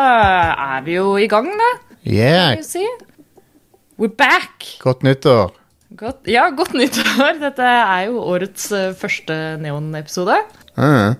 da 0.00 0.74
er 0.76 0.84
vi 0.86 0.96
jo 0.96 1.14
i 1.20 1.28
gang, 1.30 1.48
da. 1.60 1.70
Yeah, 2.06 2.54
Kan 2.54 2.62
vi 2.62 2.68
si. 2.68 2.84
We're 4.00 4.12
back! 4.16 4.78
godt 4.80 5.04
nyttår. 5.04 5.52
Godt, 6.00 6.28
ja, 6.30 6.46
godt 6.56 6.72
nyttår. 6.78 7.40
Dette 7.42 7.66
er 7.66 8.06
jo 8.08 8.22
årets 8.22 8.70
eh, 8.72 8.94
første 8.96 9.36
Neon-episode. 9.60 10.38
Mm. 10.78 11.18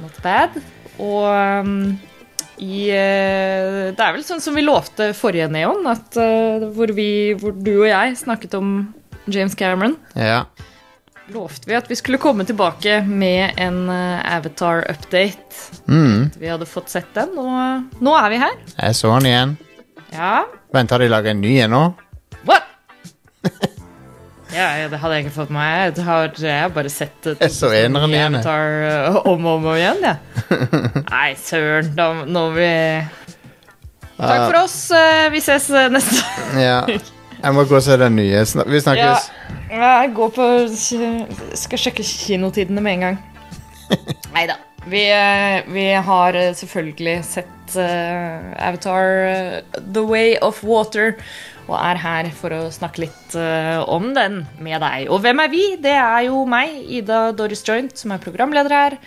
Not 0.00 0.20
bad. 0.24 0.56
Og 1.02 1.26
um, 1.60 1.98
i 2.62 2.86
uh, 2.94 3.90
Det 3.90 3.98
er 3.98 4.14
vel 4.14 4.22
sånn 4.24 4.40
som 4.40 4.54
vi 4.56 4.62
lovte 4.64 5.10
forrige 5.18 5.50
Neon, 5.52 5.82
at, 5.90 6.14
uh, 6.16 6.64
hvor, 6.76 6.94
vi, 6.96 7.34
hvor 7.40 7.52
du 7.52 7.72
og 7.82 7.88
jeg 7.90 8.14
snakket 8.22 8.54
om 8.56 8.76
James 9.26 9.58
Cameron. 9.58 9.98
Ja. 10.16 10.44
Lovte 11.32 11.68
vi 11.70 11.76
at 11.78 11.86
vi 11.88 11.96
skulle 11.96 12.18
komme 12.20 12.44
tilbake 12.44 12.98
med 13.08 13.54
en 13.56 13.88
eh, 13.88 14.34
Avatar-update. 14.36 15.80
Mm. 15.88 16.30
Vi 16.36 16.50
hadde 16.50 16.66
fått 16.68 16.92
sett 16.92 17.08
den, 17.16 17.32
og 17.40 18.02
nå 18.04 18.12
er 18.18 18.28
vi 18.34 18.40
her. 18.42 18.58
Jeg 18.76 18.98
så 18.98 19.14
den 19.16 19.30
igjen. 19.30 19.54
Ja. 20.12 20.42
Vent, 20.74 20.92
har 20.92 21.00
de 21.00 21.08
laga 21.08 21.32
en 21.32 21.40
ny 21.40 21.54
en 21.64 21.72
nå? 21.72 21.80
What? 22.44 22.68
ja, 24.54 24.68
ja, 24.82 24.90
det 24.92 25.00
hadde 25.00 25.16
jeg 25.16 25.24
ikke 25.26 25.34
fått 25.38 25.50
med 25.54 25.62
meg. 25.62 25.96
Jeg 25.96 26.06
har, 26.10 26.28
jeg 26.44 26.74
bare 26.76 26.92
sett 26.92 27.16
det 27.24 27.34
Jeg 27.40 27.56
så 27.56 27.72
eneren 27.72 28.12
igjen. 28.14 28.36
Avatar 28.42 28.84
eh, 28.90 29.18
om 29.32 29.48
og 29.48 29.56
om 29.62 29.68
og 29.72 29.80
igjen, 29.80 30.04
jeg. 30.04 30.16
Nei, 31.14 31.28
søren. 31.40 31.94
Da 31.96 32.10
må 32.20 32.46
vi 32.58 32.68
Takk 34.14 34.44
for 34.44 34.60
oss. 34.60 34.78
eh, 34.94 35.24
Vi 35.34 35.40
ses 35.42 35.70
eh, 35.72 35.88
neste 35.90 36.20
Ja. 36.60 36.82
Jeg 37.44 37.52
må 37.52 37.64
gå 37.68 37.76
og 37.76 37.84
se 37.84 37.96
den 38.00 38.14
nye. 38.16 38.42
Vi 38.72 38.80
snakkes. 38.80 39.30
Jeg 39.68 40.12
går 40.16 40.30
på 40.32 40.44
Skal 40.72 41.80
sjekke 41.80 42.04
kinotidene 42.06 42.84
med 42.84 42.96
en 42.96 43.04
gang. 43.08 43.18
Nei 44.36 44.46
da. 44.48 44.56
Vi, 44.84 45.00
eh, 45.08 45.64
vi 45.72 45.84
har 46.06 46.36
eh, 46.36 46.52
selvfølgelig 46.56 47.14
sett 47.24 47.76
uh, 47.80 48.50
Avatar 48.60 49.62
The 49.80 50.02
Way 50.04 50.34
of 50.44 50.60
Water 50.64 51.14
og 51.64 51.78
er 51.78 52.00
her 52.02 52.28
for 52.36 52.52
å 52.52 52.66
snakke 52.72 53.06
litt 53.06 53.36
uh, 53.40 53.80
om 53.88 54.10
den 54.16 54.42
med 54.60 54.84
deg. 54.84 55.08
Og 55.08 55.22
hvem 55.24 55.40
er 55.40 55.52
vi? 55.52 55.62
Det 55.80 55.94
er 55.96 56.26
jo 56.26 56.42
meg, 56.48 56.76
Ida 56.92 57.30
Doris 57.36 57.64
Joint, 57.64 57.96
som 57.96 58.12
er 58.12 58.20
programleder 58.20 58.76
her. 58.76 58.98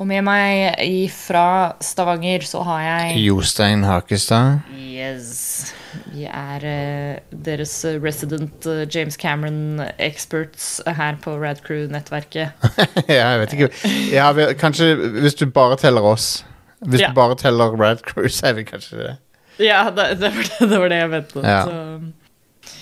Og 0.00 0.08
med 0.08 0.24
meg 0.24 0.80
fra 1.12 1.76
Stavanger 1.84 2.46
så 2.48 2.64
har 2.64 2.86
jeg 2.86 3.26
Jostein 3.26 3.84
Hakestad. 3.84 4.64
Yes. 4.80 5.74
Vi 6.10 6.24
er 6.26 6.64
eh, 6.66 7.18
deres 7.46 7.72
resident 8.02 8.66
eh, 8.66 8.82
James 8.90 9.16
Cameron-experts 9.20 10.80
her 10.86 11.18
på 11.22 11.36
Radcrew-nettverket. 11.38 12.66
ja, 13.08 13.30
jeg 13.32 13.40
vet 13.44 13.56
ikke. 13.56 13.70
Ja, 14.12 14.30
vi, 14.36 14.48
kanskje 14.58 14.94
hvis 15.20 15.38
du 15.38 15.46
bare 15.46 15.78
teller 15.80 16.06
oss. 16.12 16.44
Hvis 16.80 17.00
Ja. 17.02 17.10
du 17.10 17.14
bare 17.14 17.36
teller 17.36 17.76
Rad 17.76 18.02
så 18.28 18.46
er 18.50 18.56
vi 18.56 18.64
kanskje 18.64 18.96
det. 18.98 19.16
ja, 19.60 19.84
det, 19.90 20.20
det, 20.20 20.32
var 20.34 20.42
det, 20.48 20.68
det 20.70 20.80
var 20.80 20.88
det 20.88 21.00
jeg 21.02 21.10
ventet. 21.10 21.44
Ja. 21.44 21.62
Så. 21.64 22.76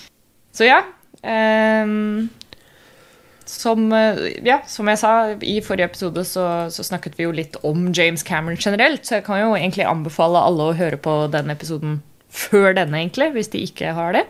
så 0.53 0.69
ja. 0.69 0.81
Um, 1.83 2.29
som, 3.49 3.91
eh, 3.91 4.45
ja, 4.45 4.61
som 4.67 4.87
jeg 4.87 4.99
sa 5.01 5.11
i 5.41 5.59
forrige 5.65 5.89
episode, 5.89 6.23
så, 6.25 6.45
så 6.71 6.85
snakket 6.85 7.17
vi 7.17 7.25
jo 7.25 7.33
litt 7.35 7.57
om 7.65 7.89
James 7.91 8.23
Cameron 8.23 8.59
generelt. 8.61 9.05
Så 9.05 9.17
jeg 9.19 9.25
kan 9.25 9.41
jo 9.41 9.55
egentlig 9.57 9.87
anbefale 9.89 10.39
alle 10.39 10.69
å 10.69 10.77
høre 10.77 10.97
på 11.01 11.15
den 11.33 11.49
episoden 11.51 11.99
før 12.29 12.73
denne, 12.77 13.01
egentlig, 13.01 13.31
hvis 13.35 13.51
de 13.53 13.63
ikke 13.65 13.93
har 13.97 14.17
det. 14.17 14.25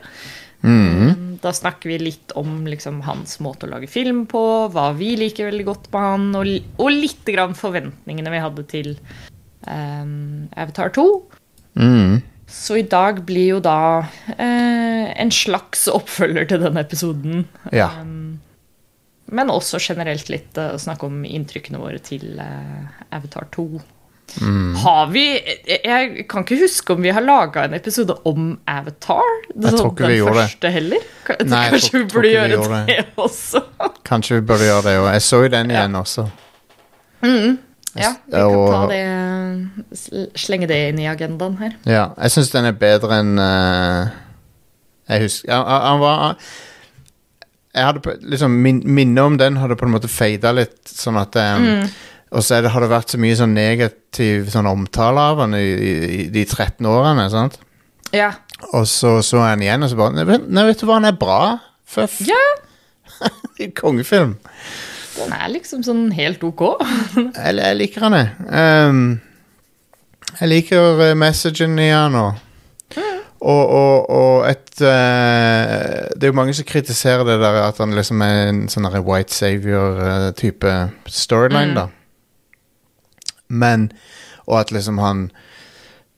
Mhm. 0.61 1.39
Da 1.39 1.53
snakker 1.55 1.87
vi 1.87 1.99
litt 2.01 2.33
om 2.35 2.65
liksom, 2.67 2.99
hans 3.05 3.37
måte 3.39 3.67
å 3.67 3.71
lage 3.71 3.87
film 3.87 4.25
på, 4.27 4.41
hva 4.73 4.89
vi 4.97 5.13
liker 5.19 5.47
veldig 5.47 5.67
godt 5.69 5.87
med 5.93 6.07
han, 6.07 6.25
og, 6.35 6.49
og 6.83 6.89
litt 6.91 7.23
grann 7.27 7.55
forventningene 7.55 8.33
vi 8.33 8.41
hadde 8.43 8.65
til 8.67 8.89
um, 9.63 10.49
Avatar 10.59 10.91
2. 10.97 11.05
Mm. 11.79 12.19
Så 12.49 12.79
i 12.81 12.83
dag 12.89 13.21
blir 13.27 13.55
jo 13.55 13.61
da 13.63 14.03
uh, 14.03 15.05
en 15.13 15.31
slags 15.31 15.87
oppfølger 15.91 16.49
til 16.49 16.63
denne 16.65 16.83
episoden. 16.83 17.45
Ja. 17.71 17.91
Um, 18.01 18.41
men 19.29 19.53
også 19.53 19.79
generelt 19.79 20.31
litt 20.33 20.57
uh, 20.57 20.73
å 20.73 20.81
snakke 20.81 21.07
om 21.07 21.21
inntrykkene 21.23 21.79
våre 21.79 22.01
til 22.03 22.41
uh, 22.41 22.89
Avatar 23.15 23.47
2. 23.55 23.67
Mm. 24.41 24.75
Har 24.83 25.07
vi 25.13 25.23
jeg, 25.67 26.25
kan 26.29 26.43
ikke 26.45 26.59
huske 26.61 26.93
om 26.93 27.01
vi 27.03 27.11
har 27.15 27.21
laga 27.25 27.63
en 27.67 27.73
episode 27.77 28.15
om 28.29 28.51
Avatar. 28.67 29.31
Jeg 29.55 29.73
tror 29.73 29.89
ikke 29.91 30.03
den 30.03 30.11
vi 30.11 30.19
gjorde 30.19 30.45
det. 30.61 30.71
heller. 30.77 31.07
Nei, 31.45 31.63
Kanskje 31.69 31.89
tror- 31.89 31.99
vi 32.03 32.11
burde 32.13 32.29
gjøre 32.33 32.49
vi 32.49 32.53
gjøre 32.59 32.85
det 32.87 33.05
også. 33.17 33.63
Kanskje 34.09 34.35
vi 34.39 34.45
burde 34.51 34.69
gjøre 34.69 34.85
det 34.87 34.95
òg. 34.99 35.09
Jeg 35.17 35.25
så 35.27 35.41
jo 35.43 35.51
den 35.55 35.73
igjen 35.73 35.95
også. 35.99 36.27
Ja, 37.97 38.13
vi 38.25 38.31
kan 38.31 38.43
Og- 38.45 38.71
ta 38.71 38.87
det 38.87 40.29
Slenge 40.39 40.67
det 40.69 40.77
inn 40.89 40.99
i 40.99 41.07
agendaen 41.09 41.57
her. 41.59 41.71
Ja, 41.85 42.05
jeg 42.21 42.31
syns 42.31 42.51
den 42.53 42.65
er 42.69 42.71
bedre 42.77 43.17
enn 43.19 43.33
uh, 43.41 44.11
Jeg 45.09 45.21
husker 45.25 45.51
Han, 45.65 45.99
var 45.99 46.37
Jeg 47.73 47.85
hadde 47.85 48.13
liksom 48.29 48.51
min, 48.63 48.83
Minnet 48.85 49.23
om 49.23 49.37
den 49.41 49.57
hadde 49.57 49.75
på 49.75 49.85
en 49.89 49.91
måte 49.97 50.07
fada 50.11 50.51
litt, 50.55 50.77
sånn 50.89 51.17
at 51.19 51.35
um, 51.35 51.89
Og 52.29 52.43
så 52.45 52.59
det, 52.61 52.69
har 52.73 52.83
det 52.85 52.91
vært 52.91 53.13
så 53.13 53.19
mye 53.21 53.37
sånn 53.39 53.55
negativ 53.57 54.51
sånn 54.53 54.69
omtale 54.69 55.23
av 55.31 55.41
han 55.43 55.55
i, 55.57 55.63
i, 55.65 55.93
i 56.19 56.25
de 56.33 56.43
13 56.45 56.85
årene, 56.89 57.25
sant? 57.33 57.57
Ja. 58.13 58.31
Og 58.73 58.85
så 58.89 59.19
så 59.25 59.39
jeg 59.41 59.55
han 59.55 59.63
igjen, 59.65 59.85
og 59.85 59.91
så 59.91 59.97
bare 59.97 60.13
Nei, 60.17 60.25
vet- 60.67 60.81
du 60.81 60.85
hva, 60.85 60.99
han 60.99 61.09
er 61.09 61.17
bra. 61.17 61.39
Føff. 61.89 62.19
ja, 62.27 62.41
Kongefilm. 63.79 64.35
den 65.17 65.33
er 65.35 65.49
liksom 65.51 65.81
sånn 65.83 66.05
helt 66.15 66.43
ok. 66.45 66.61
Jeg, 67.17 67.55
jeg 67.57 67.79
liker 67.79 68.05
han, 68.05 68.15
jeg. 68.15 68.29
Um, 68.53 69.01
jeg 70.39 70.51
liker 70.53 71.01
uh, 71.01 71.15
messagen 71.17 71.79
i 71.81 71.89
han 71.89 72.15
og 72.19 72.45
og, 73.39 73.69
og, 73.71 74.09
og 74.11 74.49
et 74.49 74.81
uh, 74.83 76.09
Det 76.11 76.27
er 76.27 76.31
jo 76.33 76.35
mange 76.35 76.53
som 76.57 76.67
kritiserer 76.67 77.23
det 77.23 77.37
der 77.39 77.59
at 77.63 77.77
han 77.79 77.95
liksom 77.95 78.19
er 78.25 78.49
en 78.49 78.65
sånn 78.71 78.87
white 79.07 79.31
savior-type 79.31 80.73
storyline, 81.07 81.71
da. 81.77 81.85
Men 83.49 83.91
Og 84.47 84.59
at 84.59 84.71
liksom 84.71 84.97
han 84.97 85.29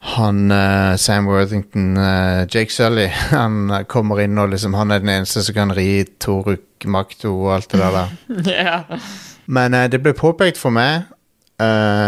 han 0.02 0.50
uh, 0.50 0.96
Sam 0.96 1.28
Worthington, 1.28 1.96
uh, 1.96 2.46
Jake 2.54 2.72
Sully, 2.72 3.06
han 3.30 3.70
uh, 3.70 3.82
kommer 3.82 4.20
inn 4.20 4.38
og 4.38 4.50
liksom 4.50 4.74
Han 4.74 4.90
er 4.90 4.98
den 4.98 5.08
eneste 5.08 5.44
som 5.46 5.54
kan 5.54 5.74
ri 5.76 6.04
Toruk 6.20 6.84
Makto 6.84 7.30
og 7.44 7.54
alt 7.54 7.72
det 7.72 7.80
der. 7.80 7.90
der. 7.90 8.08
yeah. 8.48 9.00
Men 9.46 9.72
det 9.90 10.00
ble 10.02 10.12
påpekt 10.14 10.58
for 10.58 10.70
meg, 10.70 11.02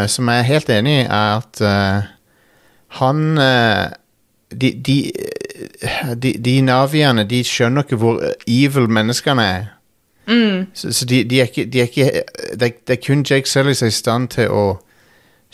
som 0.08 0.28
jeg 0.30 0.38
er 0.38 0.46
helt 0.46 0.70
enig 0.70 0.92
i, 1.00 1.00
er 1.02 1.40
at 1.42 1.60
han 3.00 3.20
de, 3.34 4.70
de, 4.86 4.96
de, 6.14 6.32
de 6.38 6.54
naviene, 6.62 7.24
de 7.26 7.42
skjønner 7.44 7.82
ikke 7.82 7.98
hvor 8.00 8.22
evil 8.46 8.86
menneskene 8.88 9.42
er. 9.42 9.66
Så, 10.74 10.92
så 10.92 11.06
de, 11.10 11.24
de 11.24 11.40
er 11.42 11.50
ikke, 11.50 11.66
de 11.66 11.82
er 11.82 11.90
ikke 11.90 12.22
det, 12.54 12.62
er, 12.62 12.78
det 12.86 12.96
er 12.96 13.02
kun 13.06 13.26
Jake 13.30 13.50
Sully 13.50 13.74
som 13.74 13.90
er 13.90 13.92
i 13.92 13.98
stand 13.98 14.28
til 14.38 14.54
å 14.54 14.64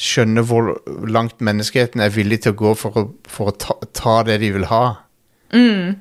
skjønne 0.00 0.44
hvor 0.48 0.72
langt 1.08 1.42
menneskeheten 1.44 2.00
er 2.00 2.12
villig 2.14 2.42
til 2.44 2.54
å 2.54 2.60
gå 2.60 2.74
for 2.78 2.96
å, 2.96 3.06
for 3.28 3.52
å 3.52 3.56
ta, 3.60 3.76
ta 3.96 4.16
det 4.26 4.38
de 4.40 4.52
vil 4.54 4.68
ha. 4.70 4.84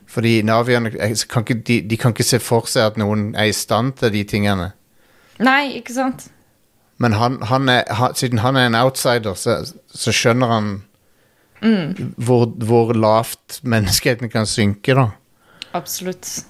Fordi 0.08 0.34
naviene 0.46 0.92
eh, 1.02 1.16
kan 1.30 1.44
ikke, 1.44 1.60
de, 1.68 1.80
de 1.90 1.98
kan 2.00 2.14
ikke 2.14 2.28
se 2.28 2.40
for 2.44 2.70
seg 2.70 2.94
at 2.94 3.00
noen 3.02 3.32
er 3.36 3.50
i 3.50 3.56
stand 3.56 3.98
til 4.00 4.14
de 4.14 4.24
tingene. 4.30 4.72
Nei, 5.42 5.80
ikke 5.80 5.96
sant? 5.96 6.30
Men 7.00 7.16
han, 7.16 7.40
han 7.48 7.72
er, 7.72 7.86
han, 7.96 8.16
siden 8.16 8.44
han 8.44 8.59
er 8.59 8.68
en 8.70 8.78
outsider, 8.78 9.36
så, 9.40 9.62
så 9.88 10.14
skjønner 10.16 10.52
han 10.52 10.70
hvor, 12.16 12.46
hvor 12.64 12.94
lavt 12.96 13.59
menneskeheten 13.64 14.32
kan 14.32 14.48
synke, 14.48 14.96
da. 14.96 15.09
Absolutt. 15.76 16.46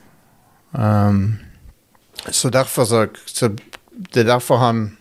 Um, 0.72 1.40
så 2.30 2.50
derfor 2.50 2.86
så, 2.86 3.08
så 3.26 3.50
Det 3.90 4.22
er 4.22 4.28
derfor 4.30 4.58
han 4.58 4.98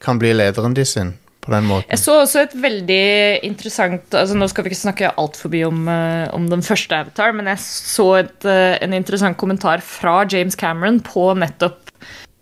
kan 0.00 0.18
bli 0.18 0.32
lederen 0.32 0.74
de 0.74 0.84
sin, 0.84 1.14
på 1.44 1.52
den 1.52 1.68
måten. 1.68 1.90
Jeg 1.92 2.00
så 2.00 2.16
også 2.22 2.42
et 2.44 2.56
veldig 2.56 3.04
interessant 3.46 4.16
altså 4.16 4.36
Nå 4.38 4.48
skal 4.50 4.64
vi 4.64 4.72
ikke 4.72 4.82
snakke 4.82 5.14
altfor 5.20 5.52
mye 5.52 5.68
om, 5.68 5.86
eh, 5.92 6.26
om 6.36 6.48
den 6.50 6.64
første 6.64 6.96
Avatar, 6.96 7.34
men 7.36 7.50
jeg 7.52 7.62
så 7.62 8.08
et, 8.22 8.44
eh, 8.48 8.76
en 8.84 8.96
interessant 8.96 9.38
kommentar 9.40 9.84
fra 9.84 10.22
James 10.24 10.56
Cameron 10.56 11.00
på 11.04 11.32
nettopp 11.38 11.80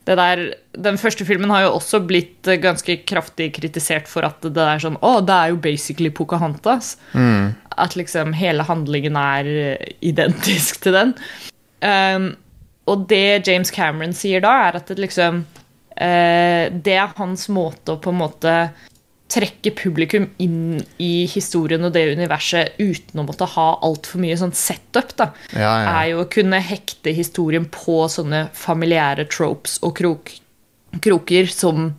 det 0.02 0.16
der 0.18 0.40
Den 0.74 0.96
første 0.98 1.22
filmen 1.24 1.50
har 1.50 1.62
jo 1.62 1.76
også 1.76 2.00
blitt 2.02 2.48
eh, 2.50 2.58
ganske 2.58 2.96
kraftig 3.06 3.52
kritisert 3.54 4.08
for 4.10 4.26
at 4.26 4.42
det 4.42 4.66
er 4.66 4.82
sånn 4.82 4.98
Å, 4.98 5.20
det 5.22 5.36
er 5.36 5.52
jo 5.52 5.62
basically 5.62 6.10
Pocahontas. 6.10 6.96
At 7.14 7.94
liksom 7.96 8.34
hele 8.34 8.66
handlingen 8.66 9.16
er 9.16 9.78
identisk 10.00 10.82
til 10.82 10.96
den. 10.96 11.14
Um, 11.82 12.26
og 12.90 13.06
det 13.10 13.46
James 13.46 13.70
Cameron 13.70 14.12
sier 14.14 14.42
da, 14.42 14.52
er 14.68 14.78
at 14.78 14.90
det 14.90 14.98
liksom 15.02 15.44
Uh, 15.92 16.72
Det 16.72 16.96
er 16.96 17.12
hans 17.18 17.48
måte 17.52 17.94
å 17.94 18.00
på 18.00 18.12
en 18.12 18.20
måte 18.22 18.52
trekke 19.32 19.72
publikum 19.78 20.26
inn 20.42 20.82
i 21.00 21.24
historien 21.30 21.84
og 21.86 21.94
det 21.94 22.04
universet 22.12 22.76
uten 22.82 23.22
å 23.22 23.26
måtte 23.26 23.48
ha 23.54 23.68
altfor 23.86 24.20
mye 24.20 24.36
sånn 24.36 24.52
setup, 24.56 25.14
da, 25.16 25.30
Ja, 25.54 25.72
ja. 25.86 25.94
er 26.02 26.06
jo 26.12 26.22
å 26.24 26.28
kunne 26.32 26.60
hekte 26.60 27.14
historien 27.16 27.64
på 27.72 28.02
sånne 28.12 28.46
familiære 28.56 29.24
tropes 29.32 29.78
og 29.86 29.96
krok, 30.00 30.34
kroker 31.00 31.48
som 31.52 31.94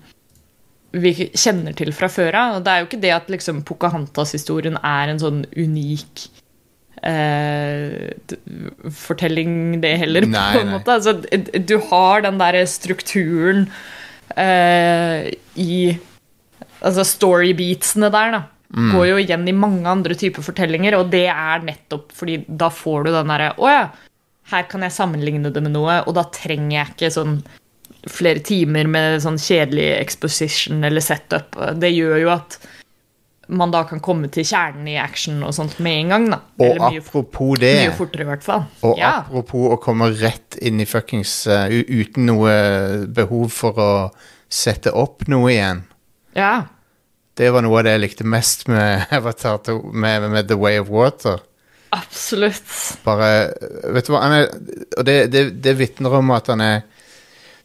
vi 0.94 1.16
kjenner 1.34 1.74
til 1.74 1.90
fra 1.98 2.06
før 2.14 2.36
av. 2.38 2.60
Det 2.62 2.70
er 2.70 2.84
jo 2.84 2.88
ikke 2.92 3.02
det 3.02 3.14
at 3.16 3.32
liksom 3.34 3.64
Pocahontas-historien 3.66 4.78
er 4.86 5.10
en 5.10 5.22
sånn 5.24 5.40
unik 5.58 6.28
eh, 7.02 8.14
fortelling, 8.94 9.80
det 9.82 9.96
heller, 10.04 10.28
Nei, 10.30 10.46
på 10.54 10.62
en 10.62 10.70
nei. 10.70 10.78
måte. 10.78 11.00
Altså, 11.00 11.16
du 11.66 11.76
har 11.90 12.24
den 12.28 12.38
derre 12.42 12.62
strukturen 12.70 13.66
eh, 14.38 15.32
i 15.60 15.98
Altså 16.84 17.06
storybeatsene 17.08 18.10
der, 18.14 18.36
da. 18.36 18.42
Mm. 18.74 18.90
Går 18.96 19.06
jo 19.08 19.18
igjen 19.22 19.48
i 19.48 19.54
mange 19.56 19.86
andre 19.90 20.16
typer 20.18 20.46
fortellinger, 20.46 20.98
og 20.98 21.12
det 21.14 21.28
er 21.30 21.66
nettopp 21.66 22.14
fordi 22.18 22.40
da 22.48 22.72
får 22.74 23.06
du 23.06 23.12
den 23.14 23.30
derre 23.30 23.52
Å 23.62 23.70
ja, 23.70 23.84
her 24.50 24.64
kan 24.70 24.84
jeg 24.84 24.96
sammenligne 24.96 25.52
det 25.54 25.62
med 25.64 25.76
noe, 25.76 26.00
og 26.08 26.16
da 26.18 26.26
trenger 26.34 26.80
jeg 26.80 26.94
ikke 26.96 27.12
sånn 27.14 27.36
flere 28.10 28.42
timer 28.44 28.90
med 28.92 29.22
sånn 29.24 29.38
kjedelig 29.40 29.94
exposition 29.96 30.84
eller 30.84 31.04
setup. 31.04 31.56
Det 31.80 31.94
gjør 31.94 32.18
jo 32.26 32.34
at 32.34 32.58
man 33.54 33.72
da 33.72 33.84
kan 33.88 34.02
komme 34.04 34.30
til 34.32 34.46
kjernen 34.48 34.88
i 34.88 34.98
action 35.00 35.42
og 35.44 35.54
sånt 35.56 35.78
med 35.84 36.00
en 36.02 36.14
gang, 36.14 36.28
da. 36.34 36.40
Og 36.60 36.66
Eller 36.68 36.84
mye, 36.84 37.04
apropos 37.04 37.60
det 37.62 37.74
mye 37.80 37.96
fortere, 37.96 38.26
i 38.26 38.30
hvert 38.32 38.46
fall. 38.46 38.68
Og 38.88 39.00
ja. 39.00 39.16
apropos 39.22 39.76
å 39.76 39.80
komme 39.84 40.10
rett 40.16 40.58
inn 40.64 40.82
i 40.84 40.88
fuckings 40.90 41.44
uh, 41.52 41.68
Uten 41.70 42.28
noe 42.30 42.54
behov 43.12 43.50
for 43.54 43.80
å 43.80 43.92
sette 44.52 44.94
opp 44.96 45.28
noe 45.32 45.52
igjen. 45.52 45.84
Ja. 46.38 46.54
Det 47.34 47.50
var 47.50 47.66
noe 47.66 47.80
av 47.80 47.88
det 47.88 47.96
jeg 47.96 48.04
likte 48.04 48.28
mest 48.30 48.68
med 48.70 49.08
Avatar 49.18 49.58
2, 49.66 49.80
med, 49.94 50.30
med 50.34 50.50
The 50.50 50.58
Way 50.60 50.80
of 50.84 50.92
Water. 50.94 51.42
Absolutt. 51.94 52.70
Bare 53.06 53.28
Vet 53.94 54.08
du 54.08 54.16
hva, 54.16 54.24
han 54.24 54.34
er 54.34 54.48
Og 54.98 55.06
det, 55.06 55.18
det, 55.30 55.44
det 55.62 55.76
vitner 55.78 56.16
om 56.18 56.32
at 56.34 56.50
han 56.50 56.64
er 56.66 56.82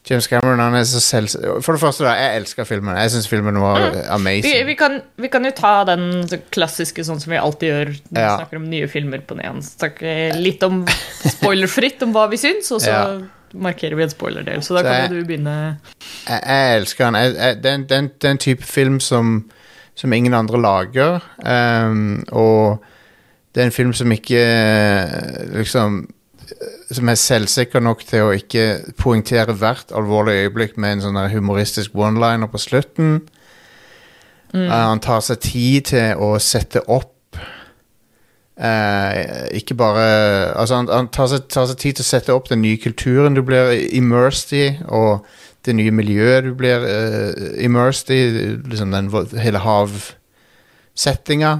James 0.09 0.27
Cameron 0.31 0.61
han 0.61 0.73
er 0.79 0.85
så 0.87 1.01
selv... 1.03 1.33
For 1.61 1.75
det 1.75 1.81
første, 1.83 2.05
da, 2.07 2.13
jeg 2.17 2.39
elsker 2.39 2.65
filmen. 2.65 2.95
Jeg 2.97 3.11
syns 3.13 3.27
filmen 3.29 3.59
var 3.61 3.83
mm. 3.83 3.97
amazing. 4.15 4.63
vi, 4.65 4.75
kan, 4.79 5.01
vi 5.19 5.29
kan 5.29 5.45
jo 5.45 5.51
ta 5.53 5.73
den 5.89 6.23
klassiske 6.53 7.03
sånn 7.05 7.19
som 7.21 7.33
vi 7.33 7.37
alltid 7.37 7.69
gjør 7.69 7.91
når 7.91 8.15
vi 8.15 8.23
Ja. 8.23 8.31
snakker 8.39 8.61
om 8.61 8.69
nye 8.71 8.87
filmer 8.89 9.21
på 9.27 9.37
Neon. 9.37 9.59
Snakke 9.65 10.15
litt 10.39 10.63
om 10.65 10.81
spoilerfritt 11.35 12.01
om 12.07 12.15
hva 12.15 12.25
vi 12.31 12.39
syns, 12.41 12.71
og 12.73 12.81
så 12.85 12.95
Ja. 12.95 13.03
Markerer 13.53 13.95
vi 13.95 14.03
en 14.03 14.09
spoiler-del, 14.09 14.61
Så 14.63 14.73
da 14.75 14.81
kan 14.83 14.91
jeg- 14.93 15.09
du 15.09 15.25
begynne 15.25 15.77
jeg, 16.27 16.41
jeg 16.45 16.77
elsker. 16.77 17.15
Jeg, 17.17 17.35
jeg, 17.35 17.55
det 17.63 17.65
er 17.71 17.75
en- 17.75 17.83
det 17.83 17.91
er 17.91 17.99
en- 17.99 18.11
det 18.21 18.27
er 18.27 18.31
en 18.31 18.37
type 18.37 18.63
film 18.63 18.99
som, 18.99 19.49
som 19.95 20.13
ingen 20.13 20.33
andre 20.33 20.61
lager. 20.61 21.19
Um, 21.45 22.23
og 22.31 22.83
det 23.55 23.61
er 23.61 23.65
en 23.65 23.71
film 23.71 23.93
som 23.93 24.11
ikke 24.11 24.37
eh, 24.39 25.57
liksom 25.57 26.07
Som 26.91 27.09
er 27.09 27.13
selvsikker 27.13 27.79
nok 27.79 27.99
til 28.05 28.19
å 28.19 28.31
ikke 28.33 28.93
poengtere 28.97 29.53
hvert 29.53 29.91
alvorlig 29.93 30.33
øyeblikk 30.49 30.77
med 30.77 30.91
en 30.91 31.01
sånn 31.01 31.29
humoristisk 31.29 31.91
one-liner 31.93 32.47
på 32.49 32.57
slutten. 32.57 33.21
Eh, 34.53 34.69
han 34.71 34.99
tar 34.99 35.19
seg 35.21 35.39
tid 35.39 35.81
til 35.91 36.15
å 36.17 36.39
sette 36.41 36.81
opp 36.89 37.13
eh, 38.59 39.47
Ikke 39.57 39.75
bare 39.75 40.05
Altså, 40.53 40.75
han, 40.75 40.89
han 40.91 41.07
tar, 41.07 41.27
seg, 41.31 41.47
tar 41.51 41.65
seg 41.69 41.77
tid 41.77 41.99
til 41.99 42.05
å 42.05 42.09
sette 42.09 42.35
opp 42.35 42.49
den 42.49 42.61
nye 42.61 42.77
kulturen 42.81 43.37
du 43.37 43.43
blir 43.45 43.73
immersed 43.95 44.53
i, 44.57 44.65
og 44.87 45.25
det 45.65 45.75
nye 45.75 45.91
miljøet 45.91 46.43
du 46.47 46.53
blir 46.57 46.85
eh, 46.87 47.63
immersed 47.65 48.11
i. 48.15 48.21
Liksom 48.71 48.91
den 48.95 49.11
hele 49.41 49.59
havsettinga. 49.63 51.57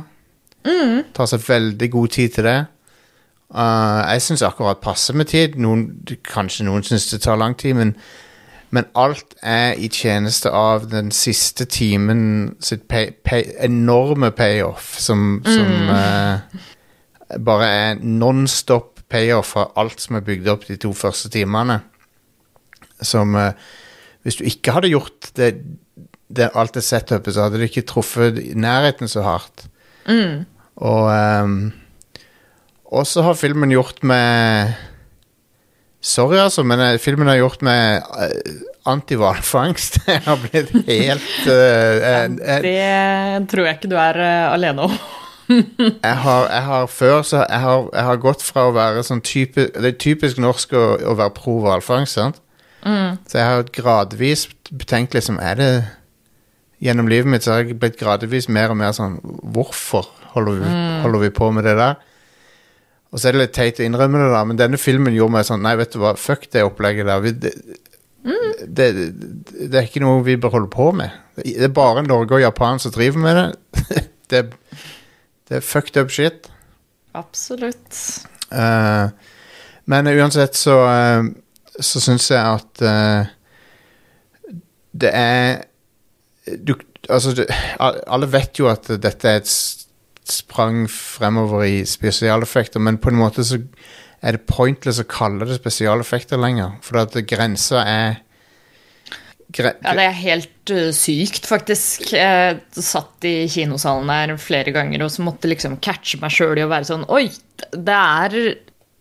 Tar 1.16 1.31
seg 1.31 1.44
veldig 1.48 1.92
god 1.92 2.07
tid 2.16 2.30
til 2.38 2.48
det. 2.48 2.60
Uh, 3.50 4.06
jeg 4.12 4.22
syns 4.22 4.44
akkurat 4.45 4.78
passe 4.78 5.13
med 5.18 5.25
tid. 5.31 5.57
Noen, 5.57 5.88
kanskje 6.28 6.68
noen 6.68 6.86
syns 6.86 7.10
det 7.10 7.24
tar 7.24 7.40
lang 7.40 7.56
tid, 7.57 7.74
men, 7.80 7.95
men 8.69 8.86
alt 8.94 9.34
er 9.42 9.74
i 9.81 9.90
tjeneste 9.90 10.52
av 10.54 10.86
den 10.92 11.10
siste 11.16 11.66
timen 11.66 12.22
sitt 12.62 12.86
pay, 12.88 13.10
pay, 13.25 13.48
enorme 13.66 14.30
payoff, 14.38 14.94
som, 15.02 15.42
som 15.45 15.90
eh, 15.95 16.68
bare 17.38 17.68
er 17.70 18.00
non-stop 18.02 19.00
payoff 19.10 19.56
av 19.58 19.74
alt 19.80 20.02
som 20.02 20.18
er 20.20 20.26
bygd 20.26 20.50
opp 20.52 20.68
de 20.70 20.78
to 20.81 20.94
første 20.98 21.31
timene. 21.34 21.81
Som 23.02 23.36
eh, 23.40 23.54
Hvis 24.26 24.40
du 24.40 24.46
ikke 24.50 24.76
hadde 24.76 24.92
gjort 24.92 25.31
det, 25.40 25.54
det, 26.28 26.52
alt 26.54 26.76
det 26.76 26.84
setupet, 26.86 27.34
så 27.34 27.48
hadde 27.48 27.62
du 27.62 27.66
ikke 27.66 27.88
truffet 27.88 28.42
nærheten 28.56 29.10
så 29.10 29.24
hardt. 29.26 29.68
Og 30.80 31.06
um, 31.12 31.72
så 33.06 33.24
har 33.24 33.40
filmen 33.40 33.72
gjort 33.72 34.04
med 34.04 34.76
Sorry, 36.00 36.38
altså, 36.40 36.64
men 36.64 36.80
eh, 36.80 36.98
filmen 36.98 37.28
har 37.28 37.42
gjort 37.42 37.62
med 37.62 38.06
uh, 38.08 38.68
antihvalfangst. 38.88 40.00
Jeg 40.08 40.22
har 40.30 40.40
blitt 40.40 40.72
helt 40.88 41.34
uh, 41.44 42.06
eh, 42.08 42.62
Det 42.64 43.50
tror 43.52 43.68
jeg 43.68 43.80
ikke 43.80 43.92
du 43.92 43.98
er 44.00 44.22
alene 44.54 44.88
om. 44.88 44.96
Jeg, 45.50 46.18
har, 46.24 46.44
jeg 46.50 46.63
har 46.68 46.90
før 46.94 47.22
så 47.25 47.44
jeg 47.44 47.62
har, 47.63 47.88
jeg 47.94 48.06
har 48.06 48.22
gått 48.22 48.44
fra 48.46 48.68
å 48.69 48.75
være 48.75 49.01
sånn 49.06 49.24
type 49.25 49.66
Det 49.74 49.88
er 49.90 49.98
typisk 49.98 50.38
norsk 50.42 50.75
å, 50.78 50.84
å 51.10 51.16
være 51.18 51.34
pro 51.38 51.56
hvalfangst, 51.63 52.19
sant? 52.19 52.38
Så 53.28 53.40
jeg 53.40 53.48
har 53.48 53.72
gradvis 53.75 54.46
betenkt 54.69 55.18
liksom 55.18 55.40
Er 55.42 55.57
det 55.60 55.72
Gjennom 56.80 57.10
livet 57.12 57.28
mitt 57.28 57.44
så 57.44 57.57
har 57.57 57.66
jeg 57.66 57.80
blitt 57.81 57.98
gradvis 58.00 58.48
mer 58.48 58.72
og 58.72 58.80
mer 58.80 58.94
sånn 58.96 59.18
Hvorfor 59.25 60.07
holder 60.36 60.62
vi, 60.62 60.69
holder 61.04 61.25
vi 61.25 61.34
på 61.36 61.50
med 61.52 61.68
det 61.68 61.75
der? 61.80 61.98
Og 63.10 63.19
så 63.19 63.30
er 63.30 63.36
det 63.36 63.42
litt 63.42 63.56
teit 63.57 63.81
å 63.81 63.86
innrømme 63.86 64.22
det, 64.22 64.30
da, 64.31 64.44
men 64.45 64.60
denne 64.60 64.80
filmen 64.80 65.16
gjorde 65.18 65.34
meg 65.34 65.48
sånn 65.48 65.63
Nei, 65.66 65.74
vet 65.80 65.95
du 65.95 66.00
hva, 66.04 66.13
fuck 66.19 66.45
det 66.54 66.62
opplegget 66.63 67.10
der. 67.10 67.24
Vi, 67.25 67.34
det, 67.42 67.54
det, 68.68 68.88
det 69.57 69.74
er 69.74 69.88
ikke 69.88 70.04
noe 70.04 70.22
vi 70.25 70.38
bør 70.40 70.54
holde 70.57 70.69
på 70.74 70.92
med. 70.95 71.16
Det 71.42 71.66
er 71.66 71.74
bare 71.74 72.06
Norge 72.06 72.38
og 72.38 72.44
Japan 72.44 72.81
som 72.81 72.94
driver 72.94 73.24
med 73.24 73.40
det. 73.40 73.48
det, 74.31 74.44
det 75.50 75.60
er 75.60 75.66
fucked 75.66 75.98
up 76.01 76.12
shit. 76.13 76.50
Absolutt. 77.18 77.98
Uh, 78.51 79.10
men 79.90 80.07
uansett 80.10 80.57
så 80.57 80.75
uh, 80.90 81.25
Så 81.80 82.01
syns 82.01 82.31
jeg 82.31 82.42
at 82.42 82.81
uh, 82.81 83.30
det 84.92 85.12
er 85.13 85.66
du, 86.66 86.74
Altså, 87.10 87.34
du, 87.34 87.46
alle 87.80 88.28
vet 88.31 88.60
jo 88.60 88.68
at 88.69 88.90
dette 89.01 89.30
er 89.30 89.40
et 89.40 89.50
sprang 90.30 90.84
fremover 90.90 91.63
i 91.66 91.86
spesialeffekter, 91.86 92.80
men 92.80 93.00
på 93.02 93.10
en 93.10 93.18
måte 93.18 93.45
så 93.45 93.57
er 94.22 94.36
det 94.36 94.45
pointless 94.50 95.00
å 95.02 95.07
kalle 95.10 95.48
det 95.48 95.57
spesialeffekter 95.57 96.38
lenger. 96.38 96.76
For 96.85 97.02
at 97.02 97.16
grensa 97.30 97.81
er 97.81 98.19
Ja, 99.58 99.72
det 99.98 100.04
er 100.06 100.14
helt 100.14 100.72
uh, 100.74 100.90
sykt, 100.94 101.48
faktisk. 101.50 102.12
Jeg 102.14 102.60
satt 102.86 103.26
i 103.26 103.48
kinosalen 103.50 104.12
der 104.12 104.36
flere 104.42 104.74
ganger 104.76 105.08
og 105.08 105.14
så 105.14 105.26
måtte 105.26 105.50
liksom 105.50 105.80
catche 105.82 106.20
meg 106.22 106.34
sjøl 106.36 106.60
i 106.60 106.66
å 106.66 106.70
være 106.70 106.90
sånn 106.92 107.08
Oi, 107.10 107.26
det 107.74 107.96
er 107.98 108.36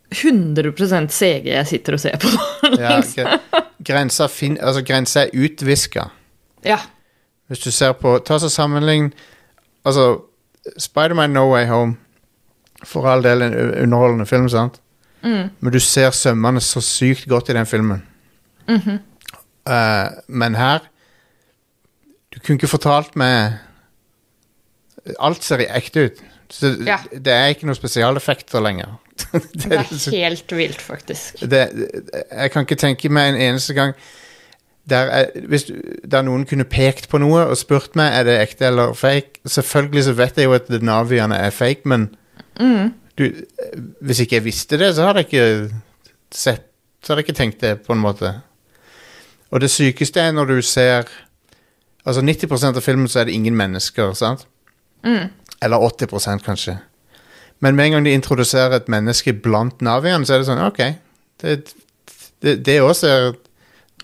100% 0.08 1.12
CG 1.12 1.50
jeg 1.52 1.68
sitter 1.68 1.98
og 1.98 2.00
ser 2.00 2.16
på. 2.22 2.30
ja, 2.80 2.96
gre, 3.12 3.64
grensa, 3.84 4.28
fin, 4.32 4.56
altså, 4.56 4.84
grensa 4.88 5.26
er 5.26 5.34
utviska. 5.36 6.08
ja. 6.64 6.80
Hvis 7.48 7.62
du 7.64 7.70
ser 7.72 7.94
på 7.96 8.18
Ta 8.28 8.36
så 8.36 8.50
sammenlign 8.52 9.06
Altså, 9.88 10.18
Spiderman 10.76 11.32
No 11.32 11.46
Way 11.48 11.64
Home 11.70 11.96
For 12.84 13.08
all 13.08 13.24
del 13.24 13.40
en 13.46 13.54
underholdende 13.56 14.26
film, 14.28 14.50
sant? 14.52 14.82
Men 15.24 15.72
du 15.72 15.80
ser 15.80 16.12
sømmene 16.14 16.60
så 16.62 16.82
sykt 16.84 17.24
godt 17.28 17.48
i 17.50 17.56
den 17.56 17.66
filmen. 17.66 18.04
Eh, 19.68 20.10
men 20.28 20.54
her 20.54 20.78
Du 22.34 22.40
kunne 22.40 22.56
ikke 22.58 22.70
fortalt 22.70 23.16
meg 23.16 23.58
Alt 25.20 25.44
ser 25.44 25.62
ekte 25.64 26.08
ut. 26.08 26.22
Så 26.52 26.72
Ja. 26.84 26.98
Det 27.12 27.32
er 27.32 27.52
ikke 27.52 27.68
noen 27.68 27.76
spesialeffekter 27.76 28.60
lenger. 28.60 28.98
det, 29.32 29.42
Det 29.64 29.72
er 29.72 30.10
helt 30.12 30.52
vilt, 30.56 30.80
faktisk. 30.80 31.40
det, 31.40 31.62
jeg 32.32 32.50
kan 32.50 32.64
ikke 32.66 32.76
tenke 32.76 33.08
meg 33.08 33.34
en 33.34 33.40
eneste 33.40 33.74
gang 33.74 33.94
der, 34.88 35.10
er, 35.12 35.26
hvis, 35.48 35.66
der 36.10 36.22
noen 36.24 36.46
kunne 36.48 36.64
pekt 36.64 37.08
på 37.12 37.18
noe 37.20 37.42
og 37.50 37.56
spurt 37.60 37.96
meg 37.98 38.14
er 38.14 38.24
det 38.24 38.36
ekte 38.40 38.70
eller 38.70 38.94
fake. 38.96 39.42
Selvfølgelig 39.44 40.04
så 40.04 40.14
vet 40.16 40.38
jeg 40.40 40.48
jo 40.48 40.54
at 40.56 40.70
Naviene 40.82 41.36
er 41.36 41.50
fake, 41.52 41.84
men 41.84 42.08
du, 43.18 43.26
hvis 44.00 44.20
ikke 44.24 44.38
jeg 44.38 44.44
visste 44.44 44.78
det, 44.80 44.94
så 44.96 45.04
hadde 45.08 45.24
jeg 45.24 45.28
ikke 45.28 45.76
sett 46.34 46.64
Så 47.04 47.12
hadde 47.12 47.22
jeg 47.22 47.28
ikke 47.28 47.38
tenkt 47.38 47.60
det, 47.60 47.74
på 47.86 47.92
en 47.94 48.00
måte. 48.02 48.32
Og 49.50 49.60
det 49.62 49.70
sykeste 49.72 50.20
er 50.20 50.34
når 50.36 50.44
du 50.52 50.60
ser 50.62 51.08
Altså 52.08 52.22
90% 52.24 52.78
av 52.78 52.80
filmen 52.80 53.08
så 53.10 53.20
er 53.20 53.26
det 53.28 53.34
ingen 53.36 53.56
mennesker, 53.58 54.14
sant? 54.16 54.46
Eller 55.60 55.82
80% 55.82 56.40
kanskje. 56.46 56.78
Men 57.60 57.76
med 57.76 57.84
en 57.84 57.92
gang 57.92 58.06
de 58.06 58.14
introduserer 58.16 58.78
et 58.78 58.88
menneske 58.88 59.34
blant 59.34 59.82
naviene, 59.84 60.24
så 60.24 60.34
er 60.36 60.40
det 60.40 60.48
sånn 60.48 60.62
OK. 60.62 60.80
Det, 61.42 61.56
det, 62.40 62.54
det 62.64 62.78
også 62.80 63.10
er 63.10 63.26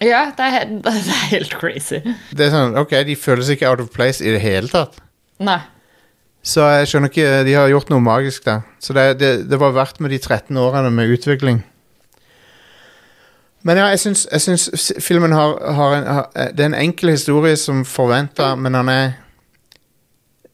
Ja, 0.03 0.25
det 0.37 0.49
er, 0.59 0.67
det 0.85 1.15
er 1.15 1.31
helt 1.31 1.55
crazy. 1.57 2.03
Det 2.35 2.49
er 2.49 2.53
sånn, 2.53 2.77
ok, 2.77 2.93
De 3.07 3.17
føles 3.17 3.49
ikke 3.55 3.71
out 3.71 3.81
of 3.81 3.89
place 3.95 4.21
i 4.25 4.35
det 4.35 4.43
hele 4.43 4.69
tatt. 4.69 4.99
Nei. 5.41 5.63
Så 6.45 6.67
jeg 6.69 6.91
skjønner 6.91 7.09
ikke, 7.09 7.29
de 7.47 7.55
har 7.57 7.71
gjort 7.73 7.89
noe 7.89 8.05
magisk 8.05 8.45
der. 8.45 8.67
Så 8.83 8.93
det, 8.93 9.07
det, 9.23 9.31
det 9.49 9.61
var 9.63 9.73
verdt 9.73 10.03
med 10.05 10.13
de 10.13 10.19
13 10.21 10.59
årene 10.61 10.91
med 10.93 11.15
utvikling. 11.15 11.63
Men 13.64 13.80
ja, 13.80 13.88
jeg 13.94 14.00
syns, 14.02 14.26
jeg 14.33 14.44
syns 14.44 14.92
filmen 15.00 15.33
har, 15.33 15.56
har 15.73 15.94
en 15.97 16.06
har, 16.06 16.26
Det 16.52 16.61
er 16.61 16.66
en 16.73 16.80
enkel 16.83 17.14
historie 17.14 17.56
som 17.56 17.85
forventa, 17.85 18.54
men 18.54 18.75
han 18.75 18.88
er 18.88 19.12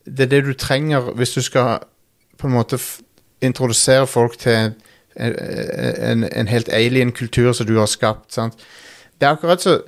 Det 0.04 0.26
er 0.26 0.30
det 0.30 0.44
du 0.44 0.52
trenger 0.54 1.10
hvis 1.14 1.34
du 1.34 1.42
skal 1.42 1.78
på 2.38 2.46
en 2.46 2.54
måte 2.54 2.78
introdusere 3.42 4.06
folk 4.06 4.38
til 4.38 4.72
en, 5.16 5.34
en, 5.98 6.24
en 6.32 6.48
helt 6.48 6.68
alien 6.72 7.12
kultur 7.12 7.52
som 7.52 7.66
du 7.66 7.78
har 7.78 7.86
skapt. 7.86 8.32
Sant? 8.32 8.54
Det 9.20 9.26
er 9.26 9.36
akkurat 9.36 9.62
så 9.62 9.80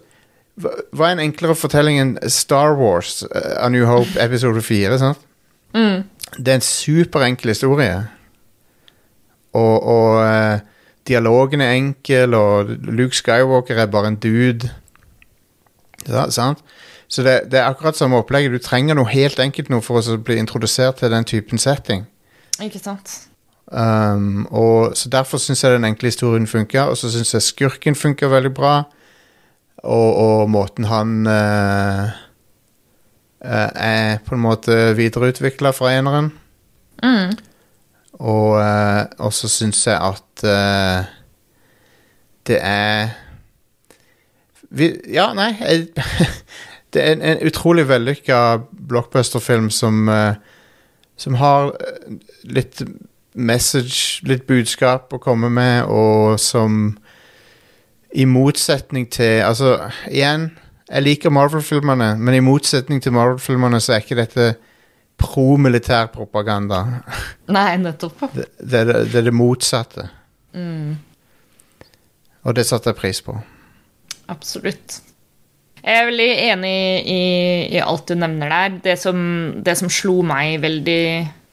Hva 0.93 1.09
er 1.09 1.14
en 1.14 1.23
enklere 1.25 1.57
fortelling 1.57 1.99
enn 1.99 2.17
Star 2.29 2.75
Wars, 2.76 3.23
uh, 3.23 3.64
A 3.64 3.69
New 3.73 3.87
Hope, 3.88 4.11
episode 4.21 4.61
4? 4.62 4.99
Sant? 4.99 5.19
Mm. 5.73 6.02
Det 6.37 6.49
er 6.49 6.59
en 6.61 6.67
superenkel 6.67 7.49
historie. 7.49 8.02
Og, 9.52 9.83
og 9.83 10.19
eh, 10.26 10.61
dialogen 11.09 11.61
er 11.61 11.75
enkel, 11.77 12.35
og 12.35 12.71
Luke 12.83 13.17
Skywalker 13.17 13.79
er 13.79 13.91
bare 13.91 14.13
en 14.13 14.17
dude. 14.17 14.71
Ja, 16.09 16.31
sant? 16.31 16.63
Så 17.09 17.23
det, 17.23 17.41
det 17.53 17.59
er 17.61 17.69
akkurat 17.69 17.97
samme 17.97 18.17
opplegget. 18.17 18.53
Du 18.53 18.59
trenger 18.59 18.97
noe 18.97 19.11
helt 19.13 19.41
enkelt 19.43 19.69
nå 19.69 19.83
for 19.85 20.01
å 20.01 20.17
bli 20.17 20.39
introdusert 20.41 21.03
til 21.03 21.13
den 21.13 21.29
typen 21.29 21.61
setting. 21.61 22.07
Ikke 22.63 22.81
sant? 22.81 23.29
Um, 23.73 24.47
og 24.51 24.97
Så 24.97 25.09
derfor 25.13 25.41
syns 25.41 25.65
jeg 25.65 25.73
den 25.73 25.85
enkle 25.85 26.09
historien 26.09 26.47
funker, 26.47 26.89
og 26.93 26.97
så 26.97 27.11
syns 27.13 27.35
jeg 27.35 27.45
skurken 27.45 27.95
funker 27.95 28.33
veldig 28.33 28.55
bra. 28.55 28.75
Og, 29.83 30.17
og 30.17 30.51
måten 30.51 30.87
han 30.89 31.27
uh, 31.27 32.13
er 33.43 34.19
på 34.25 34.35
en 34.37 34.45
måte 34.45 34.95
videreutvikla 34.97 35.73
fra 35.75 35.93
eneren. 35.99 36.33
Mm. 37.03 37.37
Og, 38.23 38.61
eh, 38.62 39.05
og 39.19 39.33
så 39.35 39.49
syns 39.50 39.87
jeg 39.87 39.99
at 39.99 40.45
uh, 40.47 41.05
det 42.47 42.59
er 42.62 43.09
vi, 44.71 44.93
Ja, 45.11 45.33
nei 45.35 45.57
jeg, 45.59 45.88
Det 46.95 47.02
er 47.02 47.17
en, 47.17 47.23
en 47.23 47.43
utrolig 47.49 47.88
vellykka 47.88 48.59
blockbuster-film 48.88 49.71
som 49.71 50.09
uh, 50.09 50.35
Som 51.17 51.35
har 51.35 51.75
litt 52.45 52.83
message, 53.35 54.23
litt 54.29 54.47
budskap 54.47 55.12
å 55.12 55.21
komme 55.23 55.49
med, 55.49 55.87
og 55.88 56.38
som 56.41 56.99
I 58.12 58.26
motsetning 58.29 59.09
til 59.11 59.43
Altså, 59.43 59.79
igjen 60.11 60.52
Jeg 60.91 61.02
liker 61.02 61.35
Marvel-filmene, 61.35 62.14
men 62.19 62.35
i 62.38 62.45
motsetning 62.45 63.02
til 63.02 63.17
Marvel-filmene 63.19 63.81
så 63.81 63.97
er 63.97 64.05
ikke 64.05 64.21
dette 64.23 64.52
pro-militær 65.23 66.11
propaganda. 66.12 66.83
Nei, 67.52 67.71
nettopp. 67.81 68.26
Det, 68.37 68.50
det, 68.59 68.85
det, 68.91 68.99
det 69.12 69.23
er 69.23 69.31
det 69.31 69.35
motsatte. 69.37 70.09
Mm. 70.52 70.99
Og 72.43 72.55
det 72.59 72.67
satte 72.69 72.91
jeg 72.91 72.99
pris 72.99 73.23
på. 73.25 73.37
Absolutt. 74.33 75.00
Jeg 75.83 75.99
er 75.99 76.07
veldig 76.07 76.31
enig 76.47 76.76
i, 77.11 77.23
i 77.75 77.81
alt 77.83 78.11
du 78.11 78.14
nevner 78.19 78.52
der. 78.52 78.81
Det 78.85 78.97
som, 79.02 79.19
det 79.64 79.75
som 79.81 79.91
slo 79.91 80.21
meg 80.26 80.61
veldig 80.62 81.02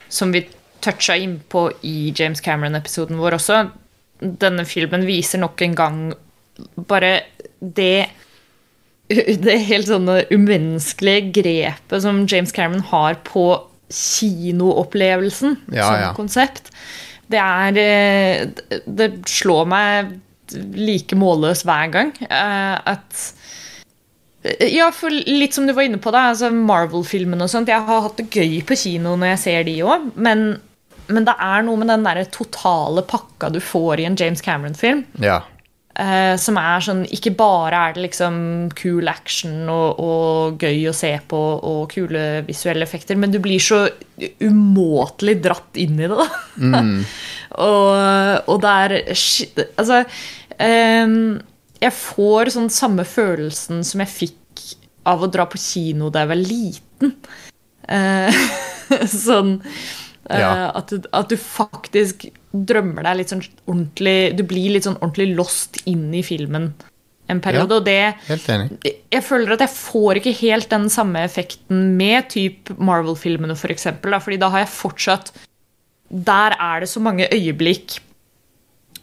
Som 0.09 0.33
vi 0.33 0.43
toucha 0.81 1.15
innpå 1.17 1.65
i 1.85 2.13
James 2.15 2.41
Cameron-episoden 2.41 3.17
vår 3.19 3.39
også 3.39 3.63
Denne 4.19 4.65
filmen 4.69 5.05
viser 5.07 5.41
nok 5.41 5.61
en 5.65 5.75
gang 5.77 5.99
bare 6.89 7.11
det 7.59 8.09
Det 9.45 9.55
helt 9.65 9.87
sånne 9.89 10.19
umenneskelige 10.29 11.31
grepet 11.39 12.03
som 12.03 12.23
James 12.29 12.51
Cameron 12.53 12.83
har 12.91 13.15
på 13.25 13.45
kinoopplevelsen 13.89 15.55
Ja, 15.73 15.83
som 15.87 15.99
ja. 16.03 16.09
konsept. 16.17 16.69
Det 17.29 17.39
er 17.41 17.77
eh, 17.81 18.79
Det 18.85 19.09
slår 19.29 19.65
meg 19.69 20.15
like 20.73 21.17
målløs 21.17 21.61
hver 21.65 21.91
gang. 21.93 22.13
eh, 22.25 22.77
At 22.93 23.33
ja, 24.71 24.85
for 24.95 25.11
litt 25.11 25.53
som 25.57 25.65
du 25.67 25.73
var 25.75 25.83
inne 25.83 25.99
på, 25.99 26.13
da, 26.15 26.29
altså 26.31 26.47
Marvel-filmene 26.55 27.43
og 27.43 27.51
sånt. 27.51 27.67
Jeg 27.67 27.83
har 27.89 28.05
hatt 28.05 28.21
det 28.21 28.29
gøy 28.31 28.61
på 28.65 28.77
kino 28.79 29.17
når 29.19 29.33
jeg 29.33 29.39
ser 29.41 29.65
de 29.67 29.73
òg, 29.83 30.05
men, 30.15 30.45
men 31.11 31.25
det 31.27 31.33
er 31.43 31.65
noe 31.67 31.75
med 31.81 31.89
den 31.91 32.05
der 32.07 32.21
totale 32.31 33.03
pakka 33.09 33.49
du 33.51 33.59
får 33.59 33.99
i 33.99 34.05
en 34.07 34.15
James 34.15 34.39
Cameron-film. 34.45 35.03
Ja. 35.19 35.41
Eh, 35.99 36.35
som 36.39 36.55
er 36.55 36.83
sånn 36.85 37.01
Ikke 37.11 37.33
bare 37.35 37.79
er 37.89 37.95
det 37.95 38.05
liksom 38.05 38.35
cool 38.79 39.09
action 39.11 39.67
og, 39.67 39.99
og 39.99 40.63
gøy 40.63 40.85
å 40.87 40.95
se 40.95 41.11
på 41.27 41.39
og 41.39 41.89
kule 41.91 42.45
visuelle 42.47 42.85
effekter, 42.87 43.19
men 43.19 43.33
du 43.33 43.39
blir 43.43 43.59
så 43.59 43.81
umåtelig 44.39 45.39
dratt 45.43 45.79
inn 45.81 45.99
i 45.99 46.07
det, 46.07 46.15
da. 46.15 46.83
og, 47.67 47.89
og 48.47 48.63
det 48.63 48.75
er 48.85 48.95
shit, 49.17 49.59
Altså 49.79 50.03
um, 50.59 51.39
Jeg 51.81 51.95
får 51.97 52.53
sånn 52.55 52.71
samme 52.71 53.07
følelsen 53.07 53.83
som 53.87 54.05
jeg 54.05 54.15
fikk 54.15 54.65
av 55.09 55.25
å 55.25 55.31
dra 55.31 55.49
på 55.49 55.59
kino 55.59 56.11
da 56.13 56.23
jeg 56.23 56.31
var 56.31 56.39
liten. 56.39 57.15
Uh, 57.89 58.43
sånn 59.25 59.57
Ja. 60.37 60.71
at, 60.75 60.87
du, 60.93 61.07
at 61.13 61.29
du 61.29 61.35
faktisk 61.37 62.27
drømmer 62.53 63.03
deg 63.03 63.17
litt 63.17 63.29
sånn 63.33 63.43
ordentlig 63.67 64.35
Du 64.37 64.43
blir 64.43 64.71
litt 64.75 64.83
sånn 64.85 64.97
ordentlig 65.01 65.35
lost 65.35 65.81
inn 65.89 66.13
i 66.13 66.21
filmen 66.21 66.73
en 67.29 67.39
periode, 67.41 67.69
Ja. 67.69 67.77
og 67.77 67.85
det 67.85 68.15
Helt 68.27 68.47
enig. 68.49 68.93
jeg 69.11 69.23
føler 69.23 69.53
at 69.53 69.59
jeg 69.59 69.69
får 69.69 70.15
ikke 70.17 70.33
helt 70.41 70.69
den 70.69 70.87
samme 70.89 71.19
effekten 71.23 71.95
med 71.97 72.27
typ 72.29 72.69
Marvel-filmene, 72.79 73.55
for 73.55 73.69
eksempel, 73.69 74.11
da, 74.11 74.19
fordi 74.19 74.39
da 74.39 74.49
har 74.49 74.59
jeg 74.65 74.69
fortsatt 74.73 75.31
Der 76.11 76.55
er 76.59 76.79
det 76.81 76.89
så 76.89 76.99
mange 76.99 77.27
øyeblikk 77.29 77.99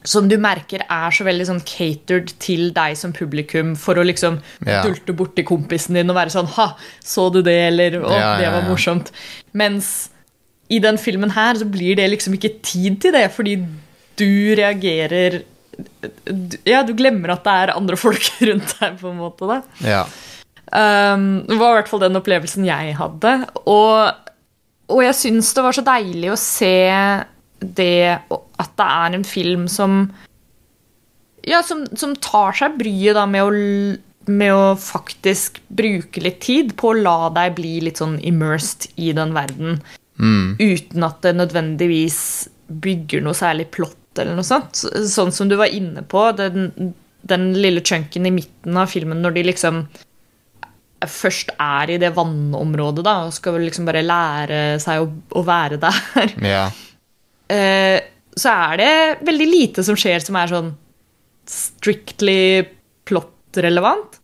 som 0.06 0.28
du 0.28 0.36
merker 0.38 0.82
er 0.88 1.10
så 1.10 1.24
veldig 1.26 1.46
sånn 1.48 1.62
catered 1.66 2.32
til 2.42 2.68
deg 2.74 2.96
som 2.96 3.12
publikum 3.12 3.76
for 3.76 3.94
å 3.98 4.04
liksom 4.06 4.40
Ja. 4.66 4.82
dulte 4.82 5.12
borti 5.14 5.42
kompisen 5.44 5.94
din 5.94 6.10
og 6.10 6.16
være 6.16 6.30
sånn 6.30 6.46
Ha, 6.46 6.76
så 7.02 7.30
du 7.32 7.42
det? 7.42 7.56
Eller 7.72 7.90
Å, 8.02 8.10
Ja, 8.10 8.36
det 8.38 8.52
var 8.52 8.62
morsomt. 8.70 9.10
Mens 9.54 10.10
i 10.72 10.80
den 10.82 10.98
filmen 10.98 11.30
her 11.34 11.58
så 11.58 11.66
blir 11.70 11.98
det 11.98 12.08
liksom 12.10 12.34
ikke 12.36 12.56
tid 12.66 13.00
til 13.04 13.14
det, 13.14 13.28
fordi 13.34 13.58
du 14.18 14.30
reagerer 14.58 15.42
Ja, 16.66 16.80
du 16.86 16.94
glemmer 16.96 17.34
at 17.34 17.44
det 17.44 17.56
er 17.62 17.74
andre 17.76 17.98
folk 18.00 18.30
rundt 18.48 18.76
deg, 18.80 18.96
på 19.00 19.10
en 19.12 19.20
måte. 19.20 19.48
da. 19.50 19.60
Ja. 19.84 20.04
Um, 20.66 21.44
det 21.46 21.58
var 21.60 21.74
i 21.74 21.78
hvert 21.78 21.90
fall 21.90 22.02
den 22.02 22.18
opplevelsen 22.18 22.66
jeg 22.66 22.96
hadde. 22.98 23.34
Og, 23.70 24.32
og 24.90 25.02
jeg 25.04 25.18
syns 25.18 25.52
det 25.54 25.66
var 25.66 25.76
så 25.76 25.84
deilig 25.86 26.32
å 26.32 26.40
se 26.40 26.74
det 27.60 28.18
at 28.26 28.72
det 28.76 28.86
er 28.86 29.14
en 29.16 29.24
film 29.24 29.68
som 29.72 30.06
Ja, 31.46 31.62
som, 31.62 31.84
som 31.96 32.16
tar 32.18 32.56
seg 32.58 32.74
bryet 32.80 33.14
da 33.16 33.22
med 33.30 33.46
å, 33.46 33.52
med 34.26 34.52
å 34.52 34.74
faktisk 34.80 35.60
bruke 35.68 36.24
litt 36.24 36.40
tid 36.42 36.74
på 36.80 36.90
å 36.90 36.98
la 36.98 37.30
deg 37.36 37.54
bli 37.60 37.76
litt 37.84 38.02
sånn 38.02 38.18
immersed 38.18 38.88
i 38.98 39.12
den 39.16 39.36
verden. 39.36 39.78
Uten 40.60 41.06
at 41.06 41.22
det 41.24 41.34
nødvendigvis 41.36 42.18
bygger 42.66 43.22
noe 43.24 43.36
særlig 43.36 43.68
plott 43.74 44.18
eller 44.18 44.36
noe 44.38 44.46
sånt. 44.46 44.80
Sånn 45.10 45.32
som 45.34 45.50
du 45.50 45.56
var 45.60 45.72
inne 45.72 46.02
på, 46.08 46.24
den, 46.38 46.70
den 47.26 47.50
lille 47.56 47.84
chunken 47.84 48.26
i 48.26 48.34
midten 48.34 48.78
av 48.80 48.90
filmen 48.92 49.22
når 49.22 49.36
de 49.36 49.46
liksom 49.50 49.84
først 51.06 51.52
er 51.60 51.92
i 51.92 51.98
det 52.00 52.14
vannområdet 52.16 53.04
da, 53.04 53.18
og 53.26 53.34
skal 53.36 53.58
liksom 53.60 53.86
bare 53.88 54.04
lære 54.04 54.60
seg 54.82 55.02
å, 55.02 55.08
å 55.36 55.42
være 55.46 55.78
der, 55.82 56.36
Ja. 56.42 56.66
eh, 57.52 57.98
så 58.36 58.52
er 58.52 58.80
det 58.80 58.92
veldig 59.24 59.46
lite 59.48 59.84
som 59.86 59.96
skjer 59.96 60.20
som 60.20 60.36
er 60.36 60.50
sånn 60.50 60.72
strictly 61.48 62.66
plot-relevant. 63.08 64.18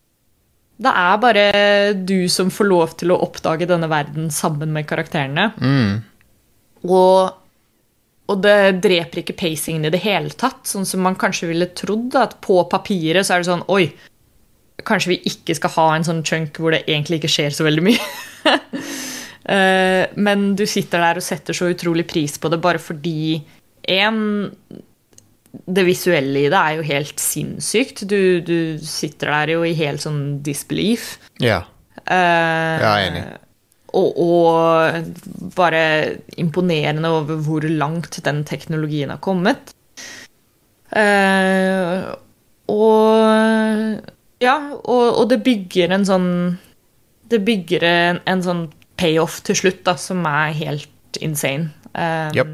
Det 0.83 0.91
er 1.02 1.19
bare 1.23 1.43
du 1.95 2.29
som 2.33 2.49
får 2.50 2.67
lov 2.67 2.95
til 2.99 3.12
å 3.12 3.19
oppdage 3.23 3.69
denne 3.71 3.88
verden 3.93 4.31
sammen 4.35 4.73
med 4.75 4.87
karakterene. 4.88 5.50
Og, 6.83 7.35
og 8.33 8.41
det 8.43 8.81
dreper 8.83 9.21
ikke 9.23 9.37
pacingen 9.38 9.85
i 9.87 9.93
det 9.95 10.00
hele 10.02 10.33
tatt, 10.35 10.64
sånn 10.67 10.87
som 10.88 11.05
man 11.05 11.14
kanskje 11.21 11.50
ville 11.52 11.69
trodd. 11.79 12.17
At 12.19 12.38
på 12.43 12.59
papiret 12.73 13.29
så 13.29 13.37
er 13.37 13.45
det 13.45 13.50
sånn 13.52 13.67
Oi, 13.71 13.93
kanskje 14.88 15.12
vi 15.12 15.21
ikke 15.31 15.55
skal 15.55 15.75
ha 15.76 15.87
en 15.95 16.09
sånn 16.09 16.25
chunk 16.26 16.59
hvor 16.59 16.75
det 16.75 16.83
egentlig 16.88 17.21
ikke 17.21 17.31
skjer 17.37 17.55
så 17.55 17.69
veldig 17.69 17.88
mye. 17.91 18.12
Eh, 19.43 20.05
Men 20.14 20.52
du 20.55 20.61
sitter 20.71 21.02
der 21.02 21.19
og 21.19 21.25
setter 21.26 21.57
så 21.57 21.67
utrolig 21.73 22.05
pris 22.07 22.37
på 22.38 22.47
det 22.52 22.61
bare 22.62 22.79
fordi 22.79 23.41
en 23.91 24.21
Det 25.52 25.85
visuelle 25.85 26.47
i 26.47 26.50
det 26.50 26.59
er 26.59 26.78
jo 26.78 26.85
helt 26.88 27.21
sinnssykt. 27.21 28.06
Du, 28.09 28.40
du 28.40 28.78
sitter 28.80 29.32
der 29.35 29.52
jo 29.54 29.64
i 29.68 29.75
helt 29.76 30.02
sånn 30.04 30.40
disbelief. 30.44 31.18
Ja. 31.42 31.62
Uh, 32.09 32.80
jeg 32.80 32.88
er 32.88 33.06
enig. 33.11 33.25
Og, 33.92 34.16
og 34.16 35.52
bare 35.52 35.82
imponerende 36.40 37.11
over 37.12 37.42
hvor 37.44 37.66
langt 37.68 38.16
den 38.25 38.40
teknologien 38.49 39.12
har 39.12 39.21
kommet. 39.21 39.75
Uh, 40.92 42.12
og 42.73 44.00
Ja, 44.42 44.56
og, 44.85 45.04
og 45.21 45.28
det 45.30 45.38
bygger 45.47 45.94
en 45.94 46.04
sånn 46.04 46.26
Det 47.30 47.38
bygger 47.47 47.87
en, 47.88 48.18
en 48.28 48.42
sånn 48.44 48.66
payoff 49.00 49.38
til 49.47 49.56
slutt 49.56 49.80
da, 49.87 49.94
som 49.97 50.21
er 50.28 50.52
helt 50.56 51.21
insane. 51.21 51.71
Um, 51.92 52.32
Yep. 52.37 52.52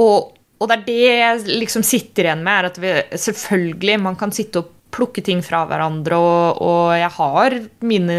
og, 0.00 0.36
og 0.62 0.70
det 0.70 0.76
er 0.76 0.84
det 0.86 1.00
jeg 1.02 1.58
liksom 1.62 1.84
sitter 1.86 2.28
igjen 2.28 2.44
med, 2.46 2.54
er 2.54 2.70
at 2.70 2.78
vi, 2.80 2.92
selvfølgelig 3.24 3.98
man 4.04 4.18
kan 4.20 4.34
sitte 4.34 4.62
og 4.62 4.70
plukke 4.92 5.24
ting 5.24 5.40
fra 5.44 5.62
hverandre, 5.68 6.18
og, 6.20 6.60
og 6.62 6.92
jeg 7.00 7.12
har 7.16 7.56
mine 7.88 8.18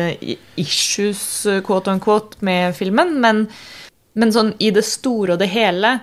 issues, 0.59 1.21
quote 1.65 1.93
on 1.93 2.01
med 2.41 2.73
filmen, 2.75 3.15
men, 3.21 3.45
men 4.17 4.33
sånn 4.33 4.55
i 4.59 4.71
det 4.73 4.85
store 4.87 5.35
og 5.35 5.43
det 5.43 5.51
hele 5.53 5.99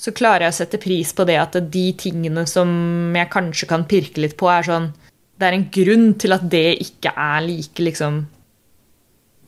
så 0.00 0.14
klarer 0.16 0.46
jeg 0.46 0.54
å 0.54 0.58
sette 0.62 0.80
pris 0.80 1.12
på 1.12 1.26
det 1.28 1.36
at 1.36 1.56
de 1.72 1.86
tingene 2.00 2.46
som 2.48 2.70
jeg 3.16 3.30
kanskje 3.32 3.68
kan 3.68 3.84
pirke 3.88 4.22
litt 4.24 4.36
på, 4.40 4.48
er 4.48 4.64
sånn 4.66 4.90
Det 5.40 5.48
er 5.48 5.56
en 5.56 5.68
grunn 5.72 6.14
til 6.20 6.36
at 6.36 6.44
det 6.52 6.80
ikke 6.84 7.12
er 7.16 7.40
like 7.44 7.84
liksom 7.84 8.22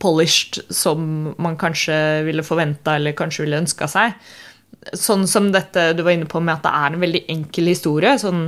polished 0.02 0.60
som 0.72 1.32
man 1.38 1.56
kanskje 1.60 1.96
ville 2.26 2.44
forventa 2.44 2.96
eller 2.98 3.16
kanskje 3.16 3.44
ville 3.44 3.60
ønska 3.62 3.88
seg. 3.88 4.16
Sånn 4.98 5.26
som 5.30 5.50
dette 5.54 5.92
du 5.96 6.02
var 6.02 6.16
inne 6.16 6.28
på 6.30 6.40
med 6.42 6.58
at 6.58 6.66
det 6.66 6.74
er 6.74 6.94
en 6.94 7.04
veldig 7.04 7.24
enkel 7.32 7.70
historie. 7.70 8.16
sånn 8.18 8.44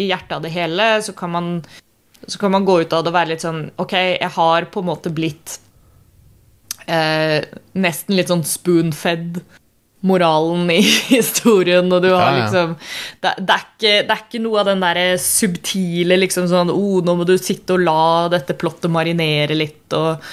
I 0.00 0.10
hjertet 0.10 0.36
av 0.38 0.44
det 0.44 0.54
hele 0.54 0.90
så 1.02 1.12
kan 1.16 1.30
man, 1.34 1.48
så 2.26 2.38
kan 2.38 2.54
man 2.54 2.64
gå 2.64 2.80
ut 2.80 2.92
av 2.92 3.04
det 3.04 3.12
og 3.12 3.18
være 3.18 3.32
litt 3.34 3.44
sånn 3.44 3.64
Ok, 3.82 3.92
jeg 3.92 4.32
har 4.36 4.70
på 4.72 4.80
en 4.80 4.90
måte 4.90 5.12
blitt 5.12 5.58
eh, 6.86 7.44
nesten 7.72 8.16
litt 8.16 8.30
sånn 8.32 8.46
spoon-fed 8.46 9.40
moralen 10.00 10.70
i 10.72 10.80
historien, 11.16 11.90
og 11.92 12.02
du 12.02 12.08
har 12.14 12.32
liksom 12.38 12.72
det, 13.20 13.34
det, 13.36 13.56
er 13.56 13.66
ikke, 13.66 13.92
det 14.08 14.14
er 14.14 14.22
ikke 14.24 14.42
noe 14.42 14.62
av 14.62 14.70
den 14.70 14.84
derre 14.84 15.18
subtile 15.20 16.16
liksom 16.22 16.48
sånn 16.48 16.72
oh, 16.72 17.02
nå 17.04 17.18
må 17.18 17.26
du 17.28 17.36
sitte 17.36 17.76
og 17.76 17.84
la 17.84 18.04
dette 18.32 18.56
plottet 18.60 18.92
marinere 18.92 19.58
litt, 19.58 19.84
og, 19.96 20.24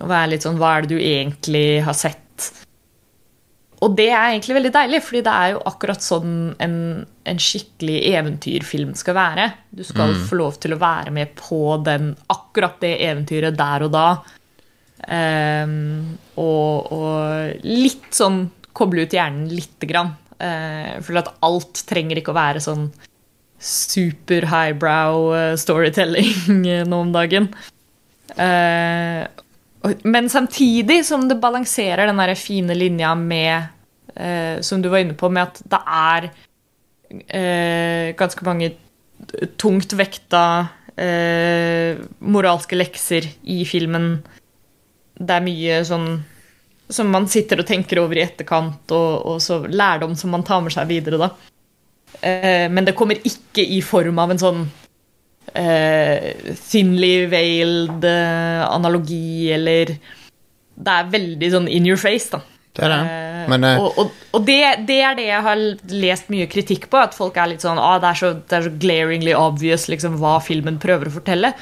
og 0.00 0.10
være 0.10 0.34
litt 0.34 0.46
sånn 0.46 0.58
Hva 0.58 0.74
er 0.74 0.84
det 0.84 0.96
du 0.96 0.98
egentlig 0.98 1.68
har 1.86 1.98
sett? 1.98 2.23
Og 3.84 3.96
det 3.98 4.08
er 4.08 4.30
egentlig 4.30 4.56
veldig 4.56 4.72
deilig, 4.74 5.00
fordi 5.04 5.20
det 5.26 5.34
er 5.34 5.50
jo 5.52 5.62
akkurat 5.68 6.04
sånn 6.04 6.34
en, 6.62 6.76
en 7.28 7.40
skikkelig 7.42 7.98
eventyrfilm 8.14 8.94
skal 8.96 9.18
være. 9.18 9.48
Du 9.74 9.84
skal 9.84 10.14
få 10.28 10.38
lov 10.40 10.56
til 10.62 10.76
å 10.76 10.80
være 10.80 11.12
med 11.14 11.34
på 11.38 11.60
den, 11.84 12.12
akkurat 12.32 12.78
det 12.80 12.94
eventyret 13.04 13.58
der 13.58 13.86
og 13.86 13.92
da. 13.94 14.08
Um, 15.04 16.14
og, 16.40 16.92
og 16.96 17.66
litt 17.68 18.08
sånn 18.16 18.46
koble 18.74 19.04
ut 19.04 19.16
hjernen 19.16 19.50
lite 19.52 19.90
grann. 19.90 20.14
Uh, 20.40 20.96
for 21.04 21.20
at 21.20 21.34
alt 21.44 21.84
trenger 21.88 22.18
ikke 22.20 22.32
å 22.32 22.40
være 22.40 22.64
sånn 22.64 22.88
super 23.64 24.44
highbrow 24.50 25.30
eh, 25.32 25.56
storytelling 25.56 26.66
eh, 26.68 26.82
nå 26.86 26.98
om 27.06 27.12
dagen. 27.14 27.48
Uh, 28.34 29.24
men 30.02 30.28
samtidig 30.32 31.02
som 31.06 31.28
det 31.28 31.38
balanserer 31.40 32.08
den 32.08 32.36
fine 32.36 32.74
linja 32.74 33.14
med 33.14 33.73
eh, 34.16 34.60
Som 34.60 34.82
du 34.82 34.88
var 34.92 35.04
inne 35.04 35.16
på, 35.18 35.28
med 35.28 35.48
at 35.48 35.60
det 35.70 35.80
er 35.86 36.30
eh, 37.28 38.14
ganske 38.18 38.46
mange 38.46 38.72
tungt 39.60 39.94
vekta 39.96 40.44
eh, 40.96 41.98
moralske 42.18 42.76
lekser 42.76 43.26
i 43.42 43.64
filmen. 43.68 44.18
Det 45.14 45.36
er 45.36 45.44
mye 45.44 45.82
sånn 45.86 46.08
som 46.94 47.08
man 47.08 47.26
sitter 47.30 47.62
og 47.62 47.68
tenker 47.68 48.00
over 48.02 48.18
i 48.18 48.24
etterkant, 48.24 48.90
og, 48.92 49.12
og 49.24 49.42
så 49.42 49.62
lærdom 49.64 50.14
som 50.18 50.34
man 50.34 50.44
tar 50.46 50.60
med 50.64 50.74
seg 50.74 50.90
videre, 50.90 51.20
da. 51.20 51.30
Eh, 52.20 52.66
men 52.70 52.86
det 52.86 52.96
kommer 52.98 53.20
ikke 53.24 53.64
i 53.64 53.80
form 53.84 54.20
av 54.22 54.34
en 54.34 54.42
sånn 54.42 54.60
eh, 55.56 56.34
thinly 56.60 57.26
veiled 57.32 58.04
eh, 58.08 58.64
analogi, 58.68 59.50
eller 59.54 59.96
Det 60.74 60.90
er 60.90 61.10
veldig 61.10 61.48
sånn 61.52 61.70
in 61.70 61.86
your 61.86 62.00
face, 62.00 62.28
da. 62.32 62.42
Det 62.74 62.82
er 62.82 62.90
det. 62.90 63.00
Eh, 63.06 63.42
Men 63.52 63.64
eh, 63.68 63.78
og 63.78 63.98
og, 64.02 64.14
og 64.34 64.46
det, 64.48 64.58
det 64.88 64.96
er 65.06 65.14
det 65.18 65.26
jeg 65.28 65.42
har 65.46 65.60
lest 65.94 66.30
mye 66.32 66.46
kritikk 66.50 66.88
på. 66.90 66.98
At 66.98 67.14
folk 67.14 67.36
er 67.38 67.52
litt 67.52 67.62
sånn 67.62 67.78
ah, 67.78 67.98
det, 68.02 68.08
er 68.10 68.20
så, 68.22 68.32
det 68.40 68.56
er 68.58 68.66
så 68.66 68.72
glaringly 68.82 69.34
obvious 69.38 69.86
liksom, 69.92 70.16
hva 70.22 70.38
filmen 70.42 70.80
prøver 70.82 71.10
å 71.10 71.14
fortelle. 71.20 71.52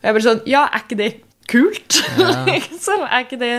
Og 0.00 0.06
jeg 0.08 0.16
blir 0.18 0.26
sånn 0.28 0.42
Ja, 0.46 0.66
er 0.70 0.84
ikke 0.84 1.00
det 1.00 1.10
kult? 1.50 1.98
liksom, 2.46 3.02
er 3.10 3.24
ikke 3.26 3.40
det 3.40 3.52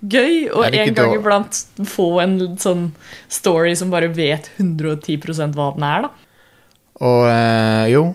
gøy? 0.00 0.48
Og 0.54 0.64
det 0.72 0.80
en 0.86 0.94
gang 0.96 1.12
da- 1.12 1.18
iblant 1.20 1.60
få 1.90 2.08
en 2.24 2.38
sånn 2.60 2.86
story 3.28 3.74
som 3.76 3.92
bare 3.92 4.08
vet 4.16 4.48
110 4.56 5.52
hva 5.52 5.68
den 5.76 5.84
er, 5.90 6.06
da. 6.08 6.12
Og 7.04 7.24
eh, 7.28 7.86
jo, 7.92 8.06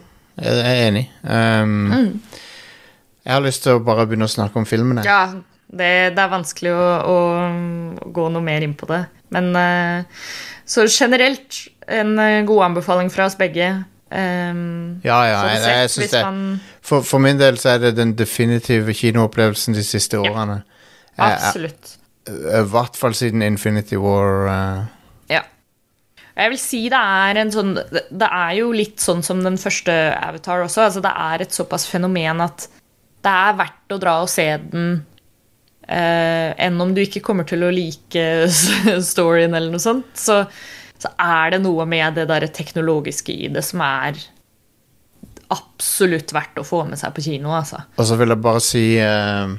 jeg 0.41 0.61
er 0.65 0.85
enig. 0.89 1.05
Um, 1.21 1.79
Mm. 1.91 2.11
Jeg 3.29 3.35
har 3.35 3.43
lyst 3.45 3.61
til 3.61 3.75
å 3.77 3.81
bare 3.85 4.07
begynne 4.09 4.25
å 4.25 4.31
snakke 4.31 4.57
om 4.57 4.65
filmene. 4.65 5.03
Ja, 5.05 5.35
det, 5.69 5.93
det 6.17 6.23
er 6.23 6.31
vanskelig 6.31 6.73
å, 6.73 6.87
å 7.05 8.09
gå 8.09 8.29
noe 8.33 8.45
mer 8.45 8.65
inn 8.65 8.73
på 8.77 8.89
det. 8.89 9.03
Men 9.33 9.51
eh, 9.55 10.23
så 10.69 10.87
generelt 10.89 11.61
en 11.89 12.17
eh, 12.21 12.41
god 12.47 12.71
anbefaling 12.71 13.11
fra 13.13 13.29
oss 13.29 13.37
begge. 13.37 13.69
Um, 14.09 15.01
Ja, 15.05 15.19
ja, 15.29 15.41
jeg, 15.45 15.61
sett 15.61 15.69
jeg 15.69 15.89
synes 15.93 16.13
det 16.15 16.21
for, 16.81 17.05
for 17.05 17.21
min 17.21 17.37
del 17.37 17.59
så 17.61 17.75
er 17.75 17.83
det 17.83 17.91
den 17.99 18.15
definitive 18.17 18.95
kinoopplevelsen 18.97 19.77
de 19.77 19.85
siste 19.85 20.17
årene. 20.17 20.63
Eh, 21.13 21.21
eh, 21.21 21.35
Absolutt. 21.35 21.95
I 22.29 22.63
hvert 22.71 22.97
fall 22.97 23.13
siden 23.17 23.45
Infinity 23.45 23.99
War. 24.01 24.49
Uh. 24.49 25.13
Ja. 25.29 25.43
Jeg 26.39 26.55
vil 26.55 26.61
si 26.61 26.81
det 26.89 26.97
er 26.97 27.39
en 27.41 27.49
sånn 27.51 27.73
Det 27.75 28.05
det 28.09 28.29
er 28.31 28.53
jo 28.61 28.69
litt 28.73 29.01
sånn 29.03 29.21
som 29.25 29.41
den 29.45 29.57
første 29.61 29.93
Avatar 30.17 30.65
også. 30.65 30.87
Altså 30.87 31.05
det 31.05 31.13
er 31.13 31.45
et 31.45 31.53
såpass 31.55 31.85
fenomen 31.89 32.41
at 32.45 32.69
det 33.25 33.31
er 33.33 33.57
verdt 33.59 33.93
å 33.93 33.99
dra 34.01 34.19
og 34.23 34.29
se 34.31 34.47
den 34.71 35.01
eh, 35.89 36.49
enn 36.61 36.81
om 36.81 36.91
du 36.93 37.01
ikke 37.03 37.23
kommer 37.25 37.47
til 37.49 37.65
å 37.65 37.71
like 37.73 38.25
storyen 39.11 39.55
eller 39.57 39.73
noe 39.73 39.83
sånt. 39.83 40.11
Så, 40.17 40.43
så 40.99 41.13
er 41.17 41.55
det 41.55 41.63
noe 41.65 41.87
med 41.89 42.19
det 42.19 42.27
der 42.29 42.47
teknologiske 42.53 43.33
i 43.33 43.49
det 43.53 43.65
som 43.65 43.83
er 43.85 44.19
absolutt 45.49 46.33
verdt 46.35 46.59
å 46.61 46.67
få 46.67 46.83
med 46.85 46.99
seg 47.01 47.13
på 47.15 47.25
kino, 47.25 47.53
altså. 47.57 47.81
Og 47.97 48.05
så 48.05 48.17
vil 48.19 48.35
jeg 48.35 48.43
bare 48.43 48.61
si 48.61 48.83
eh, 49.01 49.55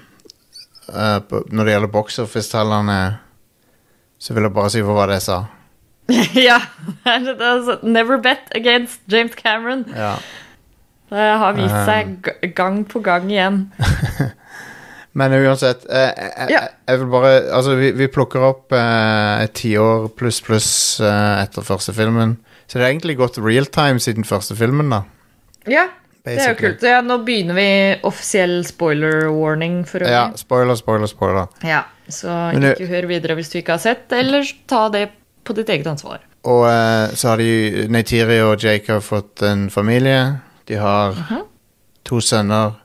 eh, 0.95 1.17
Når 1.51 1.67
det 1.67 1.75
gjelder 1.75 1.95
box 1.97 2.21
office-tallene, 2.23 3.01
så 4.21 4.37
vil 4.37 4.47
jeg 4.47 4.55
bare 4.55 4.71
si 4.71 4.85
hva 4.87 5.01
var 5.01 5.11
det 5.11 5.19
jeg 5.19 5.27
sa. 5.27 5.41
ja. 6.51 6.61
altså, 7.07 7.81
Never 7.83 8.23
bet 8.23 8.53
against 8.55 9.03
James 9.11 9.35
Cameron. 9.35 9.87
Ja. 9.95 10.15
Det 11.11 11.31
har 11.43 11.57
vist 11.57 11.75
seg 11.89 12.55
gang 12.55 12.85
på 12.87 13.03
gang 13.03 13.27
igjen. 13.33 13.65
Men 15.19 15.33
uansett, 15.33 15.87
eh, 15.91 16.09
eh, 16.17 16.47
Ja. 16.53 16.61
jeg, 16.87 16.99
vil 17.01 17.07
bare 17.11 17.33
Altså, 17.53 17.75
vi, 17.77 17.91
vi 17.93 18.07
plukker 18.07 18.41
opp 18.47 18.73
eh, 18.73 19.43
et 19.45 19.53
tiår 19.59 20.09
pluss 20.15 20.41
pluss 20.41 21.01
eh, 21.01 21.43
etter 21.43 21.63
første 21.67 21.93
filmen. 21.93 22.37
Så 22.69 22.79
det 22.79 22.85
er 22.87 22.93
egentlig 22.93 23.17
gått 23.19 23.39
real 23.43 23.67
time 23.67 23.99
siden 23.99 24.23
første 24.25 24.55
filmen, 24.57 24.91
da. 24.91 25.03
Ja, 25.67 25.89
det 26.25 26.37
er 26.37 26.37
jo 26.37 26.39
Basically. 26.39 26.69
kult. 26.77 26.83
Ja, 26.87 27.01
nå 27.03 27.17
begynner 27.27 27.55
vi 27.59 27.67
offisiell 28.07 28.61
spoiler 28.65 29.27
warning 29.35 29.81
for 29.85 29.99
Ja, 30.07 30.29
spoiler, 30.39 30.77
spoiler, 30.79 31.07
spoiler. 31.11 31.49
Ja. 31.67 31.83
Så 32.09 32.29
Men 32.53 32.63
det- 32.63 32.77
ikke 32.79 32.89
hør 32.91 33.07
videre 33.09 33.35
hvis 33.35 33.51
du 33.51 33.59
ikke 33.59 33.73
har 33.73 33.79
sett, 33.83 34.13
eller 34.13 34.45
ta 34.69 34.89
det 34.91 35.09
på 35.45 35.55
ditt 35.55 35.69
eget 35.69 35.87
ansvar. 35.87 36.21
Og 36.45 36.65
eh, 36.71 37.11
så 37.19 37.29
har 37.29 37.37
de 37.39 37.89
Neytiri 37.89 38.39
og 38.47 38.63
Jake 38.63 38.93
har 38.93 39.01
fått 39.01 39.43
en 39.43 39.69
familie. 39.71 40.41
De 40.67 40.75
har 40.79 41.15
to 42.05 42.21
sønner. 42.21 42.77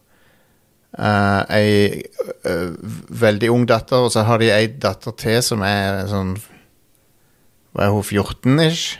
Eh, 0.97 1.55
ei 1.55 2.03
uh, 2.47 2.75
veldig 3.09 3.51
ung 3.51 3.65
datter, 3.69 4.05
og 4.05 4.13
så 4.13 4.25
har 4.27 4.41
de 4.41 4.51
ei 4.53 4.67
datter 4.67 5.15
til 5.19 5.41
som 5.45 5.63
er 5.65 6.05
sånn 6.11 6.35
Hva 7.75 7.87
er 7.87 7.91
hun, 7.91 8.03
14-ish? 8.03 8.99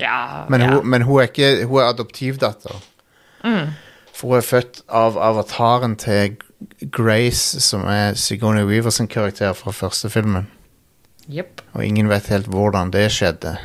Ja, 0.00 0.46
Men, 0.50 0.60
ja. 0.60 0.74
hun, 0.74 0.88
men 0.90 1.06
hun 1.06 1.22
er 1.22 1.30
ikke 1.30 1.64
Hun 1.64 1.80
er 1.80 1.92
adoptivdatter. 1.94 2.82
For 4.16 4.32
hun 4.32 4.40
er 4.40 4.44
født 4.44 4.82
av 4.88 5.16
avataren 5.20 5.94
til 6.00 6.36
Grace, 6.92 7.60
som 7.60 7.84
er 7.88 8.16
Sigourney 8.18 8.64
Weaver 8.66 8.90
sin 8.90 9.08
karakter 9.08 9.52
fra 9.54 9.72
første 9.76 10.10
filmen. 10.10 10.48
Yep. 11.28 11.62
Og 11.74 11.84
ingen 11.84 12.08
vet 12.08 12.30
helt 12.32 12.48
hvordan 12.50 12.90
det 12.94 13.10
skjedde. 13.12 13.56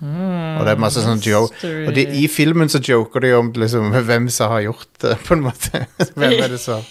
og 0.00 0.64
det 0.66 0.72
er 0.74 0.80
masse 0.80 1.00
sånn 1.00 1.22
joke. 1.24 1.56
Og 1.86 1.94
de, 1.96 2.04
i 2.18 2.26
filmen 2.28 2.68
så 2.68 2.80
joker 2.84 3.24
de 3.24 3.32
om 3.38 3.52
liksom, 3.56 3.94
hvem 4.08 4.28
som 4.32 4.52
har 4.52 4.66
gjort 4.66 4.90
det, 5.02 5.16
på 5.24 5.36
en 5.36 5.46
måte. 5.46 5.86
hvem 6.18 6.36
er 6.36 6.52
det 6.52 6.60
som 6.60 6.82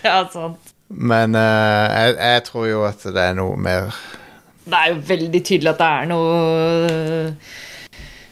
Ja, 0.06 0.24
sant. 0.32 0.72
Men 0.88 1.36
eh, 1.38 1.86
jeg, 1.94 2.16
jeg 2.18 2.44
tror 2.48 2.66
jo 2.66 2.84
at 2.88 3.02
det 3.04 3.22
er 3.22 3.36
noe 3.38 3.54
mer 3.60 3.92
Det 4.64 4.74
er 4.74 4.88
jo 4.90 4.96
veldig 5.06 5.42
tydelig 5.46 5.70
at 5.70 5.78
det 5.78 5.90
er 6.00 6.08
noe 6.10 6.32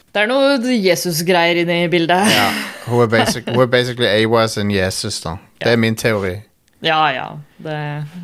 Det 0.09 0.23
er 0.23 0.27
noe 0.27 0.75
Jesus-greier 0.75 1.61
inne 1.61 1.83
i 1.85 1.91
bildet. 1.91 2.27
ja, 2.33 2.49
hun, 2.89 3.05
er 3.05 3.11
basic, 3.13 3.47
hun 3.47 3.63
er 3.63 3.71
basically 3.71 4.09
AWAS 4.09 4.57
and 4.57 4.73
Jesus, 4.75 5.21
da. 5.21 5.37
Det 5.61 5.71
er 5.71 5.79
min 5.79 5.95
teori. 5.95 6.35
Ja, 6.81 6.99
ja. 7.11 7.27
Det, 7.59 7.77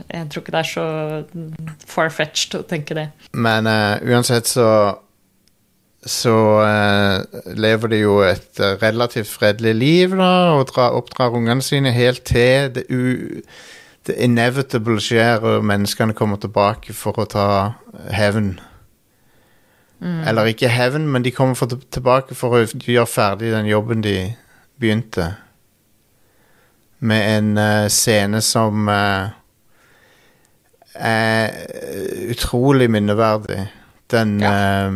jeg 0.10 0.28
tror 0.32 0.42
ikke 0.42 0.52
det 0.56 0.62
er 0.62 0.70
så 0.70 0.86
far-fetched 1.88 2.56
å 2.60 2.64
tenke 2.68 2.96
det. 2.98 3.10
Men 3.34 3.68
eh, 3.68 4.00
uansett 4.12 4.48
så 4.48 4.68
Så 6.06 6.34
uh, 6.62 7.56
lever 7.58 7.90
de 7.90 8.00
jo 8.04 8.20
et 8.22 8.60
eh, 8.62 8.76
relativt 8.78 9.28
fredelig 9.28 9.74
liv, 9.76 10.12
da, 10.14 10.54
og 10.54 10.68
dra, 10.70 10.92
oppdrar 10.94 11.34
ungene 11.34 11.66
sine 11.66 11.90
helt 11.96 12.22
til 12.30 12.70
det, 12.76 12.84
u, 12.94 13.42
det 14.06 14.16
inevitable 14.22 15.00
skjer, 15.02 15.42
og 15.42 15.66
menneskene 15.66 16.14
kommer 16.14 16.38
tilbake 16.38 16.94
for 16.94 17.18
å 17.18 17.26
ta 17.26 17.48
hevn. 18.14 18.54
Eller 20.06 20.52
ikke 20.52 20.70
hevn, 20.70 21.08
men 21.10 21.24
de 21.26 21.32
kommer 21.34 21.58
for, 21.58 21.74
tilbake 21.90 22.36
for 22.38 22.54
å 22.54 22.62
gjøre 22.68 23.10
ferdig 23.10 23.50
den 23.56 23.66
jobben 23.66 24.04
de 24.06 24.20
begynte. 24.78 25.32
Med 27.00 27.38
en 27.38 27.58
uh, 27.58 27.88
scene 27.90 28.42
som 28.46 28.86
uh, 28.92 29.34
er 30.96 31.50
utrolig 32.30 32.92
minneverdig. 32.92 33.66
Den 34.12 34.38
eh, 34.44 34.92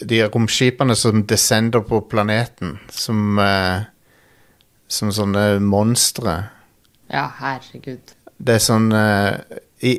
De 0.00 0.20
romskipene 0.28 0.94
som 0.96 1.24
descender 1.26 1.82
på 1.86 2.00
planeten, 2.10 2.78
som 2.90 3.38
eh, 3.42 3.88
Som 4.88 5.10
sånne 5.12 5.58
monstre. 5.60 6.38
Ja, 7.12 7.26
herregud. 7.40 8.14
Det 8.38 8.54
er 8.54 8.62
sånn 8.62 8.92
eh, 8.96 9.58
i, 9.84 9.98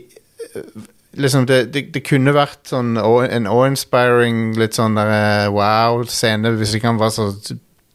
Liksom, 1.20 1.46
det, 1.50 1.64
det, 1.74 1.82
det 1.94 2.02
kunne 2.06 2.34
vært 2.36 2.70
sånn 2.70 2.94
en 2.98 3.48
awe-inspiring, 3.50 4.54
litt 4.58 4.78
sånn 4.78 4.98
der 4.98 5.10
eh, 5.14 5.48
wow-scene, 5.54 6.52
hvis 6.58 6.76
ikke 6.78 6.92
han 6.92 7.02
var 7.02 7.10
så 7.14 7.32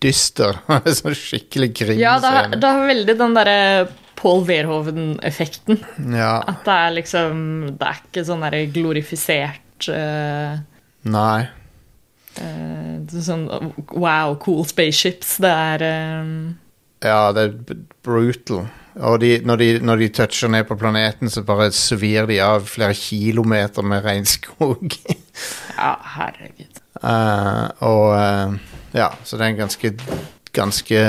dyster. 0.02 0.58
så 0.98 1.14
skikkelig 1.14 1.98
Ja, 2.00 2.18
det 2.20 2.32
har, 2.34 2.48
det 2.58 2.72
har 2.72 2.88
veldig 2.90 3.16
den 3.20 3.36
derre 3.38 3.58
Paul 4.18 4.44
Verhoven-effekten. 4.48 5.80
Ja, 6.14 6.38
At 6.42 6.64
det 6.66 6.74
er 6.74 6.94
liksom 6.98 7.42
Det 7.76 7.88
er 7.90 8.00
ikke 8.00 8.24
sånn 8.26 8.44
derre 8.44 8.64
glorifisert 8.72 9.88
uh... 9.90 10.58
nei. 11.02 11.40
Eh, 12.40 13.20
sånn 13.24 13.46
wow, 13.92 14.34
cool 14.42 14.64
spaceships. 14.68 15.36
Det 15.42 15.50
er 15.50 15.84
eh, 15.88 16.32
Ja, 17.04 17.32
det 17.36 17.44
er 17.44 17.82
brutal. 18.04 18.66
Og 18.94 19.18
de, 19.24 19.32
når, 19.42 19.58
de, 19.58 19.68
når 19.82 20.04
de 20.04 20.08
toucher 20.14 20.50
ned 20.54 20.68
på 20.68 20.78
planeten, 20.78 21.30
så 21.30 21.42
bare 21.46 21.72
svir 21.74 22.28
de 22.30 22.38
av 22.44 22.68
flere 22.70 22.94
kilometer 22.98 23.86
med 23.86 24.04
regnskog. 24.06 24.90
Ja, 25.74 25.96
herregud. 26.14 26.76
Uh, 27.02 27.64
og 27.82 28.04
uh, 28.14 28.52
ja, 28.94 29.08
så 29.26 29.34
det 29.34 29.42
er 29.42 29.50
en 29.50 29.56
ganske 29.64 29.88
Ganske 30.54 31.00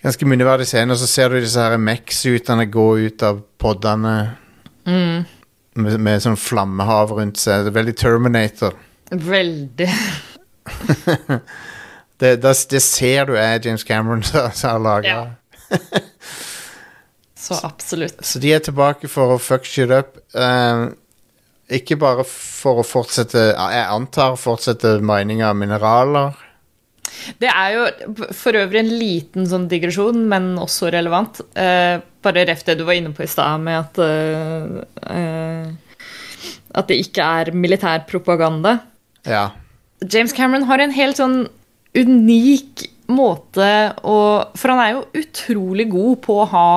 Ganske 0.00 0.24
minneverdig 0.26 0.64
scene. 0.70 0.96
Og 0.96 1.02
så 1.02 1.06
ser 1.06 1.28
du 1.28 1.36
disse 1.36 1.60
her 1.60 1.76
Mex-utene 1.76 2.64
gå 2.72 2.86
ut 3.04 3.26
av 3.28 3.42
podene 3.60 4.14
Mm, 4.88 5.24
med, 5.80 5.98
med 6.00 6.22
sånn 6.24 6.38
flammehav 6.40 7.12
rundt 7.16 7.40
seg. 7.40 7.64
Det 7.64 7.72
er 7.72 7.78
veldig 7.80 7.96
Terminator. 8.00 8.76
Veldig. 9.10 9.90
Det, 12.20 12.34
det, 12.36 12.50
det 12.68 12.82
ser 12.84 13.30
du 13.30 13.32
er 13.40 13.62
James 13.64 13.80
Cameron 13.80 14.20
som 14.20 14.50
har 14.52 14.80
laga. 14.84 15.08
Ja. 15.08 15.78
Så 17.40 17.56
absolutt. 17.64 18.18
Så 18.20 18.38
de 18.38 18.52
er 18.52 18.60
tilbake 18.60 19.08
for 19.08 19.32
å 19.32 19.38
fuck 19.40 19.64
shit 19.64 19.88
up. 19.88 20.18
Um, 20.36 20.90
ikke 21.70 21.96
bare 22.00 22.26
for 22.26 22.82
å 22.82 22.86
fortsette 22.86 23.50
Jeg 23.54 23.84
antar 23.86 24.36
fortsette 24.40 24.98
mining 25.06 25.40
av 25.46 25.56
mineraler. 25.56 26.36
Det 27.40 27.48
er 27.48 27.74
jo 27.74 28.26
for 28.36 28.58
øvrig 28.60 28.82
en 28.82 28.92
liten 29.00 29.48
sånn 29.48 29.66
digresjon, 29.70 30.20
men 30.30 30.52
også 30.60 30.92
relevant. 30.92 31.40
Uh, 31.56 32.02
bare 32.22 32.44
ref 32.48 32.66
det 32.68 32.76
du 32.78 32.84
var 32.86 32.98
inne 33.00 33.14
på 33.16 33.24
i 33.24 33.30
stad, 33.30 33.64
med 33.64 33.80
at 33.80 34.02
uh, 34.04 34.84
uh, 35.08 35.96
At 36.76 36.92
det 36.92 37.00
ikke 37.02 37.24
er 37.40 37.54
militær 37.56 38.04
propaganda. 38.08 38.76
Ja. 39.28 39.50
James 40.00 40.32
Cameron 40.32 40.64
har 40.68 40.80
en 40.80 40.94
helt 40.96 41.18
sånn 41.20 41.42
unik 41.96 42.86
måte 43.10 43.66
å 44.06 44.16
For 44.56 44.70
han 44.70 44.80
er 44.84 44.92
jo 44.94 45.00
utrolig 45.18 45.88
god 45.90 46.20
på 46.24 46.36
å 46.40 46.46
ha 46.52 46.70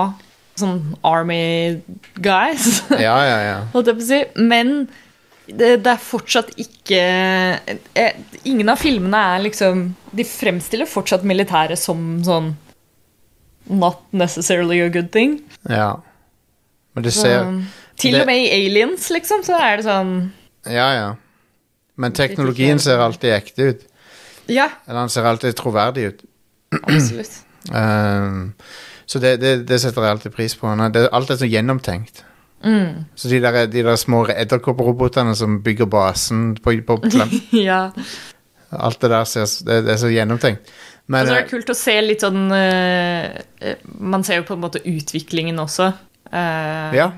sånn 0.60 0.96
army 1.06 1.80
guys. 2.22 2.82
Ja, 3.06 3.16
ja, 3.26 3.38
ja. 3.46 3.56
holdt 3.74 3.90
jeg 3.92 4.00
på 4.00 4.04
å 4.04 4.10
si. 4.10 4.20
Men 4.42 4.74
det, 5.48 5.70
det 5.86 5.92
er 5.94 6.00
fortsatt 6.00 6.54
ikke 6.62 7.00
eh, 8.00 8.14
Ingen 8.48 8.70
av 8.72 8.80
filmene 8.80 9.20
er 9.36 9.42
liksom 9.44 9.82
De 10.16 10.24
fremstiller 10.24 10.88
fortsatt 10.88 11.26
militæret 11.28 11.80
som 11.82 12.22
sånn 12.24 12.54
Not 13.68 14.00
necessarily 14.12 14.82
a 14.84 14.90
good 14.92 15.12
thing. 15.12 15.38
ja. 15.70 15.94
Men 16.94 17.04
det 17.08 17.14
Så, 17.16 17.30
til 17.98 18.20
og 18.20 18.28
med 18.30 18.38
i 18.44 18.50
Aliens, 18.54 19.08
liksom, 19.10 19.42
så 19.48 19.56
er 19.58 19.80
det 19.80 19.86
sånn 19.88 20.12
Ja, 20.70 20.90
ja. 20.94 21.08
Men 21.96 22.16
teknologien 22.18 22.80
ser 22.82 23.02
alltid 23.04 23.34
ekte 23.36 23.70
ut. 23.72 23.88
Ja, 24.52 24.70
Eller 24.88 25.00
han 25.00 25.10
ser 25.10 25.28
alltid 25.30 25.56
troverdig 25.56 26.04
ut. 26.04 26.24
absolutt. 26.82 27.40
Um, 27.72 28.54
så 29.06 29.20
det, 29.20 29.38
det, 29.42 29.56
det 29.70 29.80
setter 29.82 30.04
jeg 30.04 30.18
alltid 30.18 30.36
pris 30.36 30.56
på. 30.60 30.74
Det, 30.94 31.08
alt 31.14 31.32
er 31.32 31.40
så 31.40 31.50
gjennomtenkt. 31.50 32.24
Mm. 32.64 33.04
Så 33.16 33.28
de 33.28 33.42
der, 33.44 33.66
de 33.68 33.84
der 33.84 34.00
små 34.00 34.24
edderkopprobotene 34.32 35.36
som 35.36 35.60
bygger 35.64 35.86
basen 35.86 36.56
på, 36.64 36.76
på 36.88 37.00
Ja. 37.70 37.90
Alt 38.74 39.02
det 39.02 39.12
der 39.12 39.28
ser, 39.30 39.46
det, 39.68 39.92
er 39.92 40.00
så 40.02 40.10
gjennomtenkt. 40.10 40.72
Men 41.06 41.20
altså, 41.20 41.34
det 41.34 41.42
er 41.42 41.46
eh, 41.46 41.52
kult 41.52 41.70
å 41.70 41.76
se 41.76 41.94
litt 42.00 42.24
sånn 42.24 42.46
eh, 42.56 43.74
Man 44.00 44.24
ser 44.24 44.40
jo 44.40 44.46
på 44.48 44.56
en 44.56 44.62
måte 44.64 44.80
utviklingen 44.88 45.60
også. 45.60 45.92
Uh, 46.32 46.96
Ja. 46.96 47.12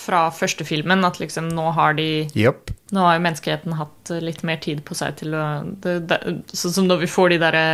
Fra 0.00 0.26
første 0.30 0.64
filmen, 0.68 1.04
at 1.08 1.16
liksom 1.20 1.48
nå 1.56 1.70
har 1.76 1.94
de 1.96 2.26
Jopp. 2.36 2.70
Nå 2.94 3.02
har 3.02 3.16
jo 3.16 3.22
menneskeheten 3.24 3.78
hatt 3.80 4.10
eh, 4.14 4.22
litt 4.22 4.44
mer 4.46 4.60
tid 4.62 4.84
på 4.86 4.94
seg 4.94 5.16
til 5.18 5.34
å 5.34 5.46
det, 5.82 5.98
det, 6.06 6.20
Sånn 6.54 6.74
som 6.76 6.90
når 6.90 7.02
vi 7.02 7.08
får 7.10 7.34
de 7.34 7.40
derre 7.42 7.64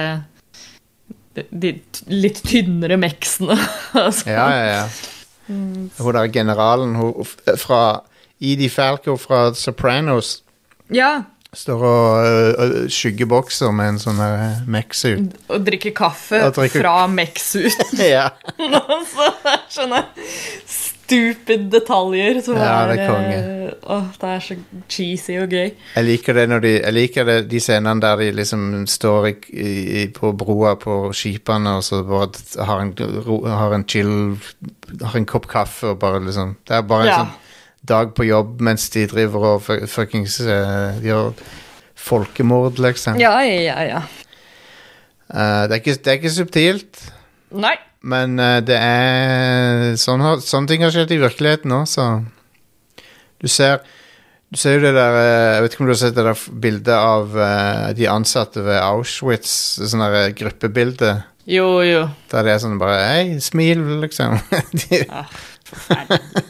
de, 1.36 1.44
de 1.50 1.72
litt 2.12 2.42
tynnere 2.44 2.98
meksene. 3.00 3.56
altså. 4.06 4.28
Ja, 4.28 4.46
ja, 4.52 4.64
ja. 4.68 4.86
Mm. 5.48 5.90
Hun 5.98 6.16
der 6.16 6.32
generalen 6.32 6.96
hun, 6.96 7.28
fra 7.60 7.82
Edie 8.42 8.70
Falco 8.70 9.16
fra 9.20 9.52
Sopranos 9.54 10.42
ja. 10.92 11.22
står 11.52 11.84
og 11.88 12.26
øh, 12.26 12.90
skygger 12.90 13.28
bokser 13.30 13.72
med 13.74 13.94
en 13.94 14.00
sånn 14.02 14.20
uh, 14.22 14.62
mech-suit. 14.70 15.36
Og 15.52 15.66
drikker 15.66 15.94
kaffe 15.96 16.40
Og 16.46 16.56
drikker... 16.56 16.82
fra 16.84 17.06
Mexus. 17.10 17.78
ja. 18.14 18.30
altså, 18.96 19.28
det 19.44 19.54
er 19.56 19.68
sånne 19.76 20.02
stupid 21.12 21.68
detaljer 21.72 22.40
som 22.42 22.56
Ja, 22.56 22.86
det 22.88 22.98
er 22.98 23.02
er 23.02 23.10
konge. 23.12 23.36
eh, 23.36 23.58
Åh, 23.92 24.04
det 24.20 24.28
er 24.28 24.40
så 24.40 24.56
cheesy 24.88 25.36
og 25.42 25.48
gøy. 25.50 25.72
Jeg 25.96 26.04
liker 26.04 26.34
det 26.34 26.48
når 26.48 26.60
de 26.62 26.72
Jeg 26.80 26.92
liker 26.94 27.24
det, 27.24 27.36
de 27.50 27.60
scenene 27.60 28.00
der 28.00 28.16
de 28.16 28.30
liksom 28.32 28.86
står 28.86 29.26
i, 29.28 29.34
i, 29.52 30.06
på 30.14 30.32
broa 30.38 30.74
på 30.76 31.12
skipene 31.12 31.76
og 31.78 31.82
så 31.84 32.02
bare 32.06 32.30
har 32.64 32.80
en, 32.80 32.92
har 33.46 33.74
en 33.74 33.84
chill 33.88 34.38
Har 35.02 35.16
en 35.16 35.26
kopp 35.26 35.46
kaffe 35.50 35.92
og 35.94 35.98
bare 35.98 36.20
liksom 36.24 36.56
Det 36.68 36.76
er 36.76 36.82
bare 36.82 37.02
en 37.02 37.08
Ja. 37.08 37.18
sånn 37.24 37.38
dag 37.84 38.12
på 38.14 38.22
jobb 38.24 38.60
mens 38.62 38.88
de 38.94 39.06
driver 39.10 39.44
og 39.56 39.62
fu- 39.66 39.86
fuckings 39.90 40.36
uh, 40.46 40.94
gjør 41.02 41.32
folkemord, 41.98 42.78
liksom. 42.78 43.18
Ja, 43.18 43.40
ja, 43.42 43.82
ja. 43.82 44.02
Uh, 45.32 45.64
det, 45.66 45.72
er 45.72 45.80
ikke, 45.80 45.94
det 45.98 46.06
er 46.12 46.18
ikke 46.20 46.30
subtilt, 46.30 47.00
Nei. 47.50 47.74
Men 48.02 48.38
uh, 48.40 48.58
det 48.64 48.76
er 48.76 49.96
sånne, 50.00 50.36
Sånne 50.42 50.70
ting 50.70 50.82
har 50.82 50.94
skjedd 50.94 51.14
i 51.14 51.20
virkeligheten 51.22 51.74
òg, 51.74 51.88
så 51.90 52.06
Du 53.42 53.48
ser 53.50 53.82
du 54.52 54.58
ser 54.60 54.74
jo 54.76 54.82
det 54.82 54.92
der 54.92 55.14
eh, 55.16 55.54
Jeg 55.54 55.62
vet 55.64 55.74
ikke 55.74 55.80
om 55.80 55.86
du 55.88 55.94
har 55.94 56.00
sett 56.02 56.16
det 56.16 56.24
der 56.26 56.40
bildet 56.60 56.92
av 56.92 57.36
uh, 57.38 57.86
de 57.96 58.08
ansatte 58.12 58.60
ved 58.60 58.82
Auschwitz? 58.84 59.52
Sånn 59.80 60.04
der 60.04 60.34
gruppebilde 60.36 61.14
Jo, 61.48 61.80
jo. 61.86 62.02
der 62.28 62.44
det 62.44 62.52
er 62.52 62.60
sånn 62.60 62.76
bare 62.82 62.98
Hei, 63.00 63.38
smil, 63.40 63.80
liksom. 64.02 64.36
de, 64.82 65.00
forferdelig. 65.70 66.44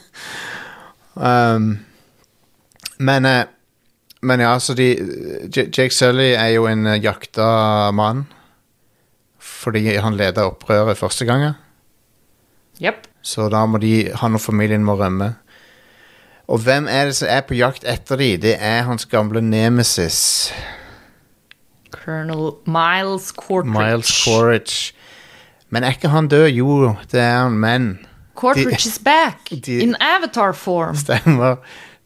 um, 1.30 1.70
men 2.98 3.30
uh, 3.30 3.44
Men 4.22 4.42
ja, 4.42 4.56
så 4.62 4.74
de 4.78 4.88
Jake 5.54 5.94
Sully 5.94 6.32
er 6.32 6.52
jo 6.54 6.68
en 6.70 6.86
jakta 7.02 7.90
mann. 7.90 8.20
Fordi 9.62 9.84
han 10.02 10.16
leda 10.18 10.48
opprøret 10.50 10.98
første 10.98 11.24
gangen. 11.28 11.54
Yep. 12.82 13.06
Så 13.22 13.46
da 13.52 13.60
må 13.70 13.78
de, 13.78 14.08
han 14.18 14.34
og 14.34 14.40
familien 14.42 14.82
må 14.84 14.96
rømme. 14.98 15.34
Og 16.50 16.58
hvem 16.64 16.88
er 16.90 17.04
det 17.06 17.14
som 17.20 17.28
er 17.30 17.44
på 17.46 17.54
jakt 17.54 17.84
etter 17.86 18.18
de? 18.18 18.32
Det 18.42 18.56
er 18.58 18.82
hans 18.88 19.06
gamle 19.06 19.40
nemesis, 19.40 20.50
Colonel 21.92 22.52
Miles 22.66 23.30
Quartridge. 23.32 23.78
Miles 23.78 24.10
Quaritch. 24.24 24.92
Men 25.70 25.84
er 25.84 25.94
ikke 25.94 26.08
han 26.12 26.28
død? 26.28 26.48
Jo, 26.48 26.94
det 27.12 27.20
er 27.20 27.38
han, 27.44 27.52
men 27.62 28.06
Quartridge 28.40 28.88
is 28.88 28.98
back 29.04 29.38
de- 29.66 29.78
in 29.82 29.94
avatar 30.00 30.52
form. 30.52 30.96
Stemmer. 30.96 31.56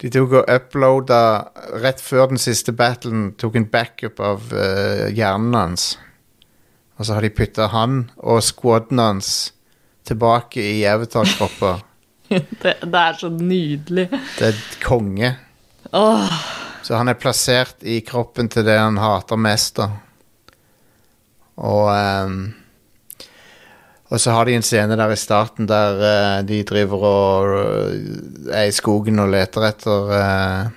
De 0.02 0.10
tok 0.12 0.32
og 0.42 0.50
uploada 0.52 1.20
rett 1.82 2.02
før 2.04 2.26
den 2.34 2.38
siste 2.38 2.72
battlen, 2.76 3.30
tok 3.40 3.56
en 3.56 3.64
backup 3.72 4.20
av 4.20 4.42
uh, 4.52 5.06
hjernen 5.16 5.54
hans. 5.56 5.94
Og 6.96 7.06
så 7.06 7.16
har 7.16 7.24
de 7.24 7.32
putta 7.34 7.68
han 7.72 8.06
og 8.16 8.42
squaden 8.44 9.00
hans 9.02 9.32
tilbake 10.06 10.62
i 10.62 10.84
avatar-kropper. 10.88 11.82
Det, 12.26 12.72
det 12.82 12.98
er 12.98 13.12
så 13.14 13.28
nydelig. 13.30 14.08
Det 14.10 14.48
er 14.48 14.56
konge. 14.82 15.28
Oh. 15.94 16.32
Så 16.82 16.96
han 16.98 17.06
er 17.06 17.14
plassert 17.22 17.84
i 17.86 18.00
kroppen 18.02 18.48
til 18.50 18.64
det 18.66 18.74
han 18.80 18.98
hater 18.98 19.38
mest, 19.38 19.78
da. 19.78 19.86
Og 21.62 21.86
um, 21.90 22.40
Og 24.10 24.20
så 24.22 24.34
har 24.34 24.46
de 24.46 24.54
en 24.54 24.66
scene 24.66 24.98
der 24.98 25.14
i 25.14 25.18
starten 25.18 25.66
der 25.66 26.02
uh, 26.02 26.46
de 26.46 26.60
driver 26.66 27.06
og 27.06 27.54
uh, 27.54 28.50
er 28.50 28.66
i 28.66 28.74
skogen 28.74 29.18
og 29.22 29.30
leter 29.30 29.66
etter 29.70 30.10
uh, 30.10 30.74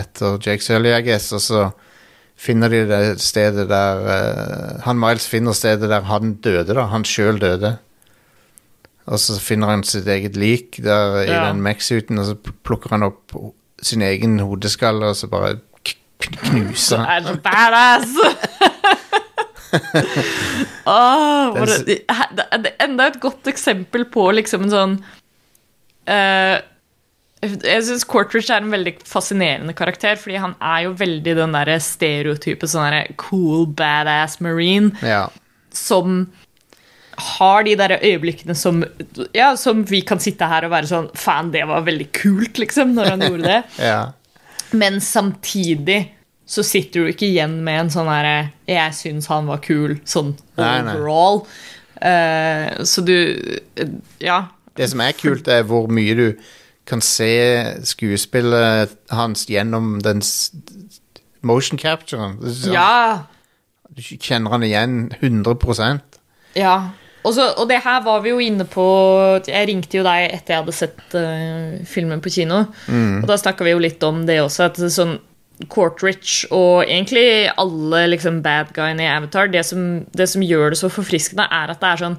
etter 0.00 0.36
Jake 0.44 0.64
Sully, 0.64 0.92
I 0.92 1.04
guess, 1.04 1.32
og 1.32 1.40
så 1.40 1.62
finner 2.38 2.70
de 2.72 2.84
det 2.88 3.20
stedet 3.22 3.66
der 3.70 4.00
uh, 4.06 4.80
Han 4.86 4.98
Miles 5.00 5.26
finner 5.28 5.56
stedet 5.56 5.90
der 5.90 6.06
han 6.08 6.36
døde, 6.44 6.74
da. 6.74 6.86
Han 6.92 7.06
sjøl 7.08 7.40
døde. 7.42 7.76
Og 9.08 9.18
så 9.22 9.38
finner 9.40 9.72
han 9.72 9.84
sitt 9.88 10.06
eget 10.06 10.36
lik 10.36 10.78
der 10.84 11.22
i 11.22 11.30
Ja. 11.30 11.48
den 11.48 11.62
Max-suiten, 11.64 12.18
og 12.20 12.26
så 12.28 12.34
plukker 12.64 12.90
han 12.92 13.02
opp 13.02 13.32
sin 13.82 14.02
egen 14.02 14.38
hodeskalle, 14.40 15.06
og 15.06 15.16
så 15.16 15.26
bare 15.32 15.58
knuser 16.20 16.96
han. 16.96 17.06
han. 17.08 17.14
er 17.14 17.20
det 17.20 17.28
så 17.28 17.36
badass! 17.44 18.10
oh, 20.88 21.66
det, 21.86 21.98
det 22.08 22.46
det 22.64 22.72
enda 22.80 23.06
et 23.10 23.20
godt 23.20 23.46
eksempel 23.50 24.06
på 24.08 24.30
liksom 24.32 24.64
en 24.64 24.72
sånn 24.72 24.94
eh, 26.08 26.56
Jeg 27.42 27.84
syns 27.86 28.02
Quartridge 28.08 28.50
er 28.50 28.64
en 28.64 28.72
veldig 28.72 28.96
fascinerende 29.06 29.74
karakter, 29.78 30.16
fordi 30.18 30.40
han 30.42 30.56
er 30.58 30.88
jo 30.88 30.94
veldig 30.98 31.36
den 31.38 31.52
der 31.54 31.70
stereotype 31.84 32.66
sånn 32.66 32.88
der 32.90 33.12
cool, 33.20 33.66
badass 33.78 34.40
marine 34.42 34.90
Ja. 35.06 35.28
som 35.70 36.24
har 37.38 37.64
de 37.66 37.74
der 37.78 37.96
øyeblikkene 37.98 38.54
som 38.58 38.84
Ja, 39.34 39.52
som 39.56 39.84
vi 39.84 40.00
kan 40.06 40.18
sitte 40.22 40.46
her 40.50 40.66
og 40.66 40.70
være 40.74 40.86
sånn 40.90 41.08
Fan, 41.18 41.50
det 41.54 41.64
var 41.66 41.82
veldig 41.86 42.08
kult, 42.14 42.58
liksom, 42.58 42.94
når 42.94 43.10
han 43.14 43.20
gjorde 43.26 43.42
det. 43.48 43.62
ja. 43.90 44.12
Men 44.72 44.98
samtidig 45.00 46.12
så 46.48 46.62
sitter 46.64 47.04
du 47.04 47.10
ikke 47.12 47.26
igjen 47.28 47.58
med 47.64 47.80
en 47.84 47.90
sånn 47.92 48.08
herre 48.10 48.52
Jeg 48.66 48.94
syns 48.98 49.26
han 49.30 49.46
var 49.50 49.58
kul, 49.62 49.98
sånn 50.08 50.34
Nei, 50.58 50.80
nei. 50.82 50.94
overall. 50.96 51.42
Eh, 52.02 52.82
så 52.86 53.02
du 53.04 53.14
Ja. 54.22 54.46
Det 54.78 54.90
som 54.90 55.00
er 55.02 55.12
kult, 55.18 55.46
er 55.50 55.62
hvor 55.66 55.86
mye 55.90 56.14
du 56.14 56.26
kan 56.88 57.02
se 57.04 57.28
skuespillet 57.84 58.94
hans 59.12 59.44
gjennom 59.50 59.98
den 60.04 60.22
motion 61.42 61.78
capturen. 61.78 62.38
Sånn- 62.42 62.72
Ja. 62.74 63.26
Du 63.94 64.02
kjenner 64.02 64.50
han 64.50 64.62
igjen 64.62 65.12
100% 65.20 66.00
ja. 66.56 66.90
Og, 67.26 67.34
så, 67.34 67.44
og 67.58 67.68
det 67.68 67.80
her 67.84 68.00
var 68.06 68.20
vi 68.22 68.30
jo 68.30 68.38
inne 68.40 68.64
på 68.64 68.84
Jeg 69.46 69.66
ringte 69.68 69.98
jo 69.98 70.04
deg 70.06 70.30
etter 70.32 70.54
jeg 70.54 70.62
hadde 70.62 70.74
sett 70.76 71.14
uh, 71.18 71.84
filmen 71.84 72.22
på 72.24 72.30
kino. 72.32 72.60
Og 72.88 73.26
da 73.28 73.36
snakka 73.36 73.66
vi 73.66 73.74
jo 73.74 73.80
litt 73.82 74.02
om 74.06 74.22
det 74.28 74.38
også. 74.40 74.68
At 74.70 74.78
det 74.80 74.86
er 74.88 74.94
sånn 74.94 75.18
Courtridge 75.68 76.46
og 76.54 76.84
egentlig 76.86 77.50
alle 77.58 78.04
liksom 78.12 78.40
bad 78.44 78.70
guyene 78.76 79.02
i 79.02 79.10
Avatar 79.10 79.50
det 79.50 79.64
som, 79.66 80.04
det 80.14 80.28
som 80.30 80.44
gjør 80.46 80.70
det 80.70 80.78
så 80.78 80.88
forfriskende, 80.94 81.48
er 81.50 81.72
at 81.74 81.80
det 81.82 81.88
er 81.90 82.02
sånn 82.04 82.18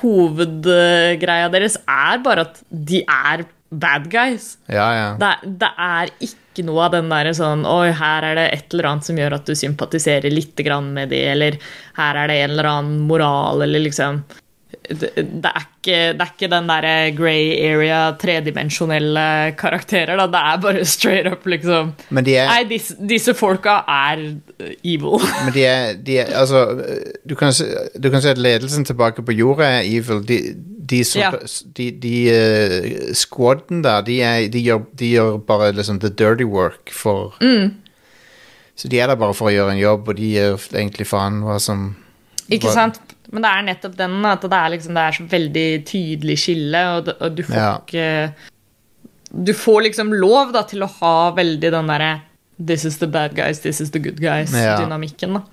Hovedgreia 0.00 1.48
deres 1.52 1.76
er 1.84 2.20
bare 2.24 2.46
at 2.48 2.60
de 2.70 3.02
er 3.04 3.44
bad 3.70 4.08
guys. 4.10 4.56
Ja, 4.66 4.88
ja. 4.94 5.08
Det, 5.20 5.56
det 5.62 5.70
er 5.78 6.12
ikke 6.26 6.64
noe 6.66 6.88
av 6.88 6.94
den 6.96 7.10
derre 7.12 7.32
sånn 7.36 7.62
Oi, 7.68 7.92
her 7.94 8.26
er 8.26 8.38
det 8.38 8.46
et 8.56 8.74
eller 8.74 8.88
annet 8.90 9.06
som 9.06 9.20
gjør 9.20 9.36
at 9.38 9.46
du 9.46 9.54
sympatiserer 9.58 10.32
litt 10.32 10.58
grann 10.66 10.90
med 10.96 11.12
de, 11.14 11.20
eller 11.34 11.58
her 11.98 12.18
er 12.18 12.32
det 12.32 12.40
en 12.40 12.54
eller 12.56 12.70
annen 12.72 13.04
moral, 13.10 13.62
eller 13.66 13.84
liksom 13.86 14.24
Det, 14.90 15.10
det, 15.16 15.50
er, 15.50 15.64
ikke, 15.64 15.98
det 16.14 16.24
er 16.24 16.30
ikke 16.32 16.48
den 16.50 16.68
derre 16.70 16.94
grey 17.14 17.52
area, 17.62 17.98
tredimensjonelle 18.18 19.24
karakterer, 19.58 20.16
da. 20.18 20.26
Det 20.30 20.40
er 20.50 20.62
bare 20.64 20.84
straight 20.88 21.28
up, 21.30 21.46
liksom 21.46 21.92
Men 22.10 22.26
de 22.26 22.34
er, 22.36 22.48
Nei, 22.50 22.64
disse, 22.70 22.96
disse 23.10 23.34
folka 23.38 23.80
er 23.86 24.22
uh, 24.24 24.70
evil. 24.82 25.22
men 25.44 25.54
de 25.54 25.64
er, 25.66 25.94
de 26.06 26.18
er 26.22 26.32
Altså, 26.40 26.64
du 27.28 27.36
kan, 27.38 27.54
du 28.02 28.10
kan 28.10 28.22
si 28.22 28.32
at 28.32 28.38
ledelsen 28.38 28.86
tilbake 28.88 29.22
på 29.26 29.36
jorda 29.36 29.68
er 29.78 29.86
evil. 29.86 30.24
De, 30.26 30.40
de, 30.90 31.04
som, 31.04 31.20
Ja. 31.22 31.30
de, 31.78 31.90
de 32.02 32.16
uh, 32.34 33.14
squaden 33.14 33.84
der, 33.86 34.00
de, 34.06 34.20
er, 34.22 34.48
de, 34.50 34.64
gjør, 34.64 34.82
de 34.98 35.12
gjør 35.14 35.38
bare 35.46 35.72
liksom 35.76 36.00
the 36.00 36.10
dirty 36.10 36.46
work 36.48 36.90
for 36.90 37.36
Mm. 37.40 37.74
Så 38.80 38.88
de 38.88 39.00
er 39.00 39.10
der 39.10 39.18
bare 39.20 39.34
for 39.36 39.50
å 39.50 39.52
gjøre 39.52 39.74
en 39.74 39.80
jobb, 39.82 40.08
og 40.08 40.16
de 40.16 40.30
gir 40.32 40.54
egentlig 40.72 41.04
faen 41.10 41.42
hva 41.44 41.58
som 41.60 41.90
Ikke 42.48 42.72
sant? 42.72 42.96
Men 43.30 43.44
det 43.44 43.50
er 43.50 43.66
nettopp 43.68 43.98
den, 43.98 44.16
at 44.26 44.42
det 44.42 44.56
er, 44.58 44.72
liksom, 44.74 44.96
det 44.96 45.02
er 45.06 45.16
så 45.18 45.26
veldig 45.30 45.66
tydelig 45.86 46.38
skille, 46.42 46.80
og, 46.96 47.12
og 47.20 47.36
du 47.38 47.44
får 47.46 47.60
Ja. 47.60 47.74
ikke 47.78 48.32
Du 49.30 49.52
får 49.54 49.82
liksom 49.86 50.10
lov 50.18 50.50
da, 50.56 50.64
til 50.66 50.82
å 50.82 50.90
ha 51.00 51.30
veldig 51.36 51.70
den 51.70 51.86
derre 51.92 52.10
This 52.58 52.84
is 52.84 52.98
the 52.98 53.06
bad 53.06 53.36
guys, 53.36 53.60
this 53.60 53.80
is 53.80 53.92
the 53.94 53.98
good 54.02 54.18
guys-dynamikken, 54.20 55.38
da. 55.38 55.44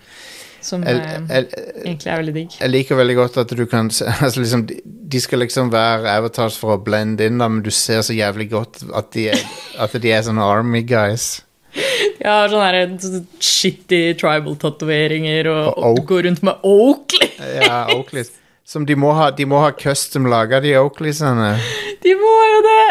Som 0.59 0.81
jeg, 0.83 0.97
eh, 0.97 1.21
jeg, 1.29 1.45
egentlig 1.85 2.09
er 2.11 2.17
veldig 2.19 2.33
digg. 2.35 2.55
jeg 2.59 2.71
liker 2.73 2.97
veldig 2.99 3.15
godt 3.15 3.37
at 3.43 3.53
du 3.55 3.65
kan 3.69 3.87
altså 4.25 4.41
liksom, 4.41 4.65
de 4.67 5.21
skal 5.21 5.39
liksom 5.39 5.69
være 5.71 6.09
avatars 6.17 6.57
for 6.59 6.75
å 6.75 6.81
blende 6.83 7.29
inn, 7.29 7.37
da, 7.39 7.47
men 7.47 7.61
du 7.63 7.69
ser 7.71 8.01
så 8.03 8.17
jævlig 8.17 8.49
godt 8.51 8.81
at 8.97 9.13
de 9.13 9.29
er, 9.31 9.43
at 9.79 9.93
de 9.93 10.11
er 10.11 10.25
sånne 10.25 10.43
army 10.43 10.81
guys. 10.83 11.43
Jeg 12.23 12.27
har 12.31 12.49
sånne 12.51 12.67
her 12.67 13.21
shitty 13.43 14.01
tribal-tatoveringer 14.19 15.49
og, 15.51 15.77
Og 15.91 16.01
går 16.09 16.27
rundt 16.27 16.43
med 16.45 16.67
Oakley. 16.67 17.29
Ja, 17.61 17.85
Oakleys. 17.95 18.33
Som 18.67 18.83
de 18.83 18.97
må 18.99 19.13
ha, 19.15 19.29
de 19.31 19.45
må 19.47 19.61
ha 19.63 19.71
custom 19.71 20.27
laga, 20.27 20.59
de 20.63 20.73
Oakleysene. 20.75 21.53
De 22.03 22.13
må 22.19 22.33
jo 22.51 22.57
det! 22.65 22.83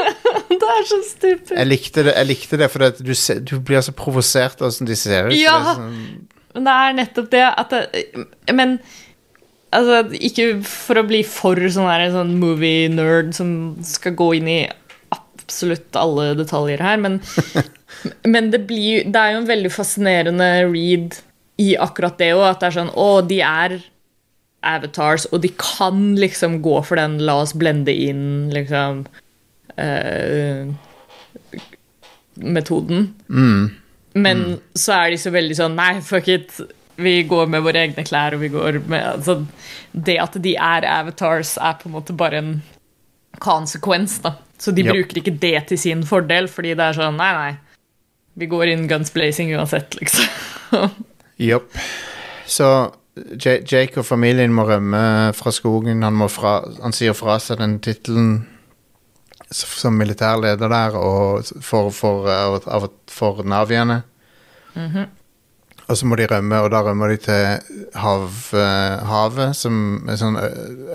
det 0.60 0.68
er 0.74 0.86
så 0.88 0.98
stupid. 1.04 1.52
Jeg 1.52 1.68
likte 1.68 2.04
det, 2.06 2.14
jeg 2.16 2.28
likte 2.28 2.58
det 2.58 2.68
at 2.72 3.02
du, 3.04 3.12
du 3.46 3.52
blir 3.60 3.82
så 3.84 3.92
provosert 3.94 4.62
av 4.62 4.70
hvordan 4.70 4.88
de 4.88 4.96
ser 4.98 5.28
ut. 5.28 5.34
Ja. 5.36 5.58
Det 5.60 5.74
sånn, 5.76 5.98
Men 6.54 6.66
det 6.66 6.76
er 6.76 6.96
nettopp 6.98 7.28
det 7.34 7.42
at 7.46 7.74
det, 7.74 8.24
Men 8.54 8.78
altså, 9.76 10.00
ikke 10.14 10.48
for 10.66 11.02
å 11.02 11.06
bli 11.10 11.20
for 11.26 11.60
sånn 11.74 12.06
sånn 12.16 12.32
movie-nerd 12.40 13.34
som 13.36 13.52
skal 13.86 14.16
gå 14.18 14.32
inn 14.40 14.50
i 14.50 14.60
absolutt 15.50 15.98
alle 15.98 16.32
detaljer 16.38 16.82
her, 16.84 17.00
men, 17.02 17.18
men 18.32 18.52
det, 18.54 18.64
blir, 18.70 19.08
det 19.10 19.18
er 19.18 19.34
jo 19.34 19.42
en 19.42 19.50
veldig 19.50 19.72
fascinerende 19.74 20.50
read 20.70 21.18
i 21.60 21.74
akkurat 21.76 22.16
det 22.20 22.32
òg, 22.36 22.46
at 22.48 22.62
det 22.62 22.70
er 22.70 22.76
sånn 22.78 22.94
Å, 22.96 23.08
de 23.26 23.40
er 23.44 23.80
avatars, 24.64 25.26
og 25.32 25.42
de 25.44 25.50
kan 25.60 26.14
liksom 26.20 26.60
gå 26.64 26.78
for 26.86 27.00
den 27.00 27.18
la 27.24 27.40
oss 27.42 27.52
blende 27.56 27.92
inn, 27.92 28.48
liksom 28.52 29.04
uh, 29.76 30.70
Metoden. 32.40 33.10
Men 34.16 34.44
så 34.78 34.96
er 34.96 35.12
de 35.12 35.20
så 35.20 35.32
veldig 35.34 35.56
sånn 35.58 35.76
Nei, 35.76 35.92
fuck 36.04 36.28
it. 36.32 36.54
Vi 37.00 37.20
går 37.28 37.48
med 37.52 37.64
våre 37.64 37.84
egne 37.84 38.04
klær, 38.06 38.36
og 38.36 38.42
vi 38.44 38.50
går 38.52 38.80
med 38.90 39.04
altså, 39.04 39.40
Det 39.92 40.16
at 40.20 40.36
de 40.42 40.54
er 40.56 40.86
avatars, 40.88 41.56
er 41.60 41.76
på 41.80 41.88
en 41.88 41.96
måte 41.98 42.16
bare 42.16 42.40
en 42.40 42.54
konsekvens, 43.40 44.18
da. 44.24 44.34
Så 44.60 44.74
de 44.76 44.84
bruker 44.84 45.22
ikke 45.22 45.36
det 45.40 45.56
til 45.70 45.80
sin 45.80 46.04
fordel, 46.06 46.48
fordi 46.52 46.74
det 46.76 46.90
er 46.90 46.98
sånn 46.98 47.16
Nei, 47.16 47.32
nei. 47.32 47.52
Vi 48.40 48.46
går 48.48 48.70
inn 48.72 48.86
guns 48.88 49.10
blazing 49.12 49.50
uansett, 49.56 49.96
liksom. 49.98 50.28
Jopp. 51.50 51.72
Så 52.46 52.68
J 53.16 53.60
Jake 53.66 54.00
og 54.00 54.06
familien 54.06 54.52
må 54.54 54.68
rømme 54.68 55.32
fra 55.36 55.52
skogen. 55.52 56.04
Han, 56.06 56.22
fra, 56.30 56.60
han 56.80 56.94
sier 56.96 57.16
fra 57.16 57.40
seg 57.42 57.60
den 57.60 57.78
tittelen 57.84 58.32
som 58.40 58.48
som 59.50 59.96
militærleder 59.98 60.70
der 60.70 60.96
og 60.98 61.48
for, 61.60 61.90
for, 61.90 62.28
for, 62.62 62.90
for 63.10 63.42
naviene. 63.42 64.02
Og 65.90 65.96
så 65.98 66.06
må 66.06 66.16
de 66.16 66.28
rømme, 66.30 66.60
og 66.62 66.70
da 66.70 66.84
rømmer 66.86 67.10
de 67.10 67.16
til 67.24 67.88
hav, 67.98 68.28
eh, 68.54 69.00
havet, 69.10 69.56
som 69.58 69.74
en 70.06 70.20
sånn 70.20 70.38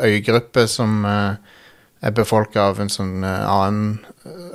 øygruppe 0.07 0.63
som 0.71 1.03
eh, 1.09 1.54
er 2.05 2.13
befolka 2.13 2.69
av 2.69 2.81
en 2.81 2.91
sånn 2.91 3.23
eh, 3.25 3.45
annen 3.49 3.99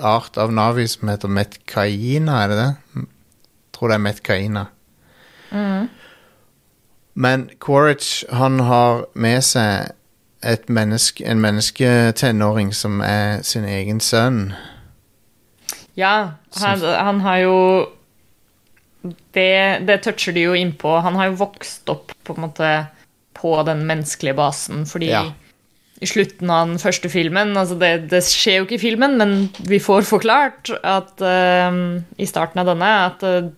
art 0.06 0.38
av 0.38 0.52
navi 0.54 0.86
som 0.90 1.10
heter 1.10 1.30
metkaina, 1.30 2.44
er 2.44 2.52
det 2.52 2.58
det? 2.60 2.70
Jeg 2.94 3.08
Tror 3.76 3.90
det 3.90 3.96
er 3.96 4.04
metkaina. 4.04 4.66
Men 7.20 7.48
Quaritch, 7.60 8.24
han 8.30 8.60
har 8.68 9.06
med 9.14 9.42
seg 9.44 9.96
menneske, 10.68 11.24
en 11.26 11.40
mennesketenåring 11.40 12.74
som 12.76 13.00
er 13.04 13.42
sin 13.46 13.64
egen 13.64 14.00
sønn. 14.04 14.52
Ja, 15.98 16.36
han, 16.60 16.84
han 16.84 17.20
har 17.24 17.40
jo 17.42 17.56
det, 19.34 19.82
det 19.88 20.00
toucher 20.04 20.36
de 20.36 20.46
jo 20.46 20.56
innpå. 20.56 20.98
Han 21.04 21.16
har 21.16 21.30
jo 21.30 21.40
vokst 21.40 21.88
opp 21.92 22.12
på 22.24 22.36
en 22.36 22.46
måte 22.46 22.70
på 23.36 23.54
den 23.68 23.86
menneskelige 23.88 24.36
basen, 24.36 24.86
fordi 24.86 25.10
Ja. 25.12 25.24
I 26.00 26.08
slutten 26.08 26.50
av 26.52 26.68
den 26.70 26.80
første 26.80 27.10
filmen 27.12 27.52
altså 27.60 27.76
det, 27.80 27.92
det 28.12 28.22
skjer 28.24 28.60
jo 28.60 28.66
ikke 28.66 28.78
i 28.78 28.82
filmen, 28.82 29.16
men 29.20 29.34
vi 29.68 29.80
får 29.82 30.06
forklart 30.08 30.72
at 30.80 31.20
uh, 31.20 32.00
i 32.16 32.28
starten 32.28 32.62
av 32.62 32.70
denne 32.72 32.92
at 33.06 33.24
uh, 33.26 33.50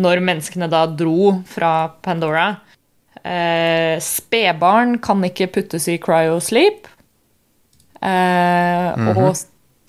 når 0.00 0.22
menneskene 0.22 0.68
da 0.70 0.84
dro 0.86 1.40
fra 1.50 1.90
Pandora 2.04 2.50
uh, 3.24 3.96
Spedbarn 4.00 4.98
kan 5.02 5.24
ikke 5.26 5.50
puttes 5.56 5.88
i 5.90 5.98
cryosleep. 6.00 6.88
Eh, 8.00 9.08
Og 9.16 9.36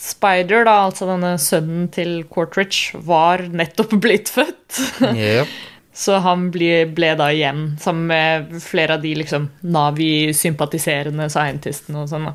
Spider, 0.02 0.66
da, 0.66 0.80
altså 0.88 1.06
denne 1.08 1.36
sønnen 1.40 1.86
til 1.94 2.24
Quartridge, 2.32 2.98
var 3.06 3.44
nettopp 3.54 3.94
blitt 4.02 4.32
født. 4.34 4.80
Yep. 5.14 5.52
Så 5.94 6.16
han 6.24 6.46
ble, 6.54 6.86
ble 6.96 7.10
da 7.20 7.26
igjen 7.36 7.76
sammen 7.82 8.06
med 8.08 8.62
flere 8.64 8.94
av 8.96 9.02
de 9.04 9.10
liksom 9.20 9.50
Navi-sympatiserende 9.76 11.26
scientistene 11.32 12.00
og 12.06 12.10
sånn. 12.12 12.26
da. 12.30 12.34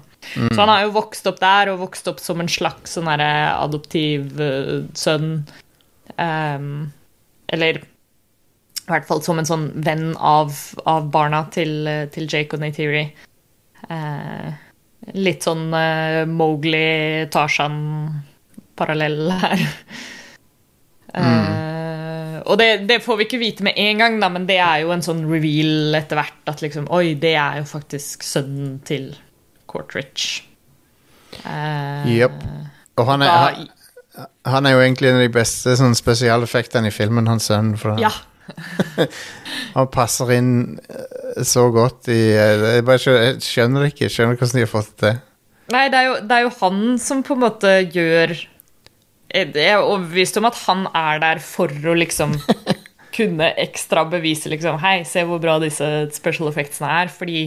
Så 0.52 0.60
han 0.60 0.68
har 0.68 0.82
jo 0.84 0.98
vokst 0.98 1.26
opp 1.30 1.40
der, 1.40 1.68
og 1.72 1.80
vokst 1.86 2.08
opp 2.12 2.20
som 2.20 2.40
en 2.42 2.50
slags 2.52 2.92
sånn 2.98 3.08
derre 3.08 3.30
adoptiv 3.56 4.40
eh, 4.44 4.84
sønn. 4.98 5.30
Ehm, 6.20 6.92
eller 7.48 7.74
i 7.80 7.82
hvert 8.90 9.08
fall 9.08 9.22
som 9.24 9.38
en 9.40 9.48
sånn 9.48 9.70
venn 9.82 10.16
av, 10.20 10.52
av 10.86 11.10
barna 11.14 11.44
til, 11.54 11.88
til 12.14 12.26
Jake 12.30 12.54
og 12.54 12.60
Neytiri. 12.62 13.04
Uh, 13.90 14.50
litt 15.16 15.42
sånn 15.46 15.74
uh, 15.74 16.26
Mowgli-Tarzan-parallell 16.30 19.30
her. 19.42 19.58
Eh, 21.16 21.65
og 22.46 22.58
det, 22.60 22.68
det 22.88 23.00
får 23.04 23.18
vi 23.18 23.26
ikke 23.26 23.40
vite 23.42 23.66
med 23.66 23.78
en 23.80 24.02
gang, 24.02 24.18
da, 24.22 24.30
men 24.32 24.46
det 24.48 24.58
er 24.62 24.84
jo 24.84 24.92
en 24.94 25.04
sånn 25.04 25.24
reveal 25.28 25.96
etter 25.98 26.20
hvert. 26.20 26.38
At 26.50 26.62
liksom 26.62 26.86
Oi, 26.94 27.16
det 27.18 27.34
er 27.34 27.60
jo 27.60 27.66
faktisk 27.68 28.26
sønnen 28.26 28.78
til 28.86 29.10
Courtridge. 29.70 30.44
Uh, 31.42 32.06
Jep. 32.08 32.38
Og 32.96 33.10
han 33.10 33.26
er, 33.26 33.32
han, 33.34 34.30
han 34.48 34.68
er 34.68 34.76
jo 34.76 34.84
egentlig 34.84 35.10
en 35.10 35.18
av 35.18 35.26
de 35.26 35.34
beste 35.34 35.74
sånn, 35.76 35.96
spesialeffektene 35.98 36.88
i 36.88 36.94
filmen, 36.94 37.28
hans 37.28 37.50
sønn. 37.50 37.74
Ja. 38.00 38.14
han 39.76 39.88
passer 39.90 40.30
inn 40.36 40.52
eh, 40.86 41.40
så 41.42 41.64
godt 41.74 42.06
i 42.14 42.20
eh, 42.30 42.60
Jeg 42.76 42.84
bare 42.86 43.02
skjønner, 43.02 43.24
jeg 43.26 43.42
skjønner 43.42 43.88
ikke. 43.90 44.10
Skjønner 44.12 44.38
hvordan 44.38 44.60
de 44.60 44.62
har 44.62 44.70
fått 44.70 44.92
det 44.92 45.00
til. 45.02 45.22
Nei, 45.74 45.88
det 45.90 45.98
er, 45.98 46.06
jo, 46.06 46.18
det 46.22 46.36
er 46.36 46.44
jo 46.44 46.52
han 46.60 46.82
som 47.02 47.24
på 47.26 47.34
en 47.34 47.42
måte 47.42 47.72
gjør 47.90 48.36
Jeg 49.36 49.52
er 49.68 49.82
overbevist 49.82 50.38
om 50.40 50.46
at 50.48 50.58
han 50.64 50.86
er 50.96 51.20
der 51.20 51.40
for 51.44 51.68
å 51.68 51.96
liksom 51.98 52.38
kunne 53.16 53.50
ekstra 53.60 54.06
bevise 54.08 54.50
liksom 54.52 54.78
Hei, 54.80 55.00
se 55.08 55.24
hvor 55.28 55.42
bra 55.42 55.58
disse 55.60 55.86
special 56.16 56.48
effectsene 56.48 56.88
er. 57.02 57.12
Fordi 57.12 57.42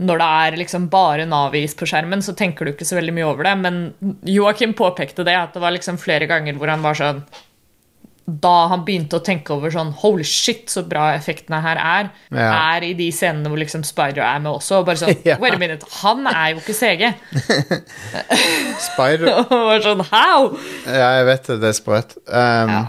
når 0.00 0.20
det 0.20 0.28
er 0.44 0.58
liksom 0.60 0.88
bare 0.92 1.28
Navis 1.28 1.76
på 1.76 1.88
skjermen, 1.88 2.22
så 2.24 2.34
tenker 2.36 2.64
du 2.64 2.74
ikke 2.74 2.88
så 2.88 2.98
veldig 2.98 3.16
mye 3.16 3.28
over 3.28 3.48
det. 3.48 3.54
Men 3.64 3.80
Joakim 4.28 4.76
påpekte 4.76 5.24
det, 5.26 5.36
at 5.36 5.56
det 5.56 5.64
var 5.64 5.74
liksom 5.76 6.00
flere 6.00 6.28
ganger 6.30 6.60
hvor 6.60 6.72
han 6.72 6.84
var 6.84 7.00
sånn 7.00 7.24
Da 8.42 8.68
han 8.68 8.84
begynte 8.86 9.18
å 9.18 9.24
tenke 9.24 9.50
over 9.56 9.72
sånn 9.74 9.90
Holy 10.02 10.22
shit, 10.28 10.68
så 10.70 10.82
bra 10.86 11.08
effektene 11.16 11.58
her 11.64 11.76
er, 11.80 12.10
Ja. 12.30 12.50
er 12.76 12.84
i 12.86 12.92
de 12.94 13.08
scenene 13.12 13.48
hvor 13.50 13.58
liksom 13.58 13.82
Spider 13.84 14.22
er 14.22 14.38
med 14.44 14.52
også. 14.52 14.80
Og 14.80 14.86
bare 14.86 15.00
sånn 15.00 15.16
Ja. 15.26 15.38
Wait 15.42 15.54
a 15.54 15.58
minute, 15.58 15.86
han 16.02 16.26
er 16.30 16.52
jo 16.54 16.60
ikke 16.62 16.76
CG. 16.76 17.10
Spider 18.90 19.28
Og 19.40 19.50
var 19.50 19.82
sånn, 19.84 20.04
how? 20.12 20.50
Ja, 20.86 21.10
jeg 21.20 21.28
vet 21.30 21.50
det. 21.50 21.58
Det 21.64 21.70
er 21.74 21.78
sprøtt. 21.80 22.16
Um, 22.28 22.74
Ja. 22.76 22.86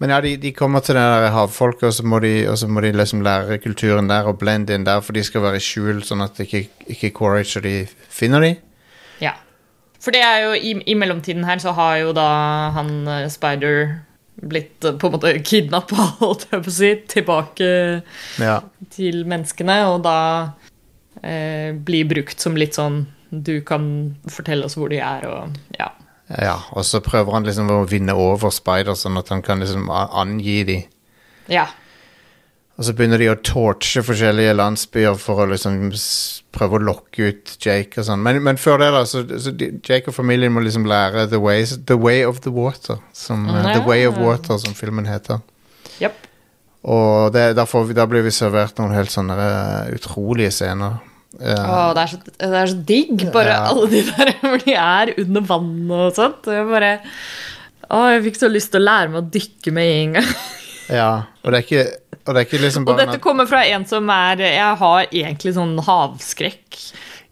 Men 0.00 0.14
ja, 0.14 0.18
de, 0.24 0.30
de 0.40 0.48
kommer 0.56 0.80
til 0.80 0.96
det 0.96 1.02
der 1.04 1.26
havfolket, 1.34 1.82
og 1.84 1.92
så 1.92 2.04
må 2.08 2.22
de, 2.24 2.30
og 2.48 2.54
så 2.56 2.64
må 2.72 2.80
de 2.80 2.88
liksom 2.96 3.20
lære 3.20 3.58
kulturen 3.60 4.06
der 4.08 4.24
og 4.30 4.38
blende 4.40 4.72
inn 4.72 4.86
der, 4.86 5.02
for 5.04 5.12
de 5.12 5.20
skal 5.26 5.42
være 5.44 5.58
i 5.60 5.64
skjul, 5.66 5.98
sånn 6.08 6.22
at 6.24 6.40
ikke, 6.40 6.62
ikke 6.94 7.10
Quaritch 7.18 7.58
og 7.60 7.66
de 7.66 7.74
finner 8.08 8.40
de. 8.46 8.54
Ja. 9.20 9.34
For 10.00 10.16
det 10.16 10.22
er 10.24 10.38
jo, 10.46 10.54
i, 10.56 10.72
i 10.88 10.94
mellomtiden 10.96 11.44
her 11.44 11.60
så 11.60 11.74
har 11.76 11.98
jo 12.00 12.14
da 12.16 12.24
han 12.78 12.94
eh, 13.12 13.26
Spider 13.28 13.98
blitt 14.40 14.84
eh, 14.84 14.94
på 14.96 15.08
en 15.10 15.14
måte 15.16 15.32
kidnappa, 15.44 16.06
holdt 16.22 16.46
jeg 16.50 16.62
på 16.64 16.70
å 16.72 16.76
si, 16.76 16.90
tilbake 17.12 17.70
Ja. 18.40 18.58
til 18.94 19.24
menneskene, 19.28 19.78
og 19.92 20.02
da 20.06 20.16
eh, 21.22 21.72
blir 21.76 22.08
brukt 22.10 22.40
som 22.40 22.56
litt 22.58 22.74
sånn 22.78 23.02
Du 23.30 23.60
kan 23.62 24.16
fortelle 24.26 24.64
oss 24.66 24.74
hvor 24.74 24.88
de 24.90 24.98
er, 24.98 25.26
og 25.30 25.58
ja. 25.78 25.90
ja. 26.34 26.56
Og 26.74 26.82
så 26.88 26.98
prøver 27.04 27.36
han 27.36 27.44
liksom 27.46 27.68
å 27.70 27.84
vinne 27.86 28.16
over 28.18 28.50
Spider, 28.50 28.96
sånn 28.98 29.20
at 29.20 29.28
han 29.30 29.42
kan 29.46 29.60
liksom 29.62 29.86
angi 29.90 30.56
de. 30.66 30.78
Ja. 31.46 31.68
Og 32.80 32.86
så 32.88 32.94
begynner 32.96 33.20
de 33.20 33.26
å 33.28 33.36
torche 33.44 34.00
forskjellige 34.00 34.54
landsbyer 34.56 35.18
for 35.20 35.42
å 35.42 35.50
liksom 35.50 35.90
prøve 36.56 36.78
å 36.78 36.84
lokke 36.88 37.26
ut 37.28 37.50
Jake 37.60 38.00
og 38.00 38.06
sånn. 38.06 38.22
Men, 38.24 38.38
men 38.46 38.56
før 38.56 38.80
det, 38.80 38.86
da, 38.94 39.02
så, 39.04 39.20
så 39.36 39.52
de, 39.52 39.66
Jake 39.84 40.08
og 40.08 40.16
familien 40.16 40.54
må 40.54 40.62
liksom 40.64 40.86
lære 40.88 41.26
The, 41.28 41.42
ways, 41.44 41.74
the 41.90 41.98
Way 42.00 42.22
of 42.24 42.38
the 42.46 42.52
Water. 42.56 43.02
Som, 43.12 43.42
uh, 43.52 43.66
the 43.68 43.82
Way 43.84 44.06
of 44.08 44.16
Water, 44.16 44.56
som 44.62 44.72
filmen 44.78 45.04
heter. 45.10 45.42
Yep. 46.00 46.16
Og 46.88 47.34
det, 47.34 47.42
vi, 47.52 47.96
da 47.98 48.06
blir 48.08 48.24
vi 48.24 48.32
servert 48.32 48.80
noen 48.80 48.94
helt 48.96 49.12
sånne 49.12 49.36
eh, 49.36 49.90
utrolige 49.98 50.54
scener. 50.56 51.02
Uh, 51.36 51.52
oh, 51.60 51.90
det, 51.92 52.06
er 52.06 52.14
så, 52.14 52.20
det 52.32 52.62
er 52.62 52.70
så 52.72 52.78
digg, 52.88 53.26
bare 53.34 53.58
Ja. 53.58 53.66
alle 53.74 53.90
de 53.92 54.00
der 54.08 54.32
hvor 54.40 54.64
de 54.64 54.72
er 54.72 55.12
under 55.20 55.44
vann 55.52 55.92
og 55.98 56.16
sånt. 56.16 56.48
Og 56.48 56.56
Jeg 56.56 56.64
bare 56.72 56.94
Å, 57.90 58.00
jeg 58.14 58.24
fikk 58.30 58.40
så 58.40 58.48
lyst 58.48 58.72
til 58.72 58.80
å 58.80 58.88
lære 58.88 59.12
meg 59.12 59.20
å 59.20 59.30
dykke 59.36 59.74
med 59.76 59.92
en 59.98 60.16
gang. 60.16 60.32
ja. 60.90 61.10
Og 61.44 61.52
det 61.52 61.60
er 61.60 61.66
ikke, 61.66 61.84
og 62.26 62.34
det 62.36 62.60
liksom 62.62 62.88
Og 62.88 62.98
dette 62.98 63.20
kommer 63.22 63.48
fra 63.48 63.62
en 63.66 63.86
som 63.88 64.10
er 64.12 64.42
Jeg 64.44 64.74
har 64.82 65.06
egentlig 65.08 65.54
sånn 65.56 65.78
havskrekk. 65.86 66.80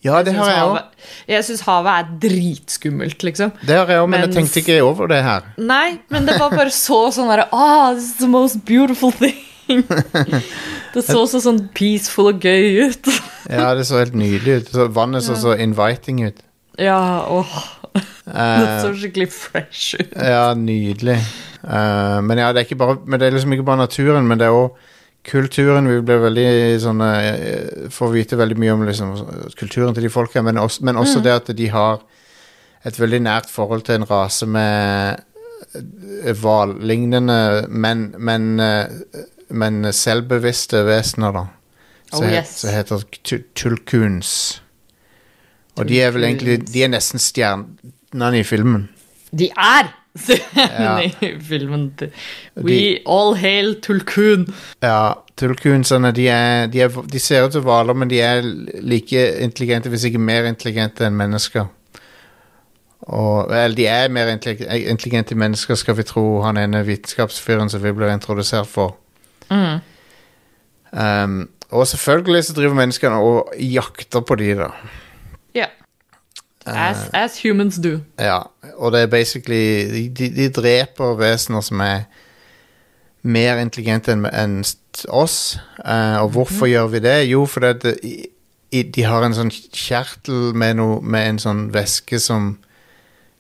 Ja, 0.07 0.21
det 0.23 0.37
har 0.37 0.51
jeg 0.53 0.67
òg. 0.69 1.07
Jeg 1.29 1.45
syns 1.49 1.65
havet 1.67 1.91
er 1.91 2.11
dritskummelt, 2.23 3.25
liksom. 3.27 3.51
Det 3.67 3.75
har 3.81 3.91
jeg 3.91 4.03
òg, 4.05 4.09
men 4.13 4.23
jeg 4.23 4.35
tenkte 4.37 4.63
ikke 4.63 4.79
over 4.87 5.11
det 5.11 5.19
her. 5.27 5.49
Nei, 5.59 5.99
men 6.15 6.29
det 6.29 6.39
var 6.39 6.55
bare 6.55 6.71
så 6.75 7.09
sånn 7.15 7.31
derre 7.33 7.49
Ah, 7.53 7.95
this 7.97 8.13
is 8.13 8.19
the 8.23 8.31
most 8.31 8.63
beautiful 8.69 9.13
thing. 9.13 9.41
Det 10.95 11.03
så 11.05 11.27
så 11.29 11.43
sånn 11.45 11.59
peaceful 11.77 12.31
og 12.31 12.41
gøy 12.41 12.89
ut. 12.89 13.09
Ja, 13.53 13.75
det 13.77 13.85
så 13.85 13.99
helt 14.01 14.15
nydelig 14.17 14.63
ut. 14.63 14.71
Så 14.73 14.87
vannet 14.97 15.27
så 15.27 15.37
så 15.37 15.53
inviting 15.61 16.23
ut. 16.25 16.41
Ja, 16.81 17.27
åh. 17.29 17.59
Det 17.95 18.05
Eh, 18.29 18.83
så 18.83 18.93
skikkelig 18.93 19.31
fresh 19.33 19.97
ut. 19.97 20.13
Ja, 20.13 20.53
nydelig. 20.55 21.17
Uh, 21.65 22.21
men 22.23 22.39
ja, 22.39 22.53
det 22.53 22.61
er 22.61 22.67
ikke 22.69 22.79
bare 22.79 22.99
Men 23.05 23.19
det 23.19 23.27
er 23.27 23.33
liksom 23.35 23.53
ikke 23.53 23.67
bare 23.67 23.81
naturen, 23.83 24.29
men 24.29 24.39
det 24.39 24.47
er 24.47 24.55
òg 24.57 24.77
kulturen. 25.29 25.89
Vi 25.89 26.03
blir 26.07 26.21
veldig 26.23 26.51
sånn 26.81 27.03
eh, 27.05 27.89
Får 27.93 28.13
vite 28.13 28.39
veldig 28.39 28.59
mye 28.61 28.77
om 28.77 28.85
liksom, 28.87 29.17
kulturen 29.59 29.97
til 29.97 30.07
de 30.07 30.13
folka, 30.13 30.43
men 30.45 30.61
også, 30.61 30.85
men 30.87 31.01
også 31.01 31.25
det 31.25 31.35
at 31.35 31.51
de 31.57 31.67
har 31.73 31.99
et 32.87 33.01
veldig 33.01 33.21
nært 33.25 33.51
forhold 33.51 33.83
til 33.89 33.99
en 33.99 34.07
rase 34.09 34.47
med 34.47 35.25
hvallignende, 36.39 37.67
men, 37.69 38.07
men, 38.17 38.47
men 39.51 39.93
selvbevisste 39.93 40.85
vesener, 40.87 41.35
da. 41.35 41.43
Som 42.13 42.25
oh, 42.25 42.33
yes. 42.33 42.63
heter 42.71 43.03
tu- 43.21 43.45
tulkuns. 43.59 44.63
Og 45.79 45.89
de 45.89 46.01
er 46.03 46.11
vel 46.15 46.27
egentlig 46.29 46.59
De 46.73 46.83
er 46.85 46.91
nesten 46.93 47.23
stjernene 47.23 48.41
i 48.41 48.45
filmen. 48.47 48.89
De 49.31 49.51
er 49.53 49.93
stjernene 50.25 51.09
i 51.09 51.33
filmen. 51.49 51.89
We 52.57 52.75
De- 52.75 53.01
all 53.07 53.37
hail 53.39 53.75
Tulkun. 53.85 54.49
Ja, 54.83 55.15
tulkunsene 55.39 56.11
de, 56.17 56.29
er, 56.29 56.67
de, 56.67 56.81
er, 56.87 57.03
de 57.13 57.21
ser 57.23 57.47
ut 57.47 57.55
som 57.55 57.63
hvaler, 57.67 57.95
men 57.95 58.11
de 58.11 58.21
er 58.25 58.43
like 58.83 59.21
intelligente, 59.45 59.91
hvis 59.93 60.09
ikke 60.09 60.23
mer 60.23 60.49
intelligente 60.51 61.07
enn 61.07 61.19
mennesker. 61.19 61.69
Og, 63.09 63.47
eller 63.55 63.77
de 63.79 63.87
er 63.87 64.11
mer 64.13 64.33
intelligente 64.35 65.37
mennesker, 65.39 65.79
skal 65.79 65.97
vi 65.97 66.05
tro 66.09 66.43
han 66.45 66.59
ene 66.61 66.83
vitenskapsfyren 66.85 67.71
som 67.71 67.83
vi 67.85 67.95
blir 67.97 68.11
introdusert 68.13 68.69
for. 68.69 68.97
Mm. 69.49 69.79
Um, 70.93 71.39
og 71.71 71.87
selvfølgelig 71.87 72.45
så 72.45 72.57
driver 72.57 72.75
menneskene 72.75 73.21
og 73.23 73.55
jakter 73.61 74.25
på 74.25 74.37
de, 74.41 74.55
da. 74.59 74.69
As, 76.75 77.09
as 77.13 77.43
humans 77.43 77.77
do. 77.77 77.99
Ja, 78.19 78.43
og 78.77 78.93
det 78.93 79.03
er 79.03 79.13
basically 79.13 80.09
De, 80.09 80.29
de, 80.37 80.49
dreper 80.55 81.17
vesener 81.19 81.61
som 81.65 81.81
er 81.81 82.09
mer 83.23 83.59
intelligente 83.61 84.13
enn 84.15 84.27
en 84.31 84.61
oss. 85.09 85.59
Uh, 85.85 86.23
og 86.23 86.33
hvorfor 86.37 86.71
gjør 86.71 86.87
vi 86.95 87.01
det? 87.05 87.17
Jo, 87.29 87.47
fordi 87.47 87.73
det- 87.83 88.27
i, 88.71 88.83
de 88.83 89.03
har 89.03 89.25
en 89.25 89.35
sånn 89.35 89.51
kjertel 89.51 90.53
med, 90.55 90.77
no, 90.77 91.01
med 91.01 91.29
en 91.29 91.39
sånn 91.39 91.63
væske 91.73 92.19
som 92.21 92.59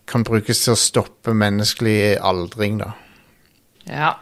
kan 0.09 0.25
brukes 0.25 0.63
til 0.65 0.73
å 0.73 0.81
stoppe 0.81 1.35
menneskelig 1.37 2.17
aldring, 2.25 2.79
da. 2.81 2.95
Ja. 3.89 4.15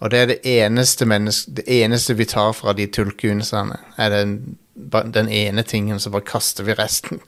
Og 0.00 0.12
det 0.12 0.18
er 0.20 0.26
det 0.26 0.38
eneste, 0.48 1.06
menneske, 1.08 1.54
det 1.60 1.64
eneste 1.80 2.16
vi 2.16 2.26
tar 2.28 2.52
fra 2.56 2.72
de 2.76 2.86
tulkunsene. 2.92 3.78
Er 4.00 4.12
den, 4.12 4.58
den 4.76 5.28
ene 5.28 5.64
tingen, 5.64 6.00
så 6.00 6.12
bare 6.12 6.28
kaster 6.28 6.64
vi 6.64 6.76
resten. 6.76 7.20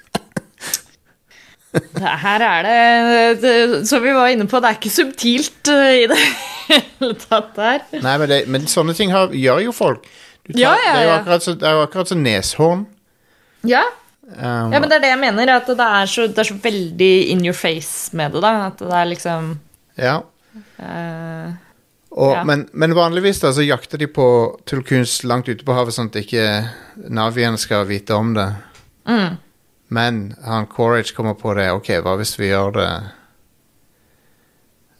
Her 2.03 2.43
er 2.45 2.67
det, 2.67 3.41
det 3.41 3.53
Som 3.89 4.03
vi 4.05 4.13
var 4.13 4.29
inne 4.29 4.45
på, 4.51 4.59
det 4.61 4.69
er 4.69 4.77
ikke 4.77 4.91
subtilt 4.93 5.71
uh, 5.73 5.93
i 6.03 6.07
det 6.11 6.19
hele 6.69 7.15
tatt 7.23 7.57
her. 7.57 7.87
Nei, 8.05 8.17
men, 8.21 8.29
det, 8.29 8.41
men 8.53 8.67
sånne 8.69 8.93
ting 8.99 9.13
har, 9.15 9.33
gjør 9.33 9.63
jo 9.69 9.73
folk. 9.77 10.05
Du 10.45 10.53
tar, 10.53 10.61
Ja, 10.61 10.73
ja, 10.77 10.93
Det 10.93 11.01
er 11.01 11.07
jo 11.07 11.17
ja. 11.33 11.39
så- 11.47 11.55
det 11.59 11.69
er 11.71 11.79
jo 11.79 11.83
akkurat 11.87 12.09
som 12.13 12.23
neshorn. 12.25 12.85
Ja. 13.65 13.83
Um, 14.33 14.73
ja, 14.73 14.79
men 14.81 14.89
det 14.89 14.97
er 14.99 15.03
det 15.07 15.11
jeg 15.15 15.21
mener. 15.23 15.51
At 15.57 15.67
det 15.73 15.87
er 15.87 16.07
så, 16.11 16.27
det 16.29 16.39
er 16.45 16.49
så 16.51 16.59
veldig 16.63 17.13
in 17.33 17.45
your 17.47 17.57
face 17.57 18.11
med 18.17 18.33
det. 18.37 18.43
da 18.45 18.53
At 18.69 18.79
det 18.83 18.93
er 19.01 19.09
liksom 19.11 19.53
ja. 19.99 20.19
Uh, 20.81 21.53
Og, 22.13 22.35
Ja. 22.37 22.43
men, 22.45 22.67
men 22.77 22.93
vanligvis 22.95 23.41
da, 23.41 23.53
så 23.57 23.65
jakter 23.65 23.97
de 23.99 24.07
på 24.13 24.27
tulkuns 24.69 25.23
langt 25.25 25.49
ute 25.49 25.65
på 25.65 25.73
havet, 25.73 25.95
sånn 25.97 26.11
at 26.13 26.19
ikke 26.21 26.45
Navien 27.09 27.57
skal 27.57 27.87
vite 27.89 28.13
om 28.13 28.35
det. 28.37 28.51
mm, 29.09 29.39
Men 29.93 30.35
han 30.45 30.67
Quaritch 30.67 31.13
kommer 31.13 31.35
på 31.37 31.53
det. 31.59 31.69
Ok, 31.77 31.91
hva 32.01 32.17
hvis 32.17 32.39
vi 32.41 32.49
gjør 32.49 32.73
det 32.79 32.89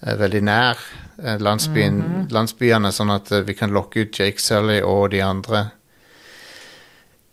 eh, 0.03 0.19
veldig 0.21 0.43
nær 0.45 0.83
landsbyen, 1.39 1.95
mm 1.95 2.13
-hmm. 2.13 2.33
landsbyene, 2.33 2.93
sånn 2.93 3.11
at 3.11 3.33
eh, 3.33 3.41
vi 3.41 3.55
kan 3.55 3.71
lokke 3.71 4.01
ut 4.01 4.21
Jake 4.21 4.41
Sully 4.41 4.81
og 4.83 5.11
de 5.11 5.23
andre 5.23 5.71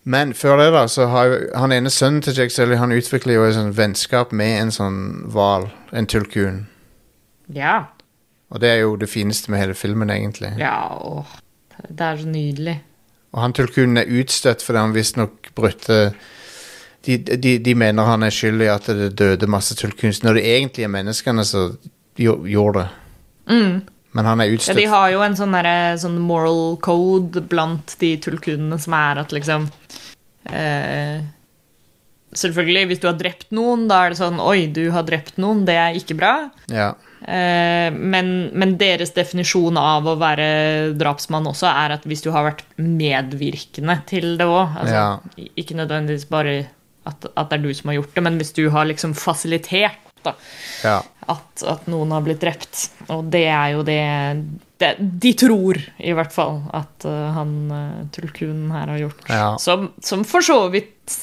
Men 0.04 0.34
før 0.34 0.56
det, 0.56 0.70
da, 0.72 0.86
så 0.88 1.06
har 1.06 1.24
jo 1.24 1.38
han 1.54 1.72
ene 1.72 1.90
sønnen 1.90 2.22
til 2.22 2.38
Jake 2.38 2.50
Sully 2.50 2.76
Han 2.76 2.92
utvikler 2.92 3.34
jo 3.34 3.44
et 3.44 3.54
sånn 3.54 3.76
vennskap 3.76 4.32
med 4.32 4.62
en 4.62 4.70
sånn 4.70 5.24
hval, 5.32 5.70
en 5.92 6.06
tulkun. 6.06 6.66
Ja. 7.54 7.84
Og 8.50 8.60
det 8.60 8.68
er 8.70 8.76
jo 8.76 8.96
det 8.96 9.08
fineste 9.08 9.50
med 9.50 9.60
hele 9.60 9.74
filmen, 9.74 10.10
egentlig. 10.10 10.54
Ja, 10.58 10.98
åh. 11.00 11.26
Det 11.88 12.00
er 12.00 12.16
så 12.16 12.26
nydelig. 12.26 12.82
Og 13.32 13.40
han 13.40 13.52
tulkunen 13.52 13.96
er 13.96 14.04
utstøtt 14.20 14.62
fordi 14.62 14.78
han 14.78 14.94
visstnok 14.94 15.52
brøtte 15.54 16.14
de, 17.06 17.16
de, 17.18 17.58
de 17.64 17.74
mener 17.74 18.04
han 18.04 18.22
er 18.26 18.30
skyld 18.34 18.60
i 18.62 18.68
at 18.72 18.86
det 18.86 19.14
døde 19.16 19.46
masse 19.48 19.74
tullkunst, 19.78 20.22
når 20.26 20.34
det 20.36 20.44
egentlig 20.50 20.84
er 20.84 20.92
menneskene 20.92 21.44
som 21.48 21.78
gjo- 22.20 22.42
gjorde 22.50 22.82
det. 22.84 22.90
Men 24.12 24.26
han 24.26 24.40
er 24.42 24.50
Ja, 24.50 24.54
utstøtt. 24.58 24.76
de 24.76 24.84
har 24.90 25.10
jo 25.14 25.20
en 25.22 25.36
sånn, 25.38 25.52
der, 25.54 25.96
sånn 25.98 26.18
moral 26.18 26.76
code 26.82 27.40
blant 27.48 27.96
de 28.00 28.16
tullkunene 28.18 28.78
som 28.82 28.94
er 28.98 29.20
at 29.22 29.32
liksom 29.34 29.68
eh, 30.50 31.20
Selvfølgelig, 32.30 32.84
hvis 32.86 33.00
du 33.02 33.08
har 33.08 33.16
drept 33.18 33.48
noen, 33.50 33.88
da 33.90 34.04
er 34.06 34.12
det 34.12 34.18
sånn 34.20 34.36
Oi, 34.38 34.68
du 34.70 34.84
har 34.94 35.02
drept 35.02 35.38
noen, 35.42 35.64
det 35.66 35.74
er 35.74 35.96
ikke 35.98 36.14
bra. 36.18 36.34
Ja. 36.70 36.92
Eh, 37.26 37.90
men, 37.90 38.50
men 38.54 38.76
deres 38.78 39.10
definisjon 39.16 39.76
av 39.80 40.06
å 40.06 40.14
være 40.20 40.92
drapsmann 40.98 41.48
også 41.50 41.66
er 41.72 41.96
at 41.96 42.06
hvis 42.06 42.22
du 42.22 42.30
har 42.30 42.46
vært 42.46 42.62
medvirkende 42.78 43.98
til 44.08 44.36
det 44.38 44.46
òg 44.46 44.76
altså, 44.78 44.94
Ja. 44.94 45.48
Ikke 45.58 45.74
nødvendigvis 45.78 46.28
bare 46.30 46.54
at, 47.08 47.26
at 47.34 47.50
det 47.50 47.58
er 47.58 47.64
du 47.64 47.74
som 47.74 47.90
har 47.90 48.00
gjort 48.00 48.14
det, 48.16 48.24
men 48.26 48.38
hvis 48.40 48.54
du 48.56 48.64
har 48.72 48.88
liksom 48.88 49.14
fasilitert 49.18 50.10
da, 50.22 50.34
ja. 50.84 50.98
at, 51.32 51.64
at 51.64 51.86
noen 51.90 52.12
har 52.12 52.24
blitt 52.24 52.42
drept. 52.42 52.86
Og 53.12 53.28
det 53.32 53.46
er 53.48 53.74
jo 53.74 53.84
det, 53.86 54.00
det 54.80 54.94
De 55.00 55.34
tror 55.38 55.80
i 55.96 56.14
hvert 56.16 56.34
fall 56.34 56.62
at 56.76 57.08
uh, 57.08 57.30
han 57.36 57.52
uh, 57.72 58.00
tulkunen 58.14 58.70
her 58.74 58.94
har 58.94 59.04
gjort. 59.06 59.28
Ja. 59.28 59.52
Som, 59.60 59.92
som 60.04 60.26
for 60.28 60.44
så 60.44 60.62
vidt, 60.72 61.16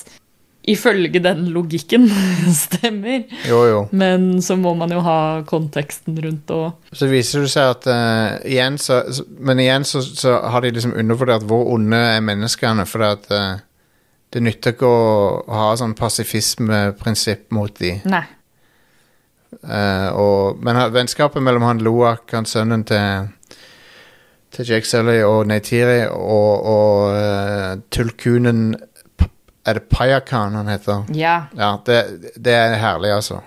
ifølge 0.68 1.22
den 1.24 1.46
logikken, 1.56 2.10
stemmer. 2.66 3.24
Jo, 3.48 3.62
jo. 3.70 3.84
Men 3.96 4.42
så 4.44 4.58
må 4.60 4.74
man 4.80 4.92
jo 4.92 5.00
ha 5.06 5.20
konteksten 5.48 6.18
rundt 6.24 6.52
og 6.52 6.92
Så 6.92 7.08
viser 7.12 7.46
det 7.46 7.54
seg 7.54 7.76
at 7.78 7.88
uh, 7.88 8.42
igjen 8.48 8.82
så, 8.82 9.04
Men 9.40 9.62
igjen 9.64 9.88
så, 9.88 10.02
så 10.02 10.40
har 10.52 10.66
de 10.66 10.74
liksom 10.76 10.98
undervurdert 10.98 11.48
hvor 11.48 11.70
onde 11.78 12.02
er 12.18 12.26
menneskene, 12.26 12.88
for 12.90 13.06
at 13.08 13.32
eh, 13.32 13.64
det 14.34 14.44
nytter 14.44 14.76
ikke 14.76 14.90
å, 14.90 15.06
ha 15.54 15.70
sånn 15.80 15.96
pasifismeprinsipp 15.98 17.52
mot 17.56 17.74
de. 17.80 17.94
Nei. 18.10 18.26
Eh, 19.64 20.10
og, 20.12 20.60
men 20.64 20.80
vennskapet 20.92 21.44
mellom 21.44 21.64
han 21.64 21.84
Loak, 21.84 22.28
han 22.36 22.50
sønnen 22.50 22.84
til 22.88 23.32
til 24.58 24.70
Jake 24.72 24.88
Sully 24.88 25.20
og 25.26 25.48
Neytiri 25.50 26.08
og, 26.10 26.68
og 26.72 27.14
uh, 27.14 27.74
tulkunen 27.94 28.76
Er 29.68 29.80
det 29.80 29.84
Payakan 29.92 30.56
han 30.56 30.70
heter? 30.72 31.04
Ja. 31.14 31.50
Ja, 31.58 31.76
det, 31.86 31.98
det 32.40 32.54
er 32.56 32.78
herlig, 32.80 33.12
altså. 33.18 33.42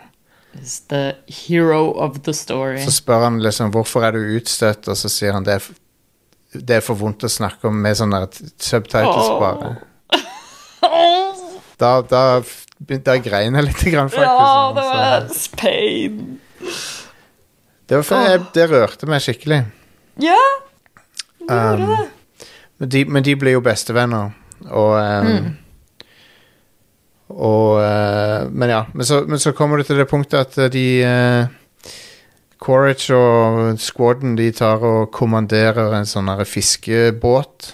Is 0.60 0.80
the 0.90 1.14
hero 1.26 1.94
of 1.96 2.18
the 2.26 2.34
story. 2.36 2.82
Så 2.84 2.92
spør 2.92 3.24
han 3.24 3.38
liksom 3.40 3.70
hvorfor 3.72 4.04
er 4.04 4.12
du 4.12 4.34
utstøtt, 4.36 4.88
og 4.90 4.98
så 5.00 5.08
sier 5.08 5.32
han 5.32 5.46
det 5.46 5.54
er, 5.56 5.68
det 6.52 6.76
er 6.76 6.84
for 6.84 7.00
vondt 7.00 7.24
å 7.24 7.30
snakke 7.32 7.70
om 7.70 7.80
med 7.80 7.96
sånne 7.96 8.20
subtitles 8.60 9.30
oh. 9.30 9.38
bare. 9.40 9.72
Da, 11.80 11.92
da, 12.04 12.22
begynte 12.80 13.14
jeg 13.14 13.22
å 13.22 13.26
greine 13.28 13.62
litt, 13.64 13.80
grann, 13.92 14.10
faktisk. 14.12 14.26
Ja, 14.28 14.72
det 14.76 14.84
var 14.86 15.06
Altså. 15.20 15.50
pain. 15.56 16.40
det, 17.88 17.96
var 17.96 18.04
for, 18.06 18.28
jeg, 18.28 18.42
det 18.54 18.66
rørte 18.70 19.08
meg 19.10 19.24
skikkelig. 19.24 19.64
Ja, 20.20 20.40
det 21.40 21.48
gjorde 21.48 21.88
Um, 21.88 21.88
det. 21.88 22.46
Men 22.78 22.88
de, 22.92 23.00
men 23.04 23.24
de 23.24 23.32
ble 23.36 23.56
jo 23.56 23.64
bestevenner, 23.64 24.36
og 24.68 24.92
um, 25.00 25.32
Mm. 25.32 25.56
Og 27.30 27.78
uh, 27.78 28.50
Men 28.50 28.70
ja. 28.70 28.84
Men 28.92 29.06
så, 29.06 29.24
men 29.26 29.38
så 29.38 29.52
kommer 29.52 29.78
det 29.78 29.86
til 29.86 30.00
det 30.00 30.08
punktet 30.10 30.38
at 30.40 30.58
uh, 30.58 30.66
de 30.70 30.86
uh, 31.06 31.92
Quaritch 32.60 33.10
og 33.14 33.78
squaden 33.80 34.34
de 34.36 34.50
tar 34.52 34.82
og 34.84 35.12
kommanderer 35.14 35.94
en 35.96 36.08
sånn 36.08 36.28
fiskebåt. 36.44 37.70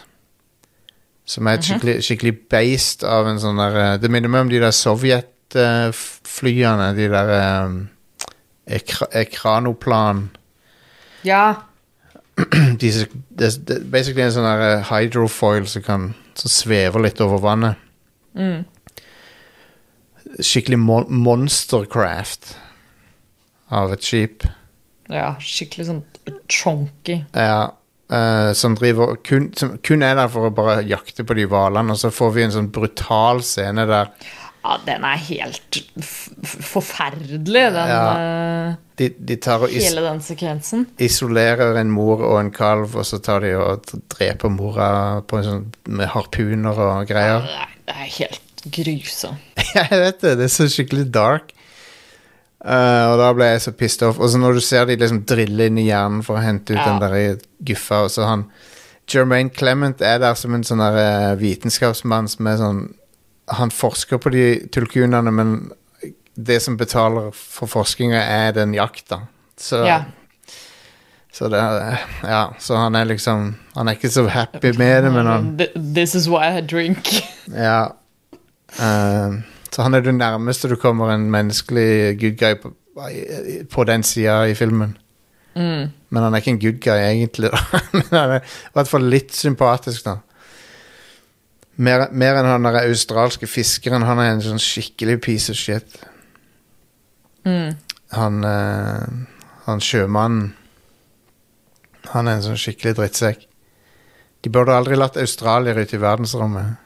Som 1.26 1.46
er 1.46 1.52
et 1.58 1.66
skikkelig, 1.66 1.96
skikkelig 2.06 2.34
beist 2.52 3.04
av 3.06 3.26
en 3.26 3.40
sånn 3.42 3.58
der 3.58 3.74
uh, 3.74 3.98
Det 3.98 4.10
minner 4.12 4.30
meg 4.30 4.40
om 4.46 4.52
de 4.52 4.60
der 4.62 4.74
Sovjet-flyene. 4.74 6.88
De 6.94 7.06
der 7.10 7.28
um, 7.66 7.88
ekra, 8.66 9.06
Ekranoplan 9.22 10.30
Ja. 11.26 11.54
disse, 12.82 13.06
det, 13.28 13.46
er 13.48 13.80
basically 13.90 14.22
en 14.26 14.32
sånn 14.34 14.46
der 14.46 14.60
eh, 14.66 14.84
hydrofoil 14.90 15.66
som 15.70 15.82
kan 15.82 16.14
som 16.36 16.50
svever 16.52 17.00
litt 17.00 17.20
over 17.24 17.38
vannet. 17.40 17.74
Mm. 18.36 18.66
Skikkelig 20.36 20.78
mon 20.82 21.06
monstercraft 21.24 22.58
av 23.72 23.92
et 23.94 24.04
skip. 24.04 24.44
ja. 25.08 25.30
Skikkelig 25.40 25.86
sånn 25.88 26.04
chonky. 26.52 27.22
Ja, 27.32 27.72
eh, 28.10 28.52
som 28.56 28.74
driver 28.78 29.16
kun, 29.26 29.50
som 29.56 29.76
kun 29.84 30.02
er 30.06 30.14
der 30.18 30.28
for 30.32 30.48
å 30.48 30.54
bare 30.54 30.82
jakte 30.86 31.24
på 31.26 31.34
de 31.38 31.46
hvalene, 31.50 31.92
og 31.94 31.98
så 32.00 32.10
får 32.14 32.34
vi 32.36 32.44
en 32.46 32.54
sånn 32.54 32.72
brutal 32.74 33.42
scene 33.46 33.86
der 33.88 34.12
Ja, 34.66 34.76
den 34.82 35.04
er 35.06 35.20
helt 35.28 35.76
forferdelig, 36.42 37.66
den 37.74 37.88
Ja. 37.92 38.76
de, 38.98 39.08
de 39.18 39.34
eh, 39.36 39.66
Hele 39.70 40.02
den 40.02 40.20
sekvensen. 40.20 40.86
isolerer 40.98 41.76
en 41.78 41.90
mor 41.90 42.22
og 42.24 42.40
en 42.40 42.50
kalv, 42.50 42.96
og 42.96 43.04
så 43.06 43.18
tar 43.22 43.40
de 43.40 43.54
og 43.56 43.84
dreper 44.08 44.48
mora 44.50 45.20
på 45.22 45.38
en 45.38 45.44
sånn, 45.44 45.64
med 45.88 46.08
harpuner 46.08 46.74
og 46.78 47.06
greier. 47.06 47.42
Det 47.46 47.54
er, 47.62 47.76
det 47.86 47.94
er 47.94 48.10
helt 48.18 48.66
grusomt. 48.66 49.38
Jeg 49.76 50.00
vet 50.02 50.20
det, 50.20 50.36
det 50.40 50.48
er 50.48 50.54
så 50.56 50.66
skikkelig 50.68 51.06
dark. 51.14 51.52
Eh, 52.66 53.04
og 53.12 53.18
da 53.20 53.28
ble 53.36 53.46
jeg 53.52 53.60
så 53.62 53.72
pissed 53.78 54.02
off. 54.08 54.18
Og 54.18 54.30
så 54.32 54.38
når 54.42 54.56
du 54.58 54.60
ser 54.64 54.86
de 54.88 54.96
liksom 54.98 55.20
drille 55.28 55.68
inn 55.70 55.78
i 55.78 55.84
hjernen 55.86 56.24
for 56.26 56.36
å 56.38 56.42
hente 56.42 56.74
ut 56.74 56.80
Ja. 56.80 56.98
den 56.98 57.00
der 57.00 57.38
guffa, 57.64 58.04
og 58.04 58.10
så 58.10 58.26
han 58.26 58.46
Jermaine 59.06 59.50
Clement 59.54 60.00
er 60.02 60.18
der 60.18 60.34
som 60.34 60.54
en 60.54 60.64
sånn 60.66 60.82
der 60.82 60.96
eh, 60.98 61.36
vitenskapsmann 61.38 62.26
som 62.28 62.46
er 62.50 62.56
sånn 62.58 62.80
Han 63.54 63.70
forsker 63.70 64.18
på 64.18 64.32
de 64.34 64.66
tulkunene, 64.74 65.30
men 65.30 65.70
det 66.36 66.56
som 66.62 66.74
betaler 66.76 67.30
for 67.32 67.68
forskninga, 67.70 68.18
er 68.18 68.50
den 68.52 68.74
jakta. 68.74 69.20
Så, 69.56 69.84
Ja. 69.86 70.00
så 71.32 71.48
det 71.48 71.60
Ja, 72.24 72.50
så 72.58 72.76
han 72.76 72.96
er 72.96 73.04
liksom 73.04 73.54
Han 73.76 73.88
er 73.88 73.94
ikke 73.94 74.10
så 74.10 74.26
happy 74.28 74.72
med 74.76 75.04
det, 75.04 75.12
men 75.12 75.26
han 75.26 75.56
This 75.94 76.14
is 76.16 76.26
why 76.28 76.58
I 76.58 76.60
drink. 76.62 77.22
ja. 77.54 77.92
Eh, 78.80 79.30
så 79.72 79.82
han 79.82 79.94
er 79.94 80.04
det 80.04 80.14
nærmeste 80.14 80.68
du 80.70 80.76
kommer 80.80 81.10
en 81.12 81.30
menneskelig 81.30 82.18
good 82.20 82.38
guy 82.40 82.54
på, 82.62 82.72
på 83.72 83.84
den 83.84 84.02
sida 84.02 84.44
i 84.46 84.54
filmen. 84.54 84.96
Mm. 85.56 85.90
Men 86.10 86.22
han 86.22 86.34
er 86.34 86.42
ikke 86.42 86.50
en 86.54 86.60
good 86.60 86.80
guy, 86.84 86.98
egentlig. 87.00 87.50
Men 87.92 88.08
han 88.12 88.36
er 88.36 88.44
i 88.44 88.72
hvert 88.76 88.90
fall 88.90 89.08
litt 89.10 89.34
sympatisk, 89.34 90.04
da. 90.06 90.18
Mer, 91.76 92.06
mer 92.12 92.38
enn 92.40 92.48
han 92.48 92.64
der 92.64 92.86
australske 92.86 93.48
fiskeren. 93.48 94.06
Han 94.08 94.20
er 94.20 94.34
en 94.34 94.44
sånn 94.44 94.62
skikkelig 94.62 95.18
piece 95.24 95.52
of 95.52 95.58
shit. 95.60 95.98
Mm. 97.46 97.74
Han, 98.16 98.38
uh, 98.44 99.02
han 99.66 99.82
sjømannen 99.82 100.54
Han 102.12 102.28
er 102.28 102.36
en 102.38 102.44
sånn 102.44 102.58
skikkelig 102.60 102.94
drittsekk. 102.96 103.40
De 104.44 104.50
burde 104.54 104.74
aldri 104.76 104.94
latt 104.94 105.18
australiere 105.18 105.82
ut 105.82 105.94
i 105.94 105.98
verdensrommet. 106.00 106.85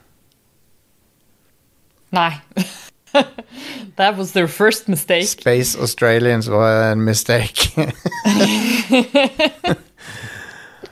Nei. 2.11 2.33
That 3.97 4.17
was 4.17 4.33
their 4.33 4.49
first 4.49 4.89
mistake. 4.89 5.27
Space 5.27 5.77
Australians 5.79 6.49
var 6.49 6.93
en 6.93 7.05
mistake. 7.05 7.71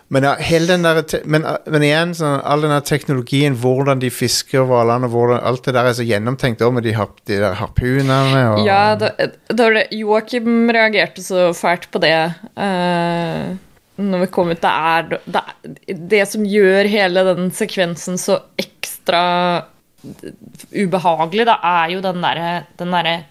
men 0.08 0.22
ja, 0.22 0.36
der 0.36 1.26
men, 1.26 1.46
men 1.66 1.82
igjen, 1.82 2.14
sånn, 2.18 2.40
all 2.42 2.64
den 2.64 2.74
der 2.74 2.80
teknologien, 2.86 3.54
hvordan 3.58 4.02
de 4.02 4.10
fisker 4.10 4.66
hvalene, 4.66 5.08
alt 5.38 5.64
det 5.64 5.74
der 5.76 5.84
er 5.90 5.94
så 5.94 6.06
gjennomtenkt 6.06 6.62
òg, 6.64 6.74
med 6.74 6.84
de, 6.88 6.94
harp, 6.98 7.22
de 7.28 7.38
der 7.38 7.54
harpunene 7.60 8.42
og 8.56 8.66
Ja, 8.66 8.96
da, 8.98 9.12
da. 9.48 9.70
Joakim 9.94 10.70
reagerte 10.74 11.22
så 11.24 11.52
fælt 11.56 11.90
på 11.92 12.02
det 12.02 12.16
Uh, 12.58 13.56
når 13.98 14.18
vi 14.22 14.28
kom 14.30 14.50
ut. 14.52 14.60
Det 14.62 14.70
er 14.70 15.02
det, 15.26 15.42
det 16.10 16.24
som 16.30 16.46
gjør 16.46 16.88
hele 16.90 17.24
den 17.32 17.50
sekvensen 17.54 18.18
så 18.20 18.40
ekstra 18.58 19.22
ubehagelig, 20.72 21.46
da, 21.48 21.58
er 21.64 21.94
jo 21.94 22.02
den 22.04 22.22
derre 22.22 22.50
den 22.78 22.94
der 22.94 23.24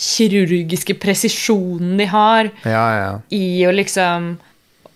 kirurgiske 0.00 0.96
presisjonen 0.96 1.98
de 2.00 2.06
har 2.08 2.48
Ja, 2.64 2.86
ja. 2.96 3.10
i 3.36 3.66
å 3.68 3.74
liksom 3.74 4.38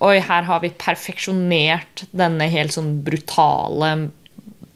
Oi, 0.05 0.19
her 0.21 0.45
har 0.45 0.61
vi 0.61 0.69
perfeksjonert 0.75 2.03
denne 2.13 2.49
helt 2.53 2.75
sånn 2.75 2.99
brutale 3.07 4.11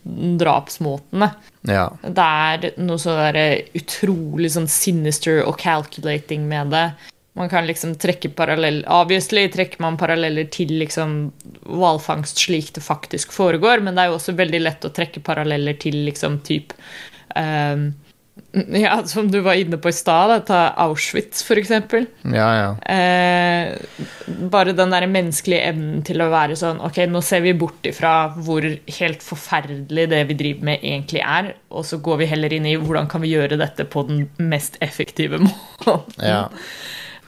drapsmåtene. 0.08 1.28
ja. 1.68 1.88
Det 2.00 2.24
er 2.24 2.70
noe 2.80 3.00
så 3.02 3.16
utrolig 3.76 4.52
sånn 4.54 4.68
sinister 4.70 5.42
og 5.44 5.58
calculating 5.60 6.46
med 6.48 6.70
det. 6.72 6.86
Man 7.38 7.50
kan 7.52 7.66
liksom 7.68 7.94
trekke 8.00 8.32
parallell 8.38 8.82
Obviously 8.90 9.46
trekker 9.52 9.82
man 9.84 9.98
paralleller 10.00 10.48
til 10.52 10.74
liksom 10.80 11.16
hvalfangst 11.68 12.42
slik 12.44 12.72
det 12.76 12.82
faktisk 12.84 13.32
foregår, 13.36 13.84
men 13.84 13.94
det 13.94 14.04
er 14.04 14.12
jo 14.12 14.18
også 14.18 14.36
veldig 14.38 14.60
lett 14.64 14.86
å 14.86 14.92
trekke 14.94 15.22
paralleller 15.24 15.78
til 15.80 16.02
liksom 16.08 16.40
typ 16.46 16.74
um, 17.36 17.90
Ja, 18.68 19.02
som 19.06 19.30
du 19.30 19.40
var 19.40 19.54
inne 19.54 19.78
på 19.78 19.88
i 19.88 19.92
stad, 19.92 20.46
ta 20.46 20.60
Auschwitz, 20.76 21.42
for 21.46 21.58
eksempel. 21.60 22.06
Ja, 22.22 22.48
ja. 22.56 22.68
Eh, 22.94 23.74
bare 24.50 24.72
den 24.76 24.92
der 24.94 25.06
menneskelige 25.10 25.72
evnen 25.72 26.04
til 26.06 26.22
å 26.22 26.30
være 26.32 26.56
sånn 26.58 26.80
Ok, 26.84 27.00
nå 27.10 27.22
ser 27.24 27.42
vi 27.44 27.54
bort 27.58 27.86
ifra 27.88 28.30
hvor 28.36 28.64
helt 28.98 29.24
forferdelig 29.24 30.08
det 30.12 30.22
vi 30.30 30.38
driver 30.38 30.70
med, 30.70 30.84
egentlig 30.84 31.24
er, 31.24 31.52
og 31.68 31.86
så 31.88 32.00
går 32.02 32.22
vi 32.22 32.30
heller 32.30 32.54
inn 32.54 32.68
i 32.68 32.78
hvordan 32.78 33.10
kan 33.10 33.24
vi 33.24 33.34
gjøre 33.34 33.60
dette 33.60 33.86
på 33.88 34.06
den 34.08 34.26
mest 34.38 34.80
effektive 34.84 35.42
måten. 35.48 36.24
ja. 36.24 36.46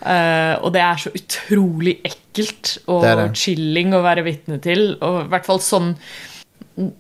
Eh, 0.01 0.55
og 0.65 0.73
det 0.73 0.81
er 0.81 1.01
så 1.03 1.13
utrolig 1.13 1.99
ekkelt 2.07 2.79
og 2.89 3.03
Det 3.05 3.15
det. 3.19 3.31
chilling 3.37 3.93
å 3.93 4.03
være 4.05 4.25
vitne 4.25 4.61
til. 4.63 4.95
Og 5.01 5.25
i 5.27 5.31
hvert 5.33 5.49
fall 5.49 5.63
sånn 5.65 5.95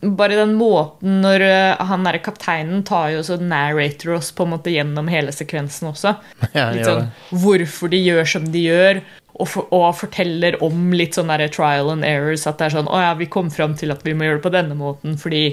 Bare 0.03 0.37
den 0.37 0.57
måten 0.59 1.23
når 1.23 1.43
uh, 1.47 1.83
han 1.89 2.03
derre 2.05 2.21
kapteinen 2.21 2.83
tar 2.85 3.15
jo 3.15 3.23
så 3.25 3.39
narrator 3.41 4.19
oss 4.19 4.29
på 4.37 4.45
en 4.45 4.51
måte 4.53 4.73
gjennom 4.75 5.09
hele 5.09 5.33
sekvensen 5.33 5.89
også. 5.89 6.13
ja 6.59 6.67
Litt 6.75 6.85
sånn 6.85 7.09
hvorfor 7.31 7.89
de 7.93 8.01
gjør 8.03 8.29
som 8.29 8.51
de 8.53 8.67
gjør, 8.67 9.01
og, 9.39 9.47
for, 9.49 9.71
og 9.73 9.95
forteller 9.97 10.59
om 10.67 10.91
litt 10.93 11.17
sånn 11.17 11.33
der 11.33 11.47
trial 11.55 11.89
and 11.95 12.05
errors. 12.05 12.45
At 12.51 12.61
det 12.61 12.69
er 12.69 12.77
sånn 12.77 12.91
Å 12.93 13.01
ja, 13.07 13.15
vi 13.17 13.31
kom 13.33 13.49
fram 13.55 13.79
til 13.79 13.95
at 13.95 14.05
vi 14.05 14.13
må 14.13 14.29
gjøre 14.29 14.43
det 14.43 14.47
på 14.51 14.55
denne 14.59 14.77
måten, 14.77 15.17
fordi 15.21 15.45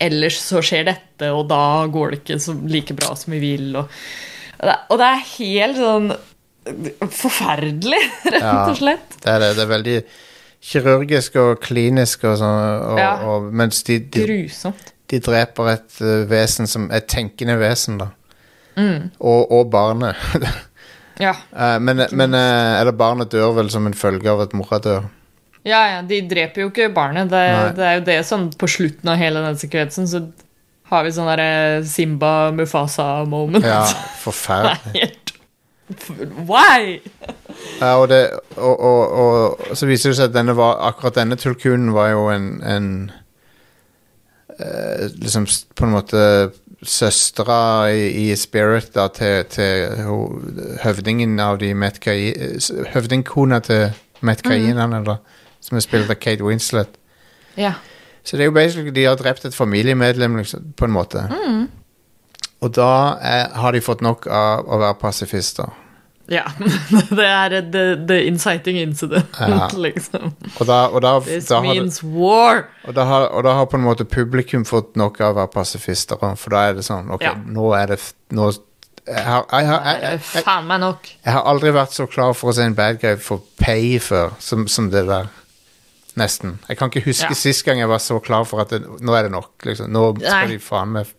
ellers 0.00 0.40
så 0.40 0.62
skjer 0.64 0.86
dette, 0.88 1.28
og 1.34 1.50
da 1.50 1.84
går 1.90 2.14
det 2.14 2.22
ikke 2.22 2.40
så 2.40 2.56
like 2.64 2.96
bra 2.96 3.12
som 3.18 3.34
vi 3.34 3.42
vil. 3.42 3.70
Og, 3.76 3.92
og 4.62 5.00
det 5.00 5.10
er 5.10 5.30
helt 5.34 5.80
sånn 5.80 6.12
forferdelig, 7.10 8.00
rett 8.34 8.44
og 8.70 8.76
slett. 8.78 9.16
Det 9.22 9.32
er 9.32 9.42
det. 9.44 9.50
Det 9.58 9.64
er 9.64 9.70
veldig 9.70 9.98
kirurgisk 10.70 11.36
og 11.40 11.60
klinisk 11.64 12.24
og 12.28 12.38
sånn, 12.40 12.58
og, 12.92 12.98
Ja. 13.00 13.12
og, 13.32 13.46
mens 13.56 13.82
de, 13.88 13.98
de, 14.12 14.24
Grusomt. 14.28 14.92
de 15.10 15.20
dreper 15.24 15.70
et 15.72 16.00
eh, 16.04 16.26
vesen 16.30 16.68
som 16.68 16.90
Et 16.92 17.06
tenkende 17.08 17.56
vesen, 17.60 17.96
da. 18.02 18.10
Mm. 18.76 19.10
Og, 19.20 19.46
og 19.52 19.70
barnet. 19.72 20.16
Ja. 21.20 21.34
Eh, 21.52 21.74
men, 21.84 21.98
men 22.16 22.32
eh, 22.32 22.78
Eller 22.80 22.94
barnet 22.96 23.28
dør 23.34 23.50
vel 23.58 23.66
som 23.68 23.84
en 23.84 23.92
følge 23.92 24.30
av 24.32 24.40
at 24.46 24.54
mora 24.56 24.78
dør. 24.80 25.02
ja, 25.68 25.80
ja, 25.90 25.98
de 26.00 26.22
dreper 26.30 26.62
jo 26.62 26.70
ikke 26.70 26.86
barnet. 26.96 27.28
Det, 27.28 27.42
det 27.76 27.84
er 27.84 27.98
jo 27.98 28.04
det 28.06 28.14
sånn 28.24 28.46
på 28.56 28.64
slutten 28.70 29.10
av 29.12 29.18
hele 29.20 29.42
den 29.44 29.58
sekvensen, 29.60 30.06
så 30.08 30.22
har 30.88 31.04
vi 31.04 31.12
sånn 31.12 31.28
derre 31.28 31.82
Simba 31.84 32.30
Mufasa-moment. 32.56 33.66
Ja, 33.68 33.82
er 33.84 34.08
forferdelig. 34.24 35.10
Why? 36.46 37.00
Ja, 37.80 37.96
og, 37.98 38.08
det, 38.08 38.20
og, 38.56 38.80
og, 38.80 39.60
og 39.70 39.76
så 39.76 39.86
viser 39.90 40.10
det 40.12 40.18
seg 40.20 40.30
at 40.30 40.36
denne 40.36 40.54
var, 40.58 40.78
akkurat 40.90 41.16
denne 41.18 41.36
tulkunen 41.40 41.90
var 41.96 42.12
jo 42.12 42.28
en, 42.30 42.46
en 42.62 42.88
eh, 44.58 45.08
Liksom 45.18 45.46
på 45.74 45.88
en 45.88 45.94
måte 45.96 46.22
søstera 46.86 47.90
i, 47.92 48.30
i 48.30 48.36
spirit 48.40 48.94
da, 48.94 49.08
til, 49.12 49.42
til 49.52 49.90
ho- 50.06 50.38
høvdingen 50.84 51.34
av 51.42 51.58
de 51.60 51.74
Metkai... 51.76 52.30
Høvdingkona 52.94 53.58
til 53.66 53.90
Metkainene, 54.24 55.02
da. 55.04 55.18
Som 55.60 55.76
er 55.76 55.84
spilt 55.84 56.08
av 56.08 56.16
Kate 56.22 56.44
Winslet. 56.46 56.94
Ja. 57.60 57.74
Så 58.24 58.36
det 58.36 58.46
er 58.46 58.48
jo 58.48 58.56
basically 58.56 58.94
de 58.96 59.04
har 59.08 59.18
drept 59.20 59.44
et 59.48 59.56
familiemedlem, 59.56 60.38
liksom, 60.40 60.70
på 60.76 60.88
en 60.88 60.94
måte. 60.94 61.26
Og 62.60 62.72
da 62.76 62.88
er, 63.24 63.46
har 63.60 63.72
de 63.76 63.80
fått 63.84 64.00
nok 64.04 64.26
av 64.28 64.64
å 64.68 64.80
være 64.80 64.96
pasifister. 65.00 65.68
Ja. 66.30 66.44
Det 67.18 67.26
er 67.26 67.56
the, 67.74 67.82
the 68.06 68.20
inciting 68.28 68.78
incident, 68.78 69.36
Ja. 69.40 69.66
liksom. 69.86 70.30
Og 70.60 70.66
da, 70.68 70.78
og 70.88 71.02
da, 71.02 71.12
This 71.26 71.48
da 71.50 71.58
har 71.60 71.66
means 71.74 72.00
war. 72.04 72.64
Og 72.86 72.94
da, 72.96 73.04
har, 73.08 73.28
og 73.34 73.44
da 73.44 73.56
har 73.58 73.66
på 73.70 73.76
en 73.80 73.84
måte 73.84 74.06
publikum 74.08 74.64
fått 74.68 74.94
nok 75.00 75.20
av 75.20 75.34
å 75.34 75.38
være 75.42 75.52
pasifister. 75.54 76.20
For 76.38 76.54
da 76.54 76.64
er 76.70 76.78
det 76.80 76.86
sånn 76.86 77.10
Ok, 77.10 77.26
Ja. 77.26 77.34
nå 77.34 77.72
er 77.76 77.92
det 77.96 78.00
nå, 78.36 78.50
jeg, 79.10 79.24
har, 79.26 79.44
jeg, 79.50 79.66
har, 79.66 79.84
jeg, 79.90 80.20
jeg, 80.36 81.12
jeg 81.24 81.32
har 81.34 81.46
aldri 81.50 81.70
vært 81.74 81.94
så 81.96 82.06
klar 82.06 82.34
for 82.38 82.52
å 82.52 82.54
se 82.54 82.62
en 82.68 82.74
bad 82.78 83.00
guy 83.02 83.16
for 83.18 83.42
pay 83.58 83.96
før 83.98 84.36
som, 84.38 84.68
som 84.70 84.90
det 84.92 85.06
der. 85.08 85.26
Nesten. 86.20 86.58
Jeg 86.68 86.76
kan 86.78 86.90
ikke 86.90 87.04
huske 87.08 87.30
Ja. 87.30 87.38
sist 87.38 87.64
gang 87.64 87.78
jeg 87.80 87.88
var 87.88 87.98
så 88.02 88.18
klar 88.22 88.44
for 88.46 88.60
at 88.62 88.70
det, 88.74 88.82
nå 89.00 89.14
er 89.16 89.26
det 89.26 89.32
nok. 89.32 89.50
Liksom. 89.64 89.90
Nå 89.90 90.04
skal 90.20 90.46
Nei. 90.46 90.54
de 90.56 90.58
faen 90.62 90.92
meg 90.94 91.10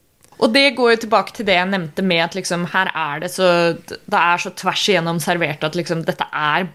Og 0.42 0.54
det 0.54 0.72
går 0.78 0.96
jo 0.96 1.02
tilbake 1.04 1.36
til 1.36 1.46
det 1.48 1.58
jeg 1.58 1.70
nevnte 1.70 2.06
med 2.06 2.24
at 2.26 2.38
liksom, 2.38 2.66
her 2.74 2.90
er 2.98 3.22
det 3.22 3.30
så 3.34 3.48
Det 3.78 4.18
er 4.18 4.42
så 4.42 4.54
tvers 4.58 4.86
igjennom 4.90 5.22
servert 5.22 5.64
at 5.68 5.78
liksom, 5.78 6.06
dette 6.08 6.26
er 6.34 6.70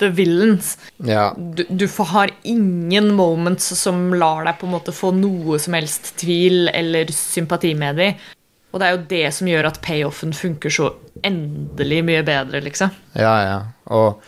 the 0.00 0.10
villains. 0.12 0.74
Ja. 0.96 1.30
Du, 1.36 1.64
du 1.68 1.86
får, 1.88 2.04
har 2.04 2.32
ingen 2.42 3.14
moments 3.16 3.70
som 3.78 4.10
lar 4.14 4.44
deg 4.44 4.58
på 4.60 4.68
en 4.68 4.74
måte 4.74 4.92
få 4.92 5.12
noe 5.16 5.60
som 5.62 5.76
helst 5.78 6.12
tvil 6.20 6.68
eller 6.74 7.12
sympati 7.14 7.72
med 7.78 8.00
dem. 8.02 8.28
Og 8.70 8.78
det 8.78 8.86
er 8.86 8.94
jo 8.94 9.06
det 9.10 9.24
som 9.34 9.48
gjør 9.50 9.70
at 9.70 9.80
payoffen 9.82 10.34
funker 10.36 10.70
så 10.70 10.92
endelig 11.26 12.04
mye 12.06 12.22
bedre, 12.26 12.60
liksom. 12.62 12.92
Ja, 13.18 13.34
ja. 13.42 13.58
Og 13.90 14.20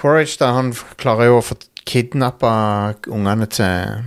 Courage, 0.00 0.36
da, 0.40 0.50
han 0.56 0.72
klarer 1.00 1.30
jo 1.30 1.38
å 1.38 1.44
få 1.44 1.56
kidnappa 1.88 2.52
ungene 3.08 3.48
til 3.52 4.04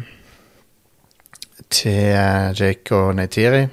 Til 1.73 2.13
eh, 2.13 2.53
Jake 2.53 2.95
og 2.95 3.15
Neytiri. 3.17 3.63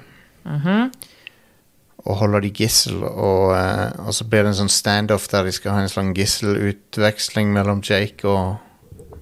Og 2.01 2.17
holder 2.17 2.41
de 2.41 2.49
gissel, 2.49 3.03
og, 3.05 3.51
eh, 3.53 3.91
og 4.07 4.13
så 4.17 4.25
blir 4.25 4.41
det 4.41 4.55
en 4.55 4.59
sånn 4.63 4.73
standoff 4.73 5.27
der 5.29 5.45
de 5.45 5.53
skal 5.53 5.75
ha 5.75 5.83
en 5.83 5.91
slags 5.91 6.15
gisselutveksling 6.17 7.51
mellom 7.53 7.83
Jake 7.85 8.25
og 8.25 8.57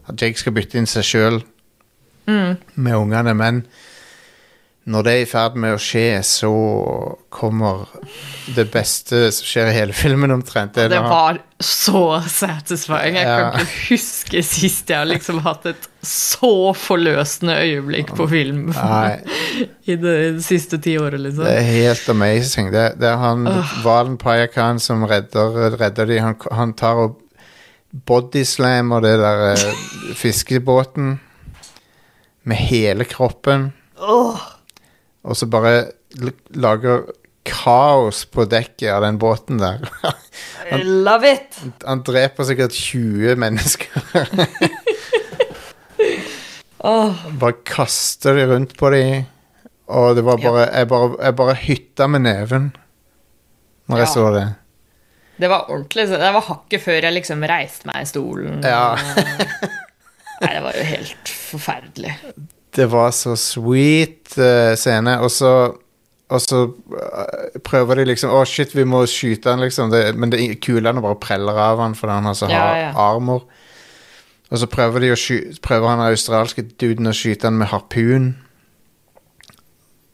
at 0.07 0.21
Jake 0.21 0.39
skal 0.39 0.55
bytte 0.55 0.80
inn 0.80 0.88
seg 0.89 1.03
sjøl 1.05 1.41
med 2.30 2.95
ungene, 2.95 3.34
men 3.34 3.63
når 4.89 5.03
det 5.05 5.11
er 5.13 5.21
i 5.21 5.25
ferd 5.30 5.55
med 5.59 5.75
å 5.75 5.80
skje, 5.82 6.21
så 6.25 6.49
kommer 7.30 7.84
det 8.55 8.63
beste 8.73 9.27
som 9.36 9.45
skjer 9.45 9.69
i 9.69 9.75
hele 9.75 9.93
filmen, 9.93 10.32
omtrent. 10.34 10.73
Det, 10.73 10.88
Det 10.89 11.01
var 11.03 11.38
så 11.61 12.21
satisfying. 12.25 13.15
Jeg 13.19 13.27
Ja. 13.27 13.51
kan 13.51 13.61
ikke 13.67 13.89
huske 13.91 14.41
sist 14.43 14.89
jeg 14.89 14.97
har 14.97 15.05
liksom 15.05 15.41
hatt 15.45 15.65
et 15.69 15.88
så 16.01 16.73
forløsende 16.73 17.59
øyeblikk 17.59 18.15
på 18.17 18.25
film 18.32 18.69
i 19.86 19.95
det, 19.95 20.15
det 20.39 20.43
siste 20.47 20.80
ti 20.82 20.95
året, 20.97 21.19
liksom. 21.21 21.43
det 21.45 21.57
er 21.59 21.69
helt 21.69 22.09
amazing. 22.09 22.71
Det, 22.73 22.86
det 22.97 23.09
er 23.11 23.17
han 23.21 23.45
Valen 23.84 24.17
Payakan 24.17 24.80
som 24.80 25.03
redder, 25.05 25.75
redder 25.77 26.05
de. 26.09 26.19
Han, 26.23 26.36
han 26.51 26.73
tar 26.73 27.03
og 27.03 27.19
bodyslammer 28.07 29.01
det 29.05 29.15
der 29.21 29.43
eh, 29.53 30.13
fiskebåten 30.17 31.19
med 32.43 32.57
hele 32.57 33.05
kroppen. 33.05 33.71
Og 35.28 35.38
så 35.38 35.49
bare 35.51 35.74
lager 36.55 37.09
kaos 37.49 38.24
på 38.30 38.45
dekket 38.49 38.91
av 38.93 39.03
den 39.03 39.17
båten 39.20 39.59
der. 39.61 39.84
I 40.72 40.82
love 40.84 41.28
it! 41.28 41.57
Han 41.86 42.03
dreper 42.05 42.47
sikkert 42.47 42.76
20 42.76 43.39
mennesker. 43.39 44.03
oh. 46.89 47.26
bare 47.41 47.59
kaster 47.67 48.38
de 48.38 48.47
rundt 48.53 48.78
på 48.80 48.91
de 48.93 49.03
Og 49.89 50.13
det 50.15 50.24
var 50.24 50.38
bare 50.39 50.67
Jeg 50.70 50.88
bare, 50.88 51.09
jeg 51.20 51.36
bare 51.36 51.55
hytta 51.59 52.07
med 52.07 52.24
neven 52.28 52.70
når 53.89 54.03
jeg 54.03 54.09
så 54.13 54.24
det. 54.36 54.43
det 55.41 55.47
var 55.49 55.72
ordentlig. 55.74 56.03
Det 56.11 56.28
var 56.36 56.43
hakket 56.45 56.84
før 56.84 57.07
jeg 57.07 57.15
liksom 57.15 57.41
reiste 57.49 57.89
meg 57.89 58.03
i 58.03 58.09
stolen. 58.11 58.59
Ja. 58.61 58.93
Nei, 60.43 60.51
det 60.53 60.61
var 60.61 60.78
jo 60.78 60.84
helt 60.91 61.32
forferdelig. 61.34 62.13
Det 62.76 62.86
var 62.91 63.11
så 63.15 63.36
sweet 63.39 64.36
uh, 64.38 64.76
scene, 64.78 65.20
og 65.24 65.32
så 65.34 65.53
og 66.30 66.41
så 66.41 66.59
eh, 66.93 67.61
prøver 67.65 67.99
de 67.99 68.11
liksom 68.11 68.34
Å, 68.34 68.43
shit, 68.45 68.76
vi 68.78 68.86
må 68.86 69.01
skyte 69.09 69.49
han, 69.49 69.63
liksom. 69.65 69.89
Det, 69.93 70.03
men 70.13 70.30
det, 70.30 70.43
kulene 70.61 71.01
bare 71.01 71.17
preller 71.22 71.57
av 71.57 71.82
han 71.82 71.97
fordi 71.97 72.20
han 72.20 72.30
har 72.30 72.53
Ja, 72.53 72.91
armor. 73.01 73.47
Og 74.49 74.61
så 74.61 74.70
prøver, 74.70 75.01
de 75.01 75.11
å 75.13 75.17
sky 75.17 75.39
prøver 75.61 75.89
han 75.89 76.03
australske 76.05 76.65
duden 76.82 77.09
å 77.09 77.15
skyte 77.17 77.49
han 77.49 77.57
med 77.57 77.70
harpun. 77.74 78.32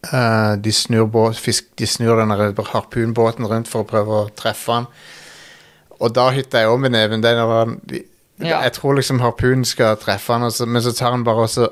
Uh, 0.05 0.55
de, 0.61 0.71
snur 0.75 1.07
båt, 1.11 1.39
fisk, 1.41 1.71
de 1.79 1.87
snur 1.87 2.19
den 2.19 2.31
harpunbåten 2.31 3.47
rundt 3.49 3.71
for 3.71 3.83
å 3.83 3.89
prøve 3.89 4.19
å 4.19 4.33
treffe 4.37 4.71
han. 4.71 4.91
Og 5.99 6.11
da 6.15 6.29
hytta 6.35 6.63
jeg 6.63 6.71
òg 6.71 6.83
med 6.83 6.95
neven. 6.95 7.23
Den, 7.23 7.39
er 7.39 7.47
når 7.47 7.79
de, 7.83 8.05
Ja. 8.43 8.59
Jeg 8.65 8.73
tror 8.75 8.97
liksom 8.97 9.21
harpunen 9.23 9.63
skal 9.63 9.95
treffe 9.95 10.35
han, 10.35 10.51
så, 10.51 10.67
men 10.67 10.83
så 10.83 10.91
tar 10.91 11.13
han 11.15 11.23
bare 11.23 11.47
og 11.47 11.51
så 11.51 11.69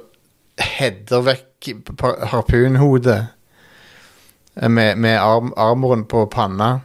header 0.61 1.23
vekk 1.25 1.69
harpunhodet 2.31 3.19
med, 4.69 4.97
med 4.97 5.17
arm, 5.17 5.53
armoren 5.57 6.03
på 6.05 6.25
panna 6.29 6.79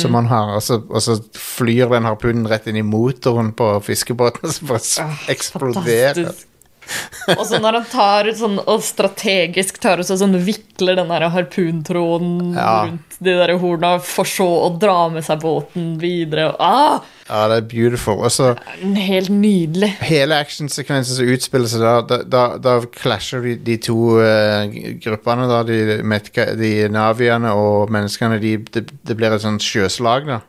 som 0.00 0.16
han 0.18 0.26
har, 0.26 0.56
og 0.56 0.62
så, 0.66 0.80
og 0.90 1.02
så 1.02 1.14
flyr 1.38 1.92
den 1.92 2.08
harpunen 2.08 2.48
rett 2.50 2.64
inn 2.66 2.80
i 2.80 2.82
motoren 2.82 3.52
på 3.54 3.68
fiskebåten, 3.86 4.50
så 4.54 4.66
bare 4.66 4.82
Ah, 5.04 5.20
eksploderer. 5.30 6.24
Fantastisk. 6.24 6.49
Og 7.38 7.44
så 7.46 7.58
når 7.62 7.76
han 7.80 7.86
tar 7.90 8.28
ut 8.30 8.38
sånn, 8.40 8.56
og 8.64 8.82
strategisk 8.82 9.78
tar 9.82 10.00
ut 10.02 10.08
så 10.08 10.16
sånn, 10.18 10.34
vikler 10.46 10.96
den 10.98 11.10
der 11.12 11.28
harpuntråden 11.30 12.54
Ja. 12.56 12.72
rundt 12.88 13.16
de 13.20 13.34
der 13.36 13.52
horna, 13.60 13.98
for 14.00 14.24
så 14.24 14.46
å 14.64 14.68
dra 14.80 15.08
med 15.12 15.22
seg 15.26 15.42
båten 15.42 15.98
videre. 16.00 16.54
Ah, 16.58 17.00
Ja, 17.30 17.44
det 17.52 17.56
er 17.60 17.66
beautiful. 17.70 18.16
Også, 18.26 18.56
helt 18.96 19.28
nydelig. 19.30 19.90
hele 20.02 20.38
actionsekvensen 20.42 21.14
som 21.20 21.28
utspiller 21.30 21.68
seg 21.70 21.84
da, 21.84 22.22
da, 22.24 22.44
da, 22.58 22.72
clasher 22.96 23.44
de, 23.44 23.52
de 23.68 23.76
to 23.76 23.98
uh, 24.18 24.64
gruppene, 25.04 25.46
da, 25.46 25.60
de, 25.68 26.00
metka, 26.02 26.48
de 26.58 26.88
naviene 26.90 27.52
og 27.54 27.92
menneskene. 27.94 28.40
De, 28.42 28.56
det, 28.74 28.86
det 29.06 29.16
blir 29.20 29.36
et 29.36 29.44
sånt 29.44 29.62
sjøslag, 29.62 30.26
da. 30.26 30.40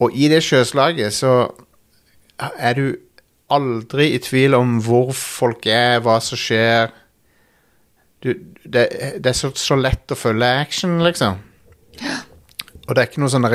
Og 0.00 0.12
i 0.16 0.28
det 0.32 0.42
sjøslaget 0.44 1.12
så 1.16 1.34
er 2.60 2.74
du 2.76 2.86
aldri 3.52 4.10
i 4.14 4.20
tvil 4.22 4.56
om 4.58 4.78
hvor 4.82 5.12
folk 5.16 5.66
er, 5.70 6.00
hva 6.04 6.18
som 6.24 6.38
skjer. 6.40 6.92
Du, 8.24 8.32
det, 8.64 8.86
det 9.22 9.30
er 9.30 9.36
så, 9.36 9.52
så 9.54 9.78
lett 9.78 10.12
å 10.12 10.18
følge 10.18 10.48
action, 10.62 10.98
liksom. 11.04 11.38
Og 12.86 12.94
det 12.94 13.02
er 13.02 13.10
ikke 13.10 13.22
noe 13.22 13.32
sånn 13.32 13.50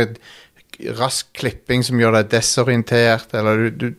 rask 0.97 1.27
klipping 1.37 1.83
som 1.85 1.99
gjør 1.99 2.19
deg 2.19 2.31
desorientert, 2.31 3.33
eller 3.37 3.67
du, 3.67 3.89
du 3.91 3.95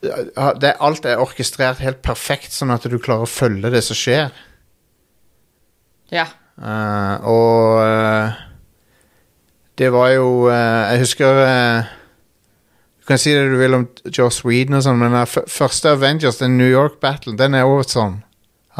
det, 0.00 0.74
Alt 0.80 1.04
er 1.04 1.20
orkestrert 1.20 1.82
helt 1.84 2.00
perfekt, 2.04 2.54
sånn 2.56 2.72
at 2.72 2.86
du 2.88 2.96
klarer 2.98 3.26
å 3.26 3.30
følge 3.30 3.70
det 3.72 3.82
som 3.84 3.98
skjer. 3.98 4.30
Ja. 6.10 6.26
Uh, 6.60 7.16
og 7.28 7.76
uh, 7.84 8.40
det 9.80 9.88
var 9.94 10.10
jo 10.12 10.26
uh, 10.50 10.90
Jeg 10.90 11.00
husker 11.06 11.38
kan 13.10 13.18
si 13.20 13.32
det 13.34 13.46
du 13.50 13.56
vil 13.60 13.74
om 13.76 13.84
Joss 14.14 14.40
Whedon 14.46 14.78
og 14.78 14.84
sånn, 14.86 14.98
men 15.02 15.12
den 15.14 15.26
første 15.50 15.92
Avengers, 15.96 16.38
den 16.40 16.56
New 16.58 16.70
York 16.70 17.00
Battle, 17.02 17.34
den 17.38 17.54
er 17.58 17.66
også 17.68 17.98
sånn. 17.98 18.18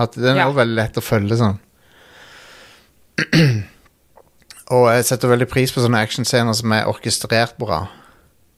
At 0.00 0.14
den 0.16 0.36
er 0.36 0.44
Ja. 0.44 0.46
også 0.48 0.60
veldig 0.62 0.76
lett 0.78 0.98
å 1.00 1.02
følge 1.04 1.36
sånn. 1.40 1.58
og 4.74 4.84
jeg 4.94 5.04
setter 5.08 5.32
veldig 5.32 5.48
pris 5.50 5.72
på 5.74 5.82
sånne 5.82 6.00
actionscener 6.04 6.54
som 6.56 6.72
er 6.76 6.88
orkestrert 6.90 7.56
bra. 7.60 7.82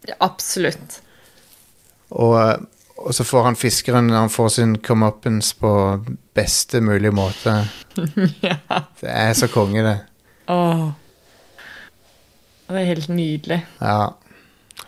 ja, 0.09 0.14
absolutt. 0.20 1.01
Og, 2.12 2.37
og 3.01 3.14
så 3.16 3.25
får 3.25 3.47
han 3.47 3.57
fiskeren 3.57 4.11
Han 4.12 4.29
får 4.29 4.49
sin 4.59 4.75
comeuppance 4.85 5.55
på 5.57 5.70
beste 6.37 6.81
mulige 6.85 7.14
måte. 7.16 7.55
ja. 8.45 8.59
Det 9.01 9.09
er 9.09 9.33
så 9.39 9.49
konge, 9.49 9.83
det. 9.87 9.97
Åh. 10.53 10.91
Det 12.68 12.81
er 12.83 12.89
helt 12.89 13.09
nydelig. 13.12 13.62
Ja. 13.81 14.11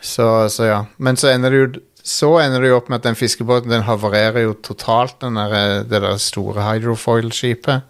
Så, 0.04 0.28
så 0.52 0.68
ja. 0.68 0.78
Men 1.00 1.16
så 1.16 1.30
ender 1.32 1.50
det 1.50 1.60
jo 1.62 1.68
Så 2.04 2.34
ender 2.36 2.60
det 2.60 2.68
jo 2.68 2.76
opp 2.76 2.90
med 2.92 3.00
at 3.00 3.06
den 3.06 3.16
fiskebåten 3.16 3.72
Den 3.72 3.86
havarerer 3.86 4.42
jo 4.44 4.52
totalt, 4.60 5.16
den 5.24 5.38
der, 5.40 5.54
eh, 5.56 5.84
det 5.88 6.02
der 6.04 6.18
store 6.20 6.60
hydrofoil-skipet. 6.60 7.80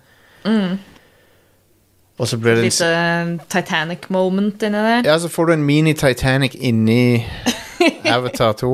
Og 2.18 2.28
så 2.30 2.38
blir 2.38 2.54
det 2.54 2.62
en, 2.62 2.68
Litt 2.68 2.80
eh, 2.86 3.46
Titanic 3.50 4.06
moment 4.14 4.62
inni 4.62 4.78
der. 4.78 5.02
Ja, 5.08 5.18
så 5.18 5.28
får 5.28 5.46
du 5.46 5.52
en 5.56 5.66
mini-Titanic 5.66 6.54
inni 6.54 7.26
Avatar 8.14 8.54
2. 8.60 8.70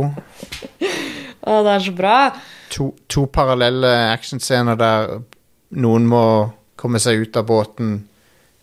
Å, 1.40 1.60
det 1.64 1.72
er 1.72 1.84
så 1.86 1.94
bra. 1.96 2.16
To, 2.76 2.90
to 3.08 3.24
parallelle 3.32 3.88
actionscener 4.12 4.76
der 4.78 5.14
noen 5.80 6.04
må 6.10 6.24
komme 6.76 7.00
seg 7.00 7.24
ut 7.24 7.40
av 7.40 7.48
båten. 7.48 7.96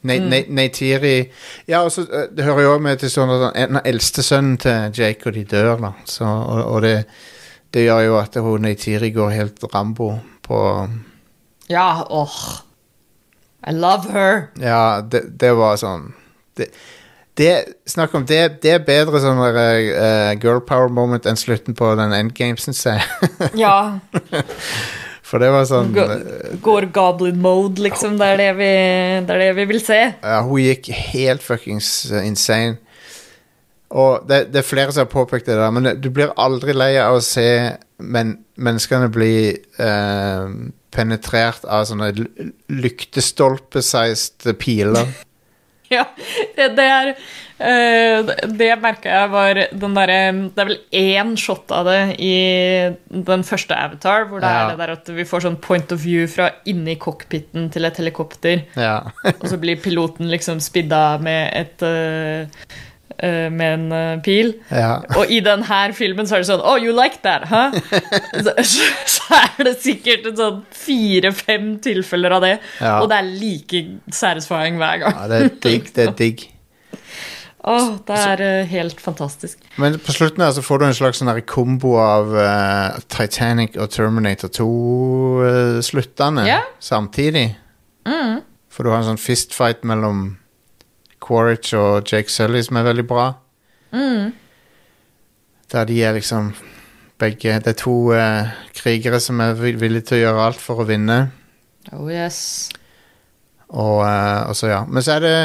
Ne- 0.08 0.20
Ne- 0.32 0.46
Neytiri 0.50 1.16
Ja, 1.70 1.84
og 1.84 1.92
så 1.94 2.06
eh, 2.08 2.28
Det 2.36 2.46
hører 2.48 2.62
jo 2.66 2.74
også 2.76 2.84
med 2.88 3.00
til 3.04 3.12
sånn 3.14 3.34
at 3.36 3.58
En 3.60 3.76
den 3.76 3.82
eldste 3.86 4.24
sønnen 4.26 4.58
til 4.64 4.92
Jake 4.98 5.28
og 5.30 5.36
de 5.38 5.44
dør, 5.44 5.76
da. 5.84 5.92
Så, 6.06 6.26
og, 6.26 6.64
og 6.76 6.82
det, 6.88 6.96
det 7.74 7.84
gjør 7.88 8.06
jo 8.08 8.18
at 8.22 8.36
hun 8.42 8.62
Neytiri 8.68 9.12
går 9.16 9.30
helt 9.36 9.68
Rambo 9.74 10.14
på 10.48 10.62
Ja, 11.70 11.90
åh. 12.10 12.38
I 13.68 13.74
love 13.76 14.12
her. 14.14 14.46
Ja, 14.62 15.02
det, 15.02 15.26
det 15.42 15.50
var 15.58 15.76
sånn 15.82 16.14
det, 16.56 16.70
det, 17.38 17.50
Snakk 17.90 18.14
om 18.16 18.24
det, 18.30 18.62
det 18.64 18.72
er 18.78 18.86
bedre 18.88 19.20
sånn 19.20 19.42
der, 19.44 19.58
eh, 19.92 20.32
girl 20.40 20.62
power 20.66 20.88
moment 20.90 21.26
enn 21.28 21.36
slutten 21.38 21.76
på 21.76 21.90
den 22.00 22.14
endgame, 22.16 22.56
syns 22.62 22.86
jeg. 22.88 23.04
Ja. 23.60 24.00
For 25.28 25.44
det 25.44 25.50
var 25.52 25.66
sånn 25.68 25.90
Gå- 25.96 26.08
eh, 26.14 26.58
Går 26.64 26.86
goblin 26.96 27.40
mode, 27.44 27.82
liksom. 27.84 28.16
Det 28.20 28.28
er 28.34 28.38
det 28.40 28.52
vi, 28.62 28.72
det 29.28 29.34
er 29.36 29.42
det 29.44 29.50
vi 29.58 29.66
vil 29.74 29.82
se. 29.84 29.98
Ja, 30.24 30.38
hun 30.48 30.62
gikk 30.64 30.88
helt 31.12 31.44
fuckings 31.44 31.90
insane. 32.24 32.78
Og 33.92 34.24
det, 34.28 34.46
det 34.52 34.60
er 34.62 34.68
flere 34.68 34.92
som 34.92 35.06
har 35.06 35.12
påpekt 35.12 35.46
det 35.48 35.56
der, 35.60 35.72
men 35.72 35.90
du 36.04 36.10
blir 36.12 36.32
aldri 36.40 36.74
lei 36.76 36.94
av 37.00 37.20
å 37.20 37.24
se 37.24 37.46
men, 38.04 38.34
menneskene 38.60 39.08
bli 39.12 39.36
eh, 39.56 40.50
penetrert 40.92 41.64
av 41.66 41.86
sånne 41.88 42.10
lyktestolpe-sized 42.72 44.48
piler. 44.60 45.08
Ja, 45.98 46.04
det, 46.58 46.66
det 46.76 46.86
er 46.92 47.10
eh, 47.64 48.32
Det 48.60 48.68
merka 48.84 49.12
jeg 49.22 49.30
var 49.32 49.60
den 49.72 49.94
derre 49.96 50.18
Det 50.52 50.64
er 50.64 50.68
vel 50.72 50.80
én 51.00 51.32
shot 51.40 51.72
av 51.72 51.88
det 51.88 52.00
i 52.20 52.34
den 53.30 53.46
første 53.48 53.78
Avatar, 53.78 54.26
hvor 54.30 54.44
det 54.44 54.50
Ja. 54.52 54.66
er 54.66 54.74
det 54.74 54.82
der 54.82 54.94
at 54.98 55.12
vi 55.16 55.26
får 55.28 55.46
sånn 55.48 55.60
point 55.64 55.92
of 55.96 56.02
view 56.04 56.28
fra 56.32 56.50
inni 56.68 56.98
cockpiten 57.00 57.70
til 57.74 57.86
et 57.88 57.98
helikopter, 58.02 58.66
Ja. 58.76 58.98
og 59.40 59.48
så 59.48 59.58
blir 59.62 59.80
piloten 59.84 60.28
liksom 60.32 60.60
spidda 60.64 61.18
med 61.24 61.52
et 61.56 61.88
eh, 63.24 63.48
med 63.54 63.74
en 63.74 63.92
eh, 63.92 64.20
pil. 64.24 64.54
ja. 64.72 64.98
Og 65.18 65.32
i 65.32 65.40
denne 65.44 65.80
filmen 65.98 66.28
så 66.28 66.38
er 66.38 66.44
det 66.44 66.50
sånn 66.50 66.64
Oh, 66.64 66.78
you 66.82 66.94
like 66.96 67.22
that, 67.24 67.48
huh? 67.50 67.74
Så, 68.46 68.54
så, 69.06 69.40
er 69.58 69.70
det 69.70 69.78
sikkert 69.84 70.28
en 70.32 70.38
sånn 70.38 70.62
fire-fem 70.76 71.72
tilfeller 71.84 72.38
av 72.38 72.46
det, 72.46 72.54
Ja. 72.82 73.00
og 73.02 73.10
det 73.12 73.18
er 73.18 73.32
like 73.42 73.84
satisfying 74.14 74.80
hver 74.82 75.04
gang. 75.04 75.18
ja, 75.18 75.28
det 75.32 75.42
er 75.42 75.52
digg. 75.68 75.92
Det 75.96 76.08
er 76.08 76.16
digg. 76.18 76.48
Åh, 77.68 77.88
det 78.08 78.16
er 78.16 78.42
uh, 78.46 78.70
helt 78.70 79.02
fantastisk. 79.04 79.60
Men 79.76 79.98
på 80.00 80.14
slutten 80.16 80.44
her 80.46 80.54
så 80.56 80.62
får 80.64 80.80
du 80.80 80.86
en 80.88 80.96
slags 80.96 81.20
sånn 81.20 81.34
kombo 81.50 81.98
av 82.00 82.32
uh, 82.32 83.00
Titanic 83.12 83.76
og 83.76 83.90
Terminator 83.92 84.54
2-sluttene 84.56 86.46
yeah. 86.48 86.70
samtidig. 86.80 87.50
For 88.78 88.86
du 88.86 88.94
har 88.94 89.02
en 89.02 89.10
sånn 89.10 89.18
fistfight 89.18 89.82
mellom 89.90 90.38
Quaritch 91.28 91.76
og 91.78 92.08
Jake 92.08 92.32
Sully 92.32 92.64
som 92.64 92.80
er 92.80 92.88
veldig 92.88 93.08
bra. 93.08 93.28
Der 95.72 95.86
de 95.86 96.04
er 96.04 96.16
liksom 96.16 96.54
begge 97.20 97.60
Det 97.60 97.68
er 97.68 97.78
to 97.78 98.14
uh, 98.14 98.48
krigere 98.78 99.20
som 99.20 99.40
er 99.40 99.54
villige 99.58 100.02
til 100.02 100.20
å 100.20 100.22
gjøre 100.22 100.48
alt 100.48 100.62
for 100.62 100.84
å 100.84 100.88
vinne. 100.88 101.32
Oh 101.92 102.08
yes. 102.12 102.70
Og, 103.68 104.04
uh, 104.06 104.54
så, 104.54 104.70
ja. 104.72 104.84
Men 104.86 105.04
så 105.04 105.18
er 105.18 105.20
det 105.26 105.38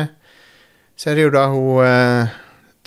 Så 0.97 1.11
er 1.11 1.15
det 1.17 1.25
jo 1.25 1.35
da 1.35 1.47
hun 1.51 1.81
uh, 1.83 2.35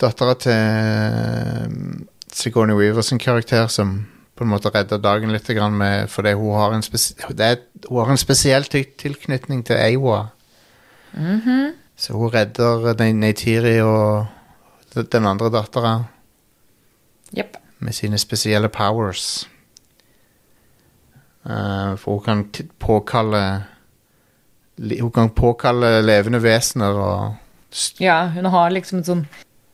Dattera 0.00 0.34
til 0.38 1.96
Sigourney 2.32 2.76
Weaver 2.76 3.02
sin 3.02 3.18
karakter 3.18 3.66
som 3.72 4.06
på 4.36 4.44
en 4.44 4.50
måte 4.52 4.68
redder 4.68 5.00
dagen 5.00 5.32
litt 5.32 5.48
med, 5.72 6.10
fordi 6.12 6.34
hun 6.36 6.52
har 6.52 6.74
en, 6.76 6.82
spes 6.82 7.14
det 7.32 7.46
er, 7.46 7.56
hun 7.88 8.02
har 8.04 8.10
en 8.12 8.20
spesiell 8.20 8.64
til 8.68 8.84
tilknytning 9.00 9.64
til 9.64 9.80
Awa. 9.80 10.26
Så 11.96 12.12
hun 12.12 12.30
redder 12.30 13.12
Neytiri 13.16 13.78
og 13.84 14.26
den 14.94 15.26
andre 15.26 15.50
dattera 15.52 15.94
Yep. 17.36 17.56
med 17.80 17.94
sine 17.94 18.18
spesielle 18.18 18.68
powers. 18.68 19.48
Uh, 21.46 21.96
for 21.96 22.18
hun 22.18 22.24
kan 22.24 22.66
påkalle 22.82 23.62
Hun 25.00 25.10
kan 25.14 25.30
påkalle 25.30 26.02
levende 26.02 26.40
vesener 26.42 26.96
og 26.98 27.36
Ja, 28.02 28.26
hun 28.34 28.44
har 28.44 28.70
liksom 28.70 28.98
en 28.98 29.04
sånn 29.04 29.26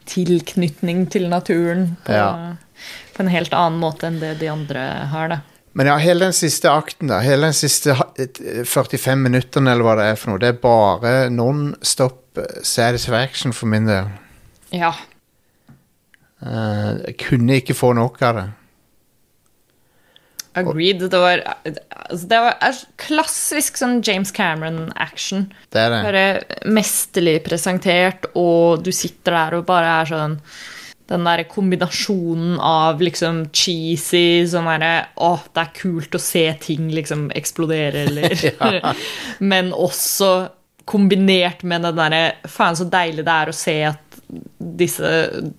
tilknytning 0.07 1.07
til 1.11 1.29
naturen 1.31 1.97
på, 2.05 2.13
Ja. 2.13 2.57
på 3.15 3.21
en 3.23 3.29
helt 3.29 3.53
annen 3.53 3.81
måte 3.81 4.07
enn 4.07 4.21
det 4.21 4.39
de 4.41 4.49
andre 4.49 4.79
har, 5.11 5.29
da. 5.29 5.41
Men 5.73 5.89
ja, 5.89 5.97
hele 5.97 6.27
den 6.27 6.37
siste 6.37 6.71
akten, 6.71 7.09
da. 7.09 7.23
Hele 7.25 7.49
den 7.49 7.57
siste 7.57 7.95
45 7.97 9.23
minuttene, 9.25 9.73
eller 9.73 9.87
hva 9.87 9.95
det 10.01 10.09
er 10.11 10.19
for 10.21 10.33
noe. 10.33 10.43
Det 10.43 10.51
er 10.53 10.59
bare 10.61 11.15
non-stop 11.33 12.43
eh, 12.43 12.59
satisfaction 12.67 13.57
for 13.57 13.73
min 13.73 13.89
del. 13.89 14.11
Ja. 14.77 14.93
Uh, 16.43 16.99
jeg 17.07 17.17
kunne 17.23 17.61
ikke 17.63 17.77
få 17.79 17.95
nok 17.97 18.21
av 18.27 18.37
det. 18.41 18.49
Agreed. 20.61 21.01
Det 21.09 21.19
var, 21.19 21.41
altså, 21.65 22.27
det 22.29 22.41
var 22.45 22.81
klassisk 23.01 23.81
sånn 23.81 24.03
James 24.05 24.33
Cameron-action. 24.37 25.47
Det 25.73 25.81
er 25.81 25.95
det. 25.95 26.03
Bare 26.05 26.69
mesterlig 26.69 27.39
presentert, 27.47 28.29
og 28.37 28.85
du 28.85 28.93
sitter 28.93 29.39
der 29.39 29.57
og 29.61 29.67
bare 29.71 29.97
er 30.03 30.13
sånn 30.13 30.37
Den 31.11 31.27
derre 31.27 31.45
kombinasjonen 31.51 32.61
av 32.63 33.03
liksom 33.03 33.47
cheesy, 33.51 34.45
sånn 34.49 34.69
derre 34.71 34.93
Å, 35.19 35.33
det 35.53 35.65
er 35.65 35.73
kult 35.77 36.15
å 36.15 36.21
se 36.23 36.45
ting 36.63 36.93
liksom 36.95 37.27
eksplodere, 37.37 38.07
eller 38.07 38.95
Men 39.53 39.73
også 39.75 40.33
kombinert 40.85 41.63
med 41.63 41.85
den 41.87 41.99
derre 41.99 42.23
Faen, 42.49 42.79
så 42.79 42.87
deilig 42.89 43.27
det 43.27 43.35
er 43.35 43.51
å 43.51 43.57
se 43.57 43.77
at 43.91 44.13
disse 44.59 45.09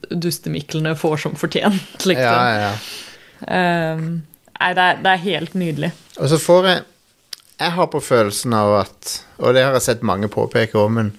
dustemiklene 0.09 0.95
får 0.97 1.17
som 1.25 1.35
fortjent, 1.37 2.05
liksom. 2.09 2.23
Ja, 2.23 2.47
ja, 2.49 2.69
ja. 2.71 3.93
Um, 3.93 4.23
nei, 4.55 4.71
det, 4.73 4.83
er, 4.83 5.01
det 5.03 5.11
er 5.11 5.21
helt 5.25 5.57
nydelig. 5.59 5.91
Og 6.17 6.29
så 6.31 6.39
får 6.39 6.67
jeg 6.69 6.81
Jeg 7.59 7.71
har 7.75 7.87
på 7.91 7.99
følelsen 7.99 8.53
av 8.55 8.73
at 8.79 9.09
Og 9.43 9.53
det 9.53 9.65
har 9.65 9.75
jeg 9.75 9.83
sett 9.83 10.05
mange 10.05 10.29
påpeke 10.31 10.77
òg, 10.79 10.93
men 10.95 11.11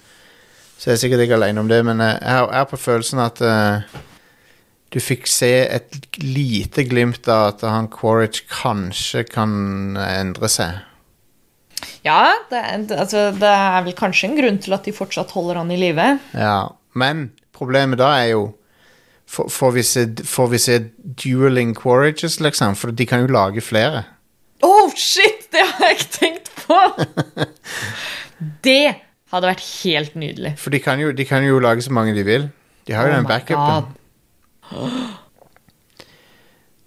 Så 0.79 0.91
jeg 0.91 0.95
er 0.95 1.03
sikkert 1.03 1.25
ikke 1.27 1.37
alene 1.37 1.61
om 1.61 1.69
det, 1.69 1.83
men 1.85 2.01
eh, 2.01 2.17
jeg 2.17 2.49
har, 2.49 2.65
på 2.71 2.81
følelsen 2.81 3.21
at 3.23 3.43
eh, 3.45 4.01
du 4.95 5.01
fikk 5.03 5.27
se 5.27 5.51
et 5.67 5.97
lite 6.23 6.85
glimt 6.87 7.27
av 7.27 7.49
at 7.55 7.65
han 7.67 7.89
Quaritch 7.91 8.45
kanskje 8.51 9.25
kan 9.27 9.97
endre 9.99 10.51
seg. 10.53 10.85
Ja, 12.07 12.35
det 12.51 12.61
er, 12.61 12.85
altså, 12.95 13.31
det 13.35 13.51
er 13.51 13.81
vel 13.87 13.97
kanskje 13.99 14.31
en 14.31 14.37
grunn 14.39 14.61
til 14.63 14.77
at 14.77 14.87
de 14.87 14.95
fortsatt 14.95 15.33
holder 15.35 15.59
han 15.61 15.73
i 15.75 15.81
live. 15.81 16.07
Ja, 16.37 16.59
men 16.95 17.31
problemet 17.57 18.03
da 18.03 18.15
er 18.21 18.37
jo 18.37 18.45
Får 19.35 19.71
vi 19.73 19.83
se, 19.83 20.03
får 20.29 20.49
vi 20.53 20.59
se 20.61 20.75
dueling 21.01 21.71
Quaritches, 21.75 22.37
liksom? 22.45 22.75
For 22.77 22.93
de 22.93 23.07
kan 23.09 23.23
jo 23.25 23.31
lage 23.33 23.63
flere. 23.65 24.03
Oh, 24.63 24.93
shit! 24.95 25.49
Det 25.51 25.65
har 25.65 25.89
jeg 25.89 25.97
ikke 25.97 26.11
tenkt 26.13 26.51
på! 26.61 26.77
det 28.69 28.93
hadde 29.33 29.49
vært 29.49 29.65
helt 29.81 30.15
nydelig. 30.21 30.53
For 30.61 30.77
de 30.77 30.83
kan 30.85 31.01
jo, 31.01 31.09
de 31.17 31.25
kan 31.27 31.43
jo 31.43 31.57
lage 31.59 31.83
så 31.89 31.97
mange 31.97 32.13
de 32.15 32.23
vil. 32.29 32.47
De 32.85 32.95
har 32.95 33.09
jo 33.09 33.15
Oh 33.15 33.17
den 33.17 33.31
backupen. 33.33 33.65
backupen. 33.65 34.04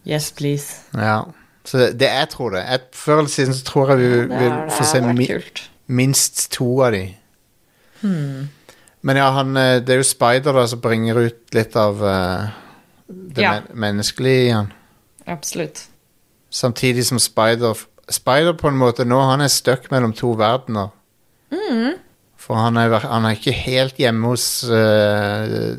Yes, 0.07 0.31
please. 0.31 0.73
Ja. 0.95 1.21
Så 1.67 1.77
det, 1.77 1.87
det 1.99 2.07
jeg 2.07 2.29
tror 2.31 2.49
det. 2.49 2.61
Jeg, 2.63 2.79
før 2.95 3.17
eller 3.17 3.29
siden 3.29 3.53
så 3.53 3.63
tror 3.67 3.89
jeg 3.89 3.97
vi 3.97 4.07
vil 4.07 4.29
er, 4.31 4.69
få 4.71 4.85
se 4.87 5.01
mi, 5.01 5.27
minst 5.87 6.51
to 6.51 6.69
av 6.85 6.93
de. 6.95 7.01
Hmm. 8.01 8.47
Men 9.01 9.19
ja, 9.19 9.27
han, 9.35 9.57
eh, 9.57 9.81
det 9.83 9.97
er 9.97 9.99
jo 9.99 10.07
Spider 10.07 10.55
da 10.55 10.63
som 10.67 10.79
bringer 10.79 11.19
ut 11.19 11.55
litt 11.55 11.75
av 11.75 11.99
uh, 11.99 12.47
det 13.07 13.43
Ja. 13.43 13.51
men 13.51 13.83
menneskelige 13.83 14.47
i 14.47 14.49
han. 14.55 14.71
Absolutt. 15.27 15.83
Samtidig 16.49 17.05
som 17.05 17.19
Spider 17.19 17.75
Spider 18.09 18.53
på 18.53 18.69
en 18.71 18.77
måte 18.79 19.03
nå, 19.03 19.19
han 19.19 19.41
er 19.43 19.51
stuck 19.51 19.89
mellom 19.91 20.13
to 20.15 20.31
verdener. 20.39 20.93
Mm. 21.51 21.97
For 22.39 22.55
han 22.55 22.77
er, 22.79 22.93
han 23.03 23.25
er 23.27 23.35
ikke 23.35 23.51
helt 23.51 23.99
hjemme 23.99 24.31
hos 24.31 24.63
eh, 24.63 25.75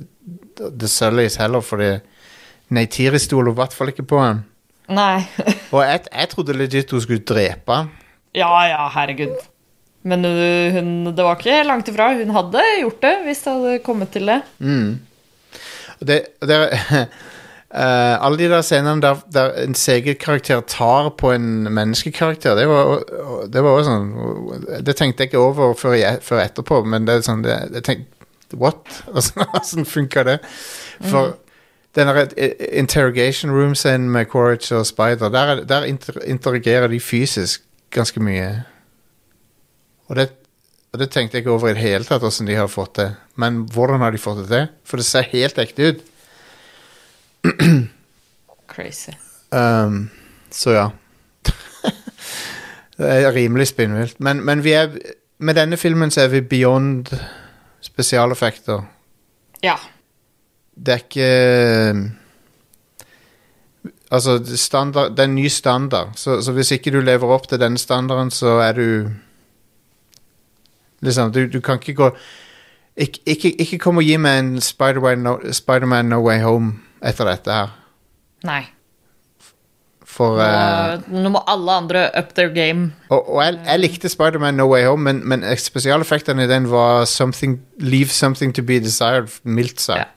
The 0.59 0.91
Sullies 0.91 1.39
heller, 1.41 1.65
fordi 1.65 1.93
Neytiri 2.75 3.21
stoler 3.23 3.55
i 3.55 3.59
hvert 3.59 3.77
fall 3.77 3.93
ikke 3.93 4.07
på 4.09 4.21
han. 4.21 4.43
Nei. 4.93 5.23
Og 5.75 5.83
jeg, 5.85 6.05
jeg 6.09 6.33
trodde 6.33 6.57
legit 6.57 6.93
hun 6.93 7.05
skulle 7.05 7.25
drepe 7.25 7.81
han. 7.81 7.95
ja, 8.37 8.51
ja, 8.69 8.83
herregud. 8.95 9.37
Men 10.09 10.25
hun, 10.25 10.91
det 11.11 11.25
var 11.25 11.37
ikke 11.37 11.63
langt 11.67 11.89
ifra. 11.91 12.13
Hun 12.17 12.31
hadde 12.37 12.63
gjort 12.81 13.03
det 13.03 13.15
hvis 13.27 13.43
det 13.45 13.55
hadde 13.57 13.81
kommet 13.85 14.13
til 14.15 14.31
det. 14.31 14.43
Mm. 14.59 15.01
Det, 15.99 16.23
det 16.41 16.61
Uh, 17.69 18.17
Alle 18.25 18.39
de 18.41 18.47
der 18.49 18.63
scenene 18.65 19.03
der, 19.03 19.19
der 19.29 19.51
en 19.61 19.75
CG-karakter 19.77 20.63
tar 20.65 21.11
på 21.21 21.35
en 21.35 21.69
menneskekarakter, 21.69 22.55
det 22.57 22.65
var, 22.69 23.03
det 23.53 23.61
var 23.61 23.77
også 23.77 23.91
sånn 23.91 24.79
Det 24.87 24.95
tenkte 24.97 25.27
jeg 25.27 25.29
ikke 25.29 25.43
over 25.43 25.75
før, 25.77 25.93
jeg, 26.01 26.23
før 26.25 26.41
etterpå, 26.47 26.79
men 26.89 27.05
det 27.05 27.19
er 27.19 27.27
sånn 27.27 27.45
det, 27.45 27.59
Jeg 27.75 27.85
tenkte 27.85 28.18
What? 28.55 29.03
Åssen 29.61 29.85
funka 29.87 30.23
det? 30.25 30.39
For 31.01 31.37
den 31.95 32.07
der 32.09 32.27
eh, 32.37 32.53
interrogation 32.79 33.51
room-scenen 33.51 34.11
med 34.11 34.27
Quaritch 34.33 34.73
og 34.73 34.87
Spider, 34.87 35.29
der, 35.29 35.39
er- 35.55 35.65
der 35.65 35.85
inter, 35.85 36.19
interagerer 36.25 36.87
de 36.89 37.01
fysisk 37.01 37.63
ganske 37.91 38.21
mye. 38.21 38.63
Og 40.09 40.17
det, 40.17 40.29
og 40.93 40.99
det 40.99 41.11
tenkte 41.11 41.37
jeg 41.37 41.41
ikke 41.43 41.51
over 41.51 41.69
i 41.69 41.75
det 41.77 41.83
hele 41.83 42.05
tatt, 42.05 42.21
hvordan 42.25 42.47
de 42.49 42.55
har 42.57 42.67
fått 42.73 42.97
det. 42.97 43.09
Men 43.37 43.63
hvordan 43.73 44.01
har 44.01 44.11
de 44.11 44.19
fått 44.19 44.39
det 44.45 44.49
til? 44.49 44.67
For 44.85 44.97
det 44.97 45.07
ser 45.07 45.29
helt 45.33 45.59
ekte 45.59 45.89
ut. 45.93 46.05
Crazy. 48.75 49.11
Um, 49.53 50.11
så 50.51 50.71
ja. 50.71 50.87
det 52.99 53.09
er 53.25 53.33
rimelig 53.35 53.67
spinnvilt. 53.69 54.21
Men, 54.21 54.45
men 54.45 54.65
vi 54.65 54.73
er 54.73 54.89
med 55.39 55.55
denne 55.55 55.77
filmen 55.77 56.11
så 56.11 56.21
er 56.27 56.29
vi 56.33 56.41
beyond 56.41 57.13
spesialeffekter. 57.81 58.83
Ja. 59.63 59.77
Det 60.79 60.95
er 60.95 61.03
ikke 61.03 62.11
Altså, 64.11 64.39
det 64.39 64.59
standard, 64.59 65.11
det 65.11 65.19
er 65.19 65.25
en 65.25 65.35
ny 65.35 65.47
standard. 65.47 66.09
Så, 66.17 66.41
så 66.43 66.53
hvis 66.53 66.71
ikke 66.71 66.91
du 66.91 67.01
lever 67.01 67.29
opp 67.29 67.49
til 67.49 67.61
denne 67.61 67.79
standarden, 67.79 68.31
så 68.31 68.47
er 68.47 68.73
du 68.73 69.11
Liksom, 71.01 71.33
du, 71.33 71.47
du 71.47 71.61
kan 71.61 71.75
ikke 71.79 71.95
gå 71.95 72.11
Ikke, 72.97 73.19
ikke, 73.27 73.53
ikke 73.61 73.79
kom 73.79 73.97
og 73.97 74.03
gi 74.03 74.17
meg 74.17 74.39
en 74.39 74.61
Spider-Man 74.61 75.19
no, 75.19 75.37
Spider-Man 75.53 76.05
no 76.11 76.19
Way 76.25 76.41
Home 76.43 76.73
etter 77.03 77.29
dette 77.29 77.53
her. 77.53 77.69
Nei. 78.45 78.65
For 80.19 80.41
uh, 80.43 80.99
Nå, 81.07 81.23
nå 81.23 81.31
må 81.37 81.43
alle 81.47 81.75
andre 81.85 82.09
up 82.19 82.35
their 82.35 82.51
game. 82.55 82.91
Og, 83.09 83.21
og 83.37 83.43
jeg, 83.45 83.59
jeg 83.69 83.83
likte 83.85 84.11
Spider-Man 84.11 84.59
No 84.59 84.67
Way 84.73 84.89
Home, 84.89 85.05
men, 85.07 85.23
men 85.29 85.47
spesialeffektene 85.63 86.47
i 86.47 86.51
den 86.51 86.67
var 86.73 87.05
something, 87.07 87.61
Leave 87.79 88.11
something 88.11 88.55
to 88.55 88.65
be 88.67 88.81
desired, 88.83 89.31
mildt 89.45 89.81
sagt. 89.81 89.99
Ja. 89.99 90.11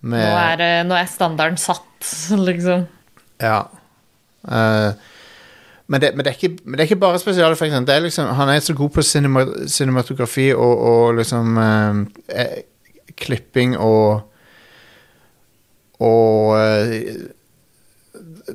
Med, 0.00 0.22
Nå 0.22 0.40
er, 0.40 0.62
eh, 0.62 0.80
nå 0.86 0.94
er 0.94 1.10
standarden 1.10 1.58
satt, 1.60 2.08
liksom. 2.48 2.86
Ja. 3.42 3.60
Uh, 4.48 4.94
men, 5.90 6.00
det, 6.00 6.14
men, 6.14 6.24
det 6.24 6.36
ikke, 6.38 6.54
men 6.64 6.78
det 6.78 6.84
er 6.84 6.90
ikke 6.92 7.02
bare 7.02 7.20
spesialeffektene. 7.20 7.92
Er 7.92 8.06
liksom, 8.06 8.30
han 8.38 8.52
er 8.52 8.62
så 8.64 8.76
god 8.78 8.94
på 8.94 9.04
cinema, 9.04 9.44
cinematografi 9.68 10.52
og, 10.54 10.84
og 10.92 11.18
liksom 11.20 11.58
eh, 11.58 12.58
klipping 13.18 13.76
og 13.76 14.24
Og 15.98 16.54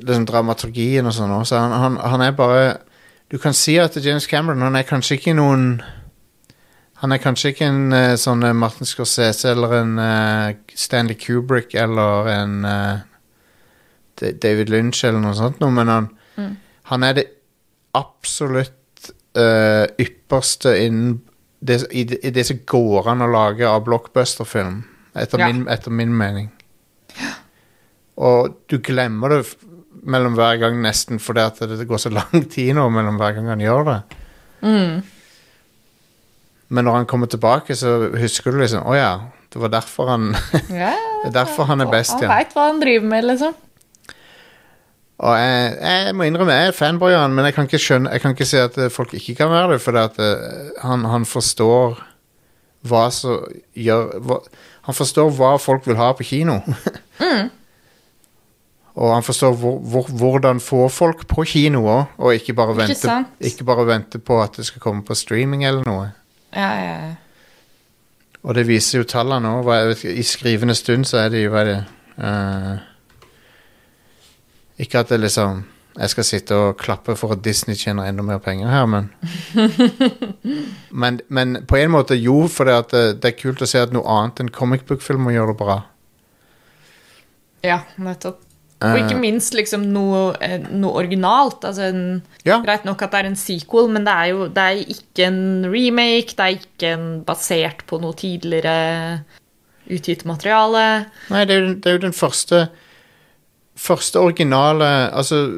liksom 0.02 0.26
dramaturgien 0.30 1.08
og 1.10 1.16
sånn. 1.16 1.34
Så 1.46 1.60
han, 1.60 1.74
han, 1.78 1.98
han 2.02 2.26
er 2.26 2.36
bare 2.38 2.64
Du 3.32 3.40
kan 3.42 3.56
si 3.58 3.78
at 3.82 3.96
James 3.98 4.28
Cameron 4.30 4.62
han 4.62 4.76
er 4.76 4.86
kanskje 4.88 5.18
ikke 5.18 5.34
noen 5.38 5.82
Han 7.02 7.12
er 7.12 7.22
kanskje 7.22 7.54
ikke 7.54 7.68
en 7.68 7.94
uh, 7.94 8.14
sånn 8.20 8.46
eh, 8.48 8.54
Martin 8.56 8.88
Scorsese 8.88 9.52
eller 9.52 9.74
en 9.82 9.98
uh, 10.00 10.54
Stanley 10.72 11.18
Kubrick 11.20 11.74
eller 11.76 12.30
en 12.32 12.54
uh, 12.64 13.02
David 14.22 14.70
Lynch 14.72 15.02
eller 15.04 15.20
noe 15.20 15.36
sånt 15.36 15.60
noe, 15.60 15.74
men 15.74 15.90
han, 15.92 16.08
han 16.88 17.04
er 17.04 17.18
det 17.18 17.26
absolutt 17.98 19.10
ypperste 20.00 20.76
innen 20.78 21.18
det, 21.66 21.80
i, 21.92 22.06
i 22.06 22.32
det 22.32 22.44
som 22.48 22.60
går 22.70 23.10
an 23.10 23.24
å 23.26 23.30
lage 23.32 23.68
av 23.68 23.84
blockbuster-film, 23.88 24.84
etter, 25.16 25.42
Ja. 25.42 25.50
min, 25.50 25.66
etter 25.72 25.92
min 25.92 26.14
mening. 26.16 26.52
Og 28.22 28.58
du 28.70 28.78
glemmer 28.84 29.34
det 29.34 29.42
mellom 30.04 30.36
hver 30.38 30.60
gang 30.62 30.80
nesten 30.84 31.22
fordi 31.22 31.44
at 31.46 31.60
det, 31.70 31.88
går 31.88 32.02
så 32.02 32.12
lang 32.14 32.46
tid 32.54 32.74
nå 32.78 32.88
mellom 32.94 33.20
hver 33.22 33.38
gang 33.38 33.52
han 33.54 33.64
gjør 33.64 33.90
det. 33.90 34.00
Men 36.74 36.88
når 36.88 37.02
han 37.02 37.10
kommer 37.10 37.28
tilbake, 37.30 37.76
så 37.76 38.10
husker 38.16 38.54
du 38.54 38.62
liksom 38.62 38.86
Å 38.88 38.94
ja, 38.96 39.12
det 39.52 39.60
var 39.62 39.74
derfor 39.74 40.08
han 40.14 40.30
Ja, 40.84 40.94
Det 41.22 41.34
er 41.34 41.36
derfor 41.44 41.68
han 41.70 41.84
er 41.84 41.92
best, 41.92 42.16
Han 42.16 42.26
ja. 42.26 42.32
veit 42.32 42.56
hva 42.56 42.70
han 42.72 42.80
driver 42.82 43.10
med, 43.12 43.28
liksom. 43.28 43.58
Og 45.24 45.36
jeg, 45.38 45.76
jeg 45.78 46.16
må 46.18 46.26
innrømme, 46.28 46.56
jeg 46.58 46.72
er 46.72 46.78
fanboy 46.78 47.14
av 47.14 47.26
han, 47.28 47.36
men 47.36 47.48
jeg 47.48 47.56
kan 47.58 47.68
ikke 47.70 47.82
skjønne 47.84 48.16
Jeg 48.16 48.24
kan 48.24 48.34
ikke 48.36 48.48
si 48.50 48.60
at 48.60 48.80
eh, 48.82 48.92
folk 48.92 49.14
ikke 49.20 49.36
kan 49.44 49.52
være 49.54 49.76
det, 49.76 49.84
for 49.84 50.00
at 50.02 50.18
eh, 50.24 50.72
han, 50.84 51.06
han 51.12 51.28
forstår 51.30 52.02
hva 52.90 53.06
som 53.16 53.44
gjør 53.80 54.18
hva, 54.28 54.40
Han 54.88 54.98
forstår 54.98 55.30
hva 55.38 55.54
folk 55.62 55.86
vil 55.88 56.00
ha 56.00 56.10
på 56.18 56.26
kino. 56.28 56.58
Og 58.94 59.10
han 59.14 59.24
forstår 59.26 59.56
hvor, 59.58 59.80
hvor, 59.80 60.10
hvordan 60.18 60.60
få 60.62 60.86
folk 60.90 61.26
på 61.28 61.46
kino 61.50 61.82
òg, 61.90 62.14
og 62.18 62.36
ikke 62.36 62.54
bare, 62.54 62.76
Ikke 62.86 63.08
vente, 63.08 63.26
ikke 63.40 63.66
bare 63.66 63.88
vente 63.88 64.20
på 64.22 64.38
at 64.42 64.58
det 64.58 64.66
skal 64.70 64.82
komme 64.82 65.04
på 65.04 65.18
streaming 65.18 65.66
eller 65.66 65.82
noe. 65.88 66.12
Ja, 66.54 66.70
ja, 66.78 66.96
ja. 67.08 67.14
Og 68.44 68.56
det 68.56 68.68
viser 68.68 69.00
jo 69.00 69.08
tallene 69.08 69.50
òg. 69.50 70.06
I 70.06 70.24
skrivende 70.28 70.76
stund 70.76 71.08
så 71.10 71.24
er 71.24 71.30
det 71.34 71.46
jo 71.46 71.54
hva 71.54 71.64
det 71.66 71.78
uh, 72.20 72.82
Ikke 74.78 75.00
at 75.00 75.10
det 75.10 75.22
liksom 75.24 75.64
Jeg 75.96 76.10
skal 76.10 76.28
sitte 76.28 76.56
og 76.58 76.78
klappe 76.78 77.16
for 77.16 77.34
at 77.34 77.44
Disney 77.46 77.78
tjener 77.78 78.10
enda 78.10 78.24
mer 78.26 78.38
penger 78.44 78.70
her, 78.70 78.86
men 78.86 79.10
men, 81.04 81.20
men 81.30 81.66
på 81.66 81.78
en 81.78 81.92
måte 81.94 82.18
jo, 82.18 82.48
for 82.48 82.66
det, 82.66 82.74
at 82.74 82.92
det, 82.92 83.04
det 83.22 83.30
er 83.30 83.42
kult 83.42 83.62
å 83.62 83.70
se 83.70 83.82
at 83.82 83.94
noe 83.94 84.06
annet 84.10 84.42
enn 84.42 84.50
comic 84.54 84.88
book-filmer 84.90 85.34
gjør 85.34 85.54
det 85.54 85.58
bra. 85.62 85.78
ja 87.64 87.84
nettopp. 87.98 88.42
Og 88.84 88.98
ikke 89.00 89.16
Eh, 89.16 89.20
minst 89.22 89.54
liksom 89.56 89.86
noe, 89.94 90.36
eh, 90.42 90.58
noe 90.70 90.94
originalt. 91.04 91.64
Altså 91.64 91.90
en, 91.90 92.22
Ja. 92.46 92.60
Greit 92.62 92.84
nok 92.86 93.02
at 93.02 93.12
det 93.12 93.20
er 93.22 93.30
en 93.30 93.36
sequel, 93.36 93.90
men 93.90 94.04
det 94.04 94.14
er 94.14 94.26
jo 94.34 94.48
det 94.48 94.58
er 94.58 94.84
ikke 94.86 95.28
en 95.28 95.66
remake. 95.72 96.36
Det 96.36 96.40
er 96.40 96.60
ikke 96.60 96.94
en 96.94 97.24
basert 97.24 97.86
på 97.88 98.02
noe 98.02 98.14
tidligere 98.14 99.24
utgitt 99.90 100.26
materiale. 100.26 101.06
Nei, 101.30 101.46
det 101.46 101.56
er, 101.56 101.60
jo, 101.62 101.74
det 101.76 101.86
er 101.86 101.98
jo 101.98 102.08
den 102.08 102.14
første 102.14 102.70
Første 103.76 104.20
originale 104.22 105.10
Altså 105.12 105.50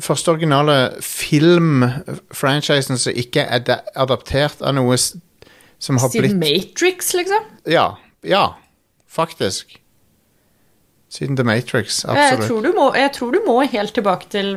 Første 0.00 0.32
originale 0.32 0.96
film-franchisen 1.04 2.98
som 2.98 3.12
ikke 3.14 3.44
er 3.44 3.82
adaptert 3.94 4.62
av 4.62 4.74
noe 4.74 4.96
som 4.96 5.98
har 6.00 6.12
Sin 6.12 6.22
blitt 6.24 6.38
Matrix, 6.38 7.12
liksom. 7.16 7.44
Ja, 7.68 7.96
ja, 8.24 8.54
faktisk. 9.08 9.79
Siden 11.10 11.34
The 11.36 11.42
Matrix. 11.44 12.04
Jeg 12.04 12.14
Absolutt. 12.14 12.46
tror, 12.48 12.62
du 12.62 12.76
må, 12.76 12.84
jeg 12.94 13.10
tror 13.16 13.32
du 13.34 13.40
må 13.46 13.56
helt 13.72 13.94
tilbake 13.96 14.28
til 14.30 14.52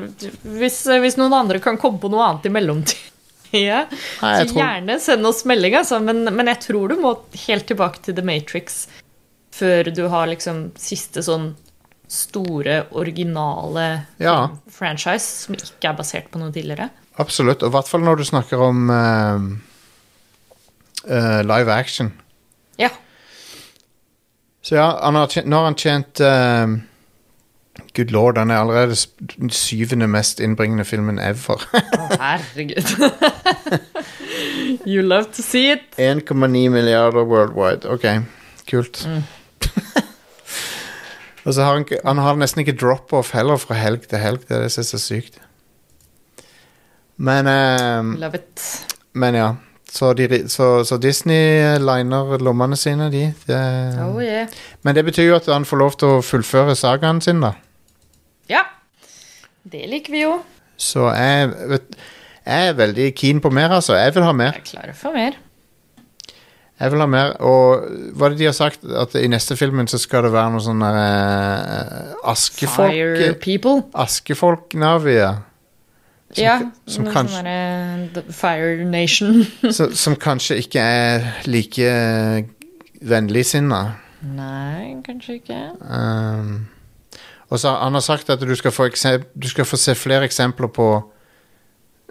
Hvis, 0.45 0.83
hvis 1.01 1.17
noen 1.17 1.33
andre 1.33 1.57
kan 1.63 1.79
komme 1.81 1.97
på 2.03 2.11
noe 2.13 2.21
annet 2.27 2.45
i 2.45 2.51
mellomtida, 2.53 3.79
Nei, 3.89 4.33
så 4.37 4.45
tror, 4.49 4.59
gjerne 4.61 4.99
send 5.01 5.25
oss 5.29 5.43
melding, 5.49 5.75
altså. 5.81 5.97
Men, 6.01 6.23
men 6.29 6.51
jeg 6.53 6.61
tror 6.67 6.93
du 6.93 6.95
må 7.01 7.15
helt 7.47 7.65
tilbake 7.69 8.01
til 8.05 8.15
The 8.17 8.25
Matrix 8.25 8.83
før 9.53 9.89
du 9.93 10.07
har 10.09 10.29
liksom 10.31 10.71
siste 10.81 11.21
sånn 11.25 11.51
store, 12.09 12.83
originale 12.97 13.83
Ja. 14.21 14.49
franchise 14.69 15.25
som 15.45 15.55
ikke 15.57 15.89
er 15.89 15.97
basert 15.97 16.29
på 16.33 16.41
noe 16.41 16.53
tidligere. 16.53 16.89
absolutt. 17.21 17.61
Og 17.61 17.69
i 17.69 17.75
hvert 17.75 17.89
fall 17.89 18.01
når 18.05 18.17
du 18.21 18.23
snakker 18.29 18.61
om 18.61 18.89
uh, 18.89 19.45
uh, 21.09 21.41
live 21.45 21.69
action. 21.73 22.11
Ja. 22.81 22.89
Så 24.63 24.75
ja, 24.75 24.99
han 25.03 25.15
har 25.19 25.27
tjent, 25.27 25.47
nå 25.51 25.59
har 25.59 25.65
han 25.67 25.75
tjent 25.75 26.19
eh, 26.23 26.67
Good 27.93 28.13
lord, 28.13 28.37
han 28.37 28.49
er 28.49 28.63
allerede 28.63 28.95
den 29.35 29.51
syvende 29.53 30.07
mest 30.07 30.39
innbringende 30.39 30.85
filmen 30.85 31.19
ever. 31.19 31.61
oh, 31.99 32.13
herregud. 32.21 32.85
you 34.87 35.01
love 35.01 35.25
to 35.33 35.41
see 35.41 35.71
it. 35.71 35.81
1,9 35.97 36.69
milliarder 36.69 37.25
worldwide. 37.25 37.89
Ok, 37.89 38.05
kult. 38.69 39.07
Og 41.45 41.53
så 41.53 41.61
har 41.61 41.73
han, 41.73 41.85
han 42.05 42.17
har 42.17 42.35
nesten 42.39 42.63
ikke 42.63 42.77
drop-off 42.79 43.33
heller 43.35 43.59
fra 43.59 43.75
helg 43.75 44.07
til 44.07 44.21
helg. 44.21 44.45
Det 44.47 44.57
er 44.57 44.63
det 44.63 44.71
som 44.71 44.81
er 44.81 44.89
så 44.93 44.99
sykt. 45.01 45.41
Men 47.17 47.47
ehm, 47.47 48.15
Love 48.21 48.39
it. 48.39 48.63
Men 49.13 49.35
ja. 49.35 49.49
Så, 49.93 50.09
de, 50.17 50.25
så, 50.49 50.67
så 50.85 50.97
Disney 50.97 51.77
liner 51.77 52.37
lommene 52.41 52.77
sine, 52.79 53.11
de. 53.13 53.27
de 53.45 53.59
Oh 54.01 54.17
yeah. 54.23 54.49
Men 54.81 54.97
det 54.97 55.05
betyr 55.05 55.27
jo 55.27 55.35
at 55.37 55.49
han 55.53 55.67
får 55.69 55.81
lov 55.83 55.97
til 56.01 56.15
å 56.15 56.23
fullføre 56.25 56.73
sagaen 56.77 57.21
sin, 57.21 57.43
da. 57.45 57.53
Ja. 58.49 58.63
Det 59.69 59.85
liker 59.91 60.15
vi 60.15 60.23
jo. 60.25 60.39
Så 60.81 61.05
jeg, 61.13 61.53
vet, 61.69 61.93
jeg 62.41 62.71
er 62.71 62.77
veldig 62.81 63.11
keen 63.19 63.41
på 63.43 63.53
mer, 63.53 63.77
altså. 63.77 63.93
Jeg 63.99 64.15
vil 64.17 64.25
ha 64.25 64.33
mer. 64.33 64.57
Jeg 64.57 64.65
er 64.65 64.71
klar 64.71 64.97
for 64.97 65.13
mer. 65.13 65.37
Jeg 66.81 66.91
vil 66.91 67.05
ha 67.05 67.07
mer, 67.07 67.35
og 67.45 67.85
hva 68.17 68.27
er 68.27 68.33
det 68.33 68.41
de 68.41 68.49
har 68.49 68.57
sagt? 68.57 68.81
At 68.97 69.13
i 69.15 69.29
neste 69.29 69.55
filmen 69.55 69.85
så 69.87 70.01
skal 70.01 70.25
det 70.25 70.33
være 70.33 70.55
noe 70.55 70.63
sånn 70.65 70.81
eh, 70.89 72.15
Askefolk 72.33 72.89
Fire 72.89 73.33
people. 73.45 73.85
Askefolk-Navi, 73.93 75.19
ja. 75.21 75.35
Som, 76.33 76.43
ja, 76.43 76.57
som, 76.89 77.05
noe 77.05 77.13
kanskje, 77.13 77.35
sånn 77.37 77.45
derre 77.45 78.07
The 78.15 78.33
Fire 78.33 78.85
Nation. 78.89 79.43
som, 79.77 79.93
som 79.93 80.15
kanskje 80.17 80.57
ikke 80.63 80.81
er 80.81 81.27
like 81.45 81.89
vennligsinna. 83.03 83.81
Nei, 84.33 84.95
kanskje 85.05 85.37
ikke. 85.41 85.59
Um, 85.83 86.65
og 87.51 87.59
så 87.61 87.75
Han 87.83 87.93
har 87.93 88.01
sagt 88.01 88.29
at 88.33 88.41
du 88.41 88.55
skal, 88.55 88.71
få 88.71 88.87
du 88.89 89.49
skal 89.49 89.65
få 89.65 89.77
se 89.77 89.95
flere 89.95 90.25
eksempler 90.25 90.71
på 90.73 90.87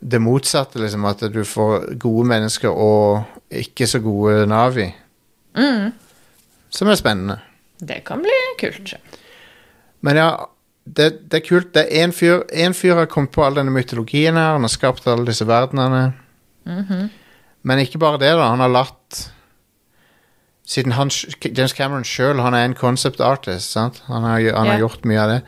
det 0.02 0.20
motsatte. 0.22 0.78
Liksom, 0.78 1.04
at 1.04 1.24
du 1.34 1.44
får 1.44 1.94
gode 1.98 2.28
mennesker 2.28 2.68
og 2.70 3.24
ikke 3.50 3.86
så 3.86 4.00
gode 4.00 4.46
Navi. 4.46 4.92
Mm. 5.56 5.90
Som 6.70 6.88
er 6.88 6.94
spennende. 6.94 7.38
Det 7.80 8.04
kan 8.06 8.22
bli 8.22 8.38
kult. 8.60 8.94
Men 10.00 10.16
ja, 10.16 10.30
det, 10.84 11.30
det 11.30 11.40
er 11.40 11.46
kult. 11.46 11.72
Det 11.74 11.84
er 11.86 12.06
én 12.06 12.12
fyr, 12.12 12.42
en 12.52 12.74
fyr 12.74 12.96
har 12.98 13.10
kommet 13.10 13.32
på 13.34 13.44
all 13.44 13.54
denne 13.54 13.72
mytologien 13.74 14.34
her. 14.38 14.56
Han 14.56 14.66
har 14.66 14.72
skapt 14.72 15.06
alle 15.06 15.26
disse 15.28 15.46
verdenene. 15.46 16.12
Mhm. 16.66 17.10
Men 17.62 17.78
ikke 17.78 17.98
bare 18.02 18.18
det, 18.18 18.32
da. 18.34 18.48
Han 18.50 18.60
har 18.60 18.72
latt 18.72 19.28
Siden 20.72 20.92
han, 20.94 21.10
James 21.42 21.72
Cameron 21.74 22.04
sjøl 22.06 22.38
er 22.38 22.54
en 22.54 22.74
concept 22.78 23.20
artist, 23.20 23.72
sant? 23.74 23.98
Han, 24.06 24.22
har, 24.22 24.40
han 24.54 24.68
har 24.70 24.78
gjort 24.78 25.04
mye 25.04 25.18
av 25.20 25.28
det. 25.28 25.38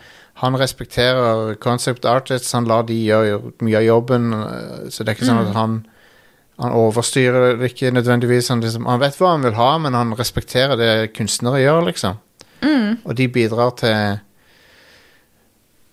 Han 0.43 0.59
respekterer 0.59 1.55
concept 1.63 2.05
artists, 2.05 2.53
han 2.53 2.67
lar 2.67 2.83
de 2.89 2.97
gjøre 2.99 3.53
mye 3.63 3.79
av 3.79 3.85
jobben. 3.87 4.33
øh, 4.35 4.91
Så 4.91 5.05
det 5.05 5.13
er 5.13 5.17
ikke 5.17 5.31
sånn 5.31 5.47
at 5.47 5.55
han 5.55 5.87
Han 6.59 6.71
overstyrer 6.71 7.57
det 7.59 7.73
ikke 7.73 7.91
nødvendigvis. 7.91 8.49
Han, 8.49 8.61
liksom, 8.61 8.87
han 8.87 9.01
vet 9.01 9.17
hva 9.19 9.33
han 9.33 9.43
vil 9.43 9.57
ha, 9.59 9.79
men 9.79 9.95
han 9.95 10.13
respekterer 10.15 10.77
det 10.79 11.13
kunstnere 11.17 11.59
gjør, 11.59 11.81
liksom. 11.89 12.21
Mm. 12.63 12.99
Og 13.05 13.17
de 13.17 13.27
bidrar 13.29 13.71
til 13.75 14.21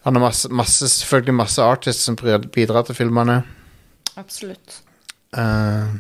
Han 0.04 0.16
har 0.18 0.24
masse, 0.24 0.50
masse, 0.50 0.88
selvfølgelig 0.90 1.34
masse 1.38 1.62
artists 1.62 2.08
som 2.08 2.16
bidrar 2.54 2.88
til 2.88 2.96
filmene. 2.98 3.42
Absolutt. 4.18 4.82
Uh, 5.38 5.96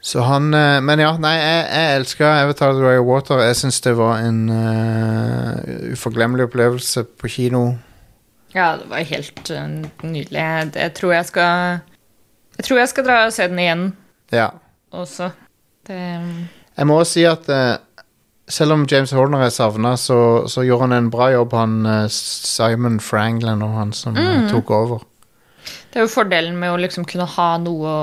så 0.00 0.22
han 0.26 0.48
uh, 0.54 0.80
Men 0.82 0.98
ja, 0.98 1.12
nei, 1.22 1.34
jeg, 1.38 1.66
jeg 1.70 1.98
elsker 2.00 2.26
Avatar 2.26 2.72
The 2.74 2.96
of 2.98 3.06
Water. 3.06 3.42
Jeg 3.44 3.58
syns 3.60 3.80
det 3.84 3.92
var 3.98 4.22
en 4.24 4.40
uh, 4.48 5.92
uforglemmelig 5.92 6.48
opplevelse 6.48 7.04
på 7.04 7.30
kino. 7.36 7.66
Ja, 8.54 8.72
det 8.80 8.88
var 8.90 9.04
helt 9.04 9.50
nydelig. 10.02 10.40
Jeg, 10.40 10.70
jeg 10.74 10.94
tror 10.96 11.12
jeg 11.12 11.26
skal 11.28 11.78
Jeg 12.56 12.64
tror 12.64 12.78
jeg 12.80 12.88
skal 12.88 13.04
dra 13.04 13.18
og 13.26 13.32
se 13.36 13.48
den 13.50 13.58
igjen 13.60 13.88
Ja. 14.32 14.48
også. 14.90 15.30
Det 15.86 15.98
Jeg 16.76 16.86
må 16.86 17.04
si 17.04 17.24
at 17.28 17.48
selv 18.48 18.76
om 18.76 18.86
James 18.90 19.10
Horner 19.16 19.46
er 19.46 19.50
savna, 19.54 19.96
så, 19.98 20.18
så 20.50 20.62
gjorde 20.66 20.86
han 20.86 20.96
en 20.96 21.10
bra 21.10 21.30
jobb, 21.34 21.54
han 21.58 21.80
eh, 21.90 22.06
Simon 22.12 23.00
Franklin 23.02 23.64
og 23.66 23.74
han 23.74 23.94
som 23.96 24.14
mm. 24.14 24.48
tok 24.52 24.70
over. 24.74 25.02
Det 25.90 25.98
er 25.98 26.06
jo 26.06 26.12
fordelen 26.12 26.58
med 26.60 26.74
å 26.74 26.78
liksom 26.78 27.06
kunne 27.08 27.26
ha 27.36 27.50
noe 27.62 27.90
å 27.90 27.98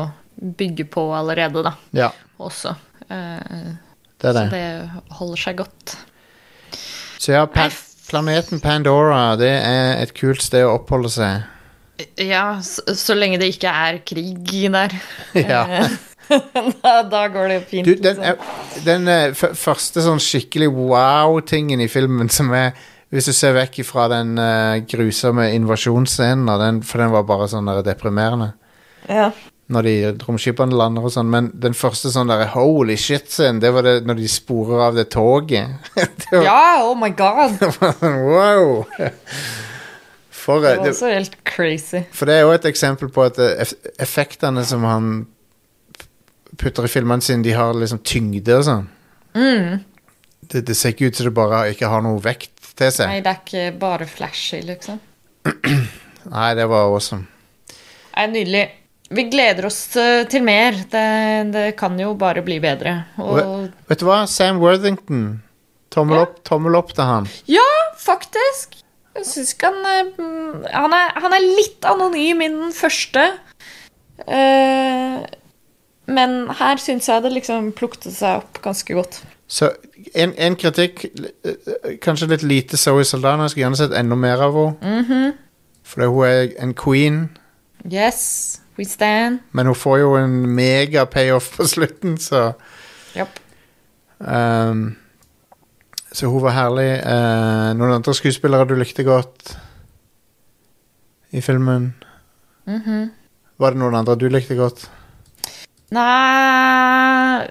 bygge 0.59 0.87
på 0.91 1.07
allerede, 1.15 1.63
da. 1.63 1.75
Ja, 1.95 2.11
Også. 2.43 2.73
Eh, 3.07 3.71
det 4.19 4.29
er 4.29 4.35
så 4.35 4.39
det. 4.39 4.45
det 4.51 5.15
holder 5.19 5.39
seg 5.39 5.59
godt. 5.61 5.95
Så 7.21 7.35
ja, 7.35 7.45
pa 7.47 7.69
planeten 8.09 8.59
Pandora, 8.61 9.33
det 9.39 9.49
er 9.49 10.01
et 10.03 10.11
kult 10.17 10.43
sted 10.43 10.65
å 10.67 10.75
oppholde 10.75 11.09
seg. 11.09 11.45
Ja, 12.19 12.59
så, 12.65 12.83
så 12.99 13.15
lenge 13.15 13.39
det 13.41 13.53
ikke 13.53 13.71
er 13.71 14.01
krig 14.05 14.51
der. 14.73 14.97
Ja. 15.39 15.87
da, 16.83 16.93
da 17.09 17.21
går 17.33 17.47
det 17.51 17.59
fint. 17.69 17.85
Du, 17.87 17.93
den, 17.95 18.17
liksom. 18.17 18.23
er- 18.23 18.83
den 18.85 19.07
eh, 19.11 19.29
f- 19.35 19.55
første 19.59 20.01
sånn 20.05 20.21
skikkelig 20.23 20.69
wow-tingen 20.73 21.81
i 21.83 21.89
filmen 21.91 22.29
som 22.33 22.51
er 22.57 22.71
Hvis 23.13 23.27
du 23.29 23.33
ser 23.37 23.53
vekk 23.53 23.75
fra 23.85 24.07
den 24.09 24.31
uh, 24.41 24.79
grusomme 24.89 25.51
invasjonsscenen, 25.53 26.47
den, 26.57 26.79
for 26.81 26.97
den 27.03 27.11
var 27.13 27.27
bare 27.29 27.45
sånn 27.51 27.67
der 27.69 27.83
deprimerende 27.85 28.47
ja. 29.05 29.27
når 29.69 29.85
de 29.85 29.93
romskipene 30.23 30.73
lander 30.73 31.05
og 31.05 31.13
sånn, 31.13 31.29
men 31.29 31.51
den 31.53 31.75
første 31.77 32.09
sånn 32.09 32.31
der 32.31 32.47
holy 32.55 32.95
shit-scenen, 32.97 33.59
det 33.61 33.69
var 33.75 33.85
det 33.85 33.93
når 34.09 34.17
de 34.17 34.29
sporer 34.33 34.81
av 34.87 34.97
det 34.97 35.05
toget. 35.13 35.75
det 35.99 36.31
var 36.31 36.47
ja, 36.47 36.63
oh 36.87 36.95
my 36.97 37.11
god! 37.13 37.59
sånn 37.77 38.17
wow! 38.25 38.81
For, 40.33 40.59
Det 40.63 40.71
eh, 40.73 40.79
var 40.81 40.89
også 40.89 41.11
helt 41.13 41.37
crazy. 41.47 42.01
for 42.11 42.25
det 42.27 42.39
er 42.39 42.41
jo 42.47 42.51
et 42.57 42.65
eksempel 42.67 43.13
på 43.13 43.23
at 43.29 43.37
eh, 43.39 43.61
effektene 44.03 44.65
som 44.67 44.83
han 44.89 45.11
putter 46.59 46.85
i 46.87 46.91
filmene 46.91 47.21
sine, 47.25 47.43
de 47.45 47.53
har 47.57 47.73
liksom 47.77 48.01
tyngde 48.05 48.57
og 48.59 48.65
sånn. 48.67 48.85
Mm. 49.37 49.79
Det, 50.51 50.61
det 50.67 50.75
ser 50.77 50.93
ikke 50.93 51.09
ut 51.09 51.17
som 51.17 51.29
det 51.29 51.33
bare 51.37 51.63
ikke 51.73 51.89
har 51.89 52.03
noe 52.05 52.19
vekt 52.21 52.51
til 52.77 52.91
seg. 52.93 53.09
Nei, 53.09 53.21
det 53.25 53.31
er 53.31 53.41
ikke 53.41 53.65
bare 53.81 54.07
flashy, 54.09 54.61
liksom. 54.67 54.99
Nei, 56.33 56.49
det 56.57 56.65
var 56.71 56.89
awesome. 56.91 57.25
Er 58.17 58.29
nydelig. 58.31 58.65
Vi 59.13 59.25
gleder 59.29 59.65
oss 59.67 59.79
eh, 59.99 60.23
til 60.31 60.41
mer. 60.45 60.77
Det, 60.89 61.03
det 61.53 61.65
kan 61.77 61.97
jo 61.99 62.13
bare 62.17 62.41
bli 62.45 62.59
bedre. 62.63 62.93
Og 63.21 63.67
Vet 63.89 64.01
du 64.01 64.05
hva? 64.07 64.23
Sam 64.29 64.61
Worthington. 64.61 65.41
Tommel 65.93 66.17
Ja. 66.17 66.23
opp, 66.25 66.39
tommel 66.47 66.77
opp 66.79 66.93
til 66.97 67.05
han. 67.05 67.27
ja, 67.51 67.65
faktisk! 68.01 68.79
Jeg 69.13 69.27
syns 69.29 69.51
ikke 69.53 69.69
han 69.69 69.83
eh, 69.91 70.07
mm, 70.17 70.63
han 70.73 70.95
er, 70.97 71.11
han 71.21 71.35
er 71.37 71.43
litt 71.45 71.85
anonym 71.85 72.41
i 72.41 72.47
den 72.49 72.71
første. 72.73 73.27
Eh, 74.25 75.19
men 76.05 76.49
her 76.59 76.81
syns 76.81 77.07
jeg 77.07 77.23
det 77.23 77.31
liksom 77.31 77.71
plukte 77.77 78.11
seg 78.11 78.41
opp 78.41 78.59
ganske 78.63 78.95
godt. 78.97 79.21
Så 79.47 79.69
en, 80.15 80.33
en 80.37 80.55
kritikk 80.57 81.05
eh, 81.05 81.97
Kanskje 82.01 82.29
litt 82.31 82.43
lite 82.47 82.79
Zoe 82.79 83.05
Saldana. 83.05 83.45
Jeg 83.45 83.53
skulle 83.53 83.65
gjerne 83.67 83.79
sett 83.79 83.95
enda 83.97 84.17
mer 84.19 84.41
av 84.43 84.57
henne. 84.57 84.99
Mhm. 85.03 85.39
Fordi 85.83 86.07
hun 86.09 86.25
er 86.25 86.53
en 86.63 86.73
queen. 86.73 87.17
Yes, 87.91 88.61
we 88.77 88.85
stand. 88.87 89.39
Men 89.51 89.67
hun 89.67 89.75
får 89.75 89.97
jo 89.99 90.13
en 90.17 90.37
mega 90.55 91.03
payoff 91.05 91.51
på 91.57 91.67
slutten, 91.67 92.15
så 92.17 92.53
yep. 93.17 93.39
um, 94.19 94.95
Så 96.13 96.29
hun 96.31 96.41
var 96.41 96.55
herlig. 96.55 96.87
Uh, 97.03 97.73
noen 97.77 97.97
andre 97.99 98.15
skuespillere 98.15 98.67
du 98.69 98.75
likte 98.79 99.03
godt 99.03 99.57
i 101.33 101.41
filmen? 101.41 101.93
Mhm. 102.65 103.11
Var 103.59 103.73
det 103.73 103.79
noen 103.79 103.95
andre 103.99 104.15
du 104.15 104.29
likte 104.31 104.55
godt? 104.55 104.87
Nei 105.93 107.47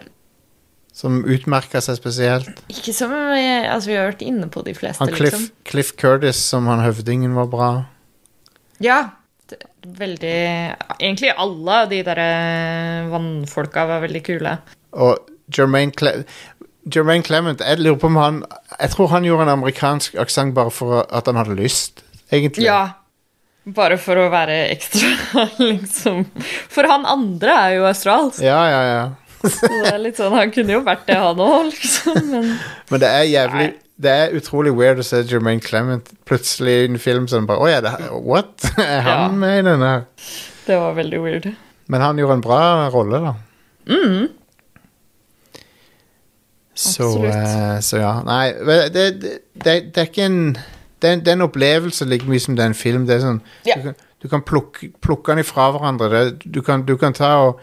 Som 0.93 1.22
utmerka 1.24 1.80
seg 1.84 1.99
spesielt? 1.99 2.62
Ikke 2.72 2.95
som 2.97 3.14
Altså, 3.14 3.90
vi 3.90 3.97
har 3.99 4.11
vært 4.11 4.24
inne 4.26 4.49
på 4.53 4.64
de 4.66 4.74
fleste, 4.76 5.03
Han 5.05 5.12
Cliff, 5.14 5.32
liksom. 5.32 5.49
Cliff 5.68 5.93
Curtis 5.99 6.40
som 6.53 6.68
han 6.70 6.82
høvdingen 6.84 7.34
var 7.38 7.51
bra. 7.53 7.72
Ja. 8.82 9.01
Veldig 9.82 10.38
Egentlig 11.01 11.32
alle 11.34 11.78
de 11.90 12.01
der 12.07 12.20
eh, 12.22 13.11
vannfolka 13.12 13.86
var 13.90 14.03
veldig 14.05 14.22
kule. 14.26 14.57
Og 14.93 15.18
Jermaine 15.53 15.95
Cle 15.97 16.22
Jermaine 16.86 17.22
Clement 17.22 17.61
Jeg 17.62 17.78
lurer 17.78 17.99
på 17.99 18.09
om 18.11 18.16
han 18.18 18.40
Jeg 18.80 18.90
tror 18.95 19.11
han 19.12 19.26
gjorde 19.26 19.47
en 19.47 19.57
amerikansk 19.59 20.16
aksent 20.18 20.55
bare 20.55 20.72
for 20.74 21.03
at 21.05 21.28
han 21.30 21.38
hadde 21.38 21.55
lyst, 21.59 22.03
egentlig. 22.32 22.66
Ja. 22.66 23.02
Bare 23.65 23.95
for 24.03 24.19
å 24.19 24.25
være 24.33 24.57
ekstra, 24.73 25.13
liksom. 25.73 26.25
For 26.73 26.89
han 26.91 27.05
andre 27.07 27.53
er 27.69 27.75
jo 27.77 27.85
australsk. 27.87 28.41
ja, 28.43 28.63
ja. 28.71 28.81
ja. 28.91 29.03
Så 29.43 29.67
det 29.67 29.91
er 29.91 29.99
litt 29.99 30.19
sånn, 30.21 30.35
Han 30.39 30.53
kunne 30.55 30.71
jo 30.77 30.81
vært 30.87 31.01
det, 31.09 31.17
han 31.19 31.41
òg, 31.43 31.65
liksom. 31.73 32.19
Men 32.31 32.45
Men 32.93 33.01
det 33.03 33.09
er 33.11 33.25
jævlig 33.27 33.65
Nei. 33.73 33.79
Det 34.03 34.13
er 34.19 34.33
utrolig 34.39 34.71
weird 34.75 34.99
å 35.03 35.05
se 35.07 35.19
Jermaine 35.27 35.63
Clement 35.63 36.09
plutselig 36.27 36.77
i 36.81 36.85
en 36.89 36.99
film 37.03 37.27
som 37.31 37.45
bare 37.47 37.59
Å 37.63 37.67
ja, 37.71 37.81
det, 37.85 37.91
what? 38.23 38.55
Er 38.83 39.03
han 39.07 39.25
Ja. 39.35 39.41
med 39.43 39.59
i 39.61 39.65
den 39.67 39.83
her? 39.87 40.05
det 40.67 40.79
var 40.79 40.95
veldig 40.95 41.21
weird. 41.25 41.49
Men 41.91 42.01
han 42.07 42.19
gjorde 42.23 42.37
en 42.39 42.45
bra 42.47 42.61
rolle, 42.95 43.19
da. 43.25 43.33
Mm. 43.91 44.29
Så, 46.75 47.03
Absolutt. 47.03 47.35
Uh, 47.35 47.81
så 47.85 47.99
ja. 48.01 48.13
Nei, 48.27 48.45
det, 48.67 48.79
det, 48.95 49.07
det, 49.55 49.75
det 49.93 50.05
er 50.05 50.09
ikke 50.09 50.29
en 50.31 50.41
det 51.03 51.13
den 51.27 51.43
opplevelsen 51.45 52.09
det 52.09 52.15
er 52.15 52.19
like 52.19 52.31
mye 52.31 52.41
som 52.41 52.57
det 52.57 52.65
er 52.65 52.73
en 52.73 52.79
film. 52.79 53.07
Det 53.07 53.19
er 53.19 53.25
sånn, 53.27 53.43
Ja. 53.69 53.77
Du 53.77 53.83
kan, 53.91 53.95
du 54.23 54.29
kan 54.31 54.43
plukke, 54.47 54.93
plukke 55.03 55.33
den 55.35 55.43
ifra 55.45 55.71
hverandre. 55.75 56.09
Det, 56.15 56.51
du, 56.55 56.61
kan, 56.63 56.85
du 56.87 56.97
kan 57.01 57.13
ta 57.17 57.33
og 57.49 57.61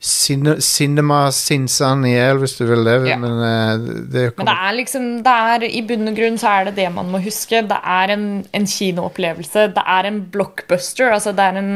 cinema, 0.00 0.54
cinema 0.64 1.18
sinse 1.36 1.84
den 1.84 2.06
i 2.08 2.14
hjel 2.14 2.38
hvis 2.40 2.54
du 2.56 2.62
vil 2.70 2.86
det, 2.88 2.94
Ja. 3.10 3.18
men 3.20 3.34
eh, 3.44 3.82
det, 4.14 4.22
Men 4.38 4.48
det 4.48 4.54
er 4.56 4.72
liksom, 4.78 5.08
det 5.26 5.34
er, 5.54 5.66
i 5.68 5.82
bunn 5.84 6.08
og 6.08 6.16
grunn 6.16 6.38
så 6.40 6.48
er 6.54 6.64
det 6.70 6.76
det 6.80 6.86
man 6.94 7.10
må 7.12 7.20
huske. 7.20 7.60
Det 7.68 7.80
er 7.84 8.14
en, 8.16 8.24
en 8.56 8.66
kinoopplevelse. 8.66 9.66
Det 9.76 9.84
er 9.86 10.08
en 10.08 10.22
blockbuster. 10.32 11.12
Altså 11.12 11.32
det 11.36 11.44
er 11.50 11.60
en 11.60 11.72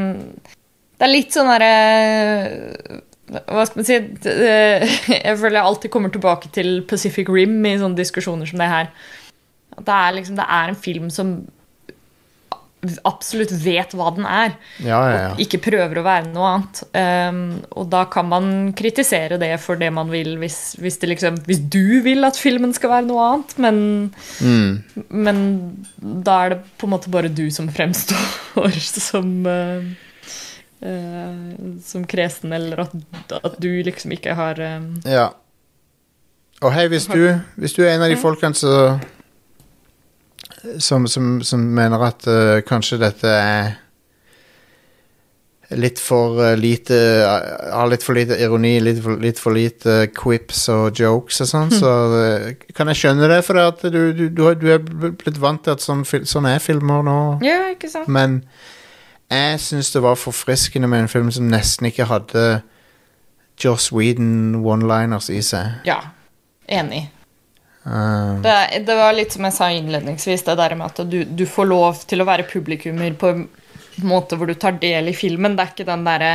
Det 0.96 1.04
er 1.04 1.10
litt 1.12 1.34
sånn 1.34 1.50
derre 1.50 1.74
Hva 3.50 3.64
skal 3.66 3.80
man 3.80 3.86
si 3.88 3.96
Jeg 5.26 5.36
føler 5.40 5.58
jeg 5.58 5.64
alltid 5.68 5.90
kommer 5.92 6.12
tilbake 6.14 6.48
til 6.54 6.82
Pacific 6.88 7.28
Rim 7.28 7.58
i 7.66 7.76
sånne 7.80 7.98
diskusjoner 7.98 8.46
som 8.48 8.60
det 8.62 8.68
her. 8.72 8.90
Det 9.78 9.98
er 9.98 10.16
liksom, 10.18 10.36
det 10.38 10.46
er 10.48 10.72
en 10.72 10.82
film 10.86 11.10
som 11.10 11.36
absolutt 13.08 13.52
vet 13.64 13.94
hva 13.96 14.10
den 14.12 14.26
er 14.28 14.54
Ja, 14.84 14.98
ja, 15.08 15.18
ja. 15.22 15.28
ikke 15.40 15.60
prøver 15.64 16.00
å 16.00 16.04
være 16.06 16.30
noe 16.32 16.50
annet. 16.50 16.80
Um, 16.92 17.38
og 17.80 17.88
da 17.92 18.04
kan 18.12 18.28
man 18.30 18.48
kritisere 18.76 19.38
det 19.40 19.52
for 19.64 19.80
det 19.80 19.90
man 19.94 20.10
vil, 20.12 20.34
hvis, 20.40 20.74
hvis, 20.80 20.98
det 21.02 21.12
liksom, 21.14 21.38
hvis 21.48 21.62
du 21.72 22.00
vil 22.04 22.26
at 22.28 22.38
filmen 22.40 22.74
skal 22.76 22.92
være 22.96 23.08
noe 23.08 23.28
annet. 23.30 23.56
Men, 23.64 23.82
Mm. 24.44 24.82
men 25.08 25.38
da 26.24 26.34
er 26.44 26.54
det 26.54 26.58
på 26.78 26.86
en 26.86 26.92
måte 26.94 27.12
bare 27.12 27.30
du 27.32 27.46
som 27.54 27.68
fremstår 27.72 28.76
som 29.08 29.30
uh, 29.46 29.84
uh, 30.84 31.78
Som 31.84 32.04
kresen, 32.10 32.52
eller 32.52 32.84
at, 32.84 32.94
at 33.40 33.58
du 33.62 33.70
liksom 33.86 34.12
ikke 34.16 34.36
har 34.36 34.60
um, 34.60 34.90
ja. 35.08 35.30
Og 36.64 36.72
hei, 36.72 36.86
hvis 36.88 37.06
du, 37.10 37.20
hvis 37.60 37.74
du 37.76 37.82
er 37.84 37.94
en 37.94 38.04
av 38.06 38.12
de 38.12 38.16
folkene 38.20 38.56
som 38.56 39.00
som, 40.78 41.06
som, 41.08 41.38
som 41.42 41.60
mener 41.60 42.02
at 42.06 42.26
uh, 42.28 42.60
kanskje 42.66 43.00
dette 43.02 43.30
er 43.30 43.74
litt 45.80 46.00
for 46.02 46.38
uh, 46.40 46.52
lite 46.60 46.96
Har 47.24 47.88
litt 47.90 48.04
for 48.04 48.16
lite 48.16 48.36
ironi, 48.40 48.76
litt 48.84 49.00
for, 49.02 49.20
litt 49.20 49.40
for 49.40 49.56
lite 49.56 49.96
quips 50.14 50.66
og 50.74 51.00
jokes 51.00 51.40
og 51.44 51.50
sånn, 51.50 51.72
så 51.74 51.94
eh, 52.20 52.68
kan 52.76 52.90
jeg 52.92 53.00
skjønne 53.00 53.30
det, 53.30 53.40
for 53.46 53.60
at 53.62 53.82
du, 53.88 54.00
du, 54.16 54.28
du, 54.28 54.44
du 54.60 54.68
er 54.74 54.84
blitt 54.84 55.40
vant 55.40 55.64
til 55.64 55.74
at 55.74 55.84
sånn, 55.84 56.04
sånn 56.04 56.48
er 56.50 56.62
filmer 56.62 57.04
nå. 57.06 57.18
Ja, 57.46 57.64
ikke 57.72 57.90
sant? 57.92 58.10
Men 58.12 58.42
jeg 59.32 59.58
syns 59.64 59.90
det 59.94 60.04
var 60.04 60.20
forfriskende 60.20 60.90
med 60.90 61.06
en 61.06 61.10
film 61.10 61.32
som 61.34 61.48
nesten 61.50 61.88
ikke 61.88 62.08
hadde 62.10 62.44
Joss 63.60 63.90
Whedon 63.94 64.60
one-liners 64.62 65.30
i 65.32 65.40
seg. 65.44 65.80
Ja. 65.88 66.00
Enig. 66.68 67.08
Uh, 67.84 68.40
Det, 68.44 68.84
det 68.86 68.96
var 68.96 69.12
litt 69.12 69.34
som 69.34 69.44
jeg 69.44 69.56
sa 69.56 69.68
innledningsvis, 69.72 70.46
det 70.46 70.56
der 70.56 70.74
med 70.78 70.86
at 70.88 71.04
du, 71.10 71.20
du 71.24 71.44
får 71.48 71.68
lov 71.68 72.00
til 72.08 72.24
å 72.24 72.28
være 72.28 72.48
publikummer 72.48 73.12
på 73.20 73.32
en 73.34 73.44
måte 74.02 74.38
hvor 74.38 74.48
du 74.48 74.56
tar 74.58 74.78
del 74.80 75.10
i 75.12 75.16
filmen. 75.16 75.56
Det 75.56 75.64
er 75.64 75.72
ikke 75.74 75.88
den 75.88 76.06
derre 76.06 76.32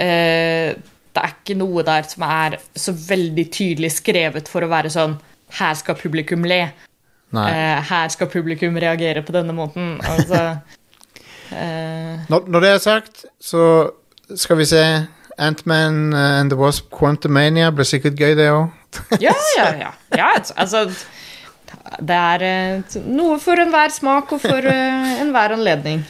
eh, 0.00 0.74
Det 1.14 1.22
er 1.22 1.34
ikke 1.36 1.58
noe 1.58 1.84
der 1.86 2.08
som 2.08 2.24
er 2.26 2.58
så 2.74 2.94
veldig 2.96 3.46
tydelig 3.52 3.92
skrevet 3.98 4.50
for 4.50 4.64
å 4.64 4.70
være 4.72 4.90
sånn 4.90 5.18
Her 5.54 5.76
skal 5.78 5.98
publikum 6.00 6.46
le. 6.48 6.62
Eh, 7.34 7.90
her 7.90 8.08
skal 8.14 8.30
publikum 8.30 8.78
reagere 8.80 9.22
på 9.26 9.34
denne 9.34 9.54
måten. 9.54 9.98
Altså 10.02 10.40
eh, 11.60 12.24
Når, 12.30 12.48
når 12.48 12.64
det 12.64 12.72
er 12.72 12.82
sagt, 12.82 13.26
så 13.40 13.90
skal 14.34 14.58
vi 14.58 14.66
se 14.70 14.84
Ant-Man 15.38 16.14
and 16.14 16.50
the 16.50 16.56
Wasp 16.56 16.90
Quantumania 16.94 17.70
blir 17.74 17.86
sikkert 17.88 18.18
gøy, 18.18 18.34
det 18.38 18.50
òg. 18.54 18.70
Ja, 19.26 19.34
ja, 19.58 19.68
ja. 19.80 19.92
ja 20.16 20.28
altså 20.56 20.84
Det 22.00 22.18
er 22.18 22.44
eh, 22.48 22.98
noe 23.06 23.38
for 23.42 23.60
enhver 23.60 23.92
smak 23.94 24.32
og 24.36 24.42
for 24.44 24.70
eh, 24.70 25.14
enhver 25.22 25.54
anledning. 25.56 26.04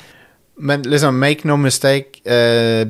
Men 0.56 0.84
liksom, 0.86 1.16
make 1.18 1.48
no 1.48 1.56
mistake, 1.58 2.20
eh, 2.30 2.84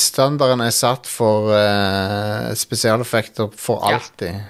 standarden 0.00 0.62
er 0.64 0.72
satt 0.72 1.06
for 1.10 1.50
eh, 1.52 2.54
spesialeffekter 2.56 3.50
for 3.60 3.82
Ja. 3.90 3.98
alltid. 3.98 4.40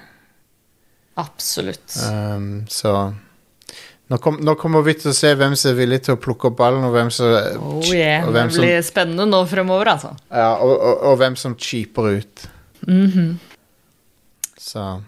Absolutt. 1.19 1.95
Um, 2.11 2.65
så 2.67 3.13
nå, 4.07 4.17
kom, 4.23 4.37
nå 4.43 4.55
kommer 4.59 4.83
vi 4.85 4.93
til 4.99 5.11
å 5.11 5.15
se 5.15 5.31
hvem 5.35 5.55
som 5.59 5.71
er 5.71 5.77
villig 5.79 6.01
til 6.05 6.15
å 6.17 6.19
plukke 6.21 6.49
opp 6.51 6.57
ballen, 6.59 6.83
og 6.87 6.91
hvem 6.95 7.11
som, 7.11 7.31
Oh 7.59 7.83
yeah, 7.91 8.25
Det 8.27 8.47
blir 8.51 8.81
som, 8.81 8.89
spennende 8.91 9.27
nå 9.31 9.39
fremover, 9.47 9.93
altså. 9.95 10.11
ja, 10.29 10.49
og, 10.59 10.75
og, 10.75 11.05
og 11.11 11.17
hvem 11.23 11.37
som 11.39 11.55
cheaper 11.55 12.19
ut. 12.19 12.47
Så 14.65 15.03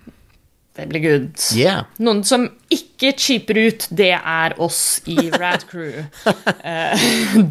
Det 0.78 0.86
blir 0.86 1.02
good. 1.02 1.32
yeah. 1.58 1.88
Noen 1.98 2.20
som 2.28 2.44
ikke 2.70 3.16
cheaper 3.18 3.58
ut, 3.58 3.88
det 3.90 4.12
er 4.14 4.54
oss 4.62 5.00
i 5.10 5.32
Rad 5.34 5.66
Crew. 5.70 6.04
Eh, 6.68 7.08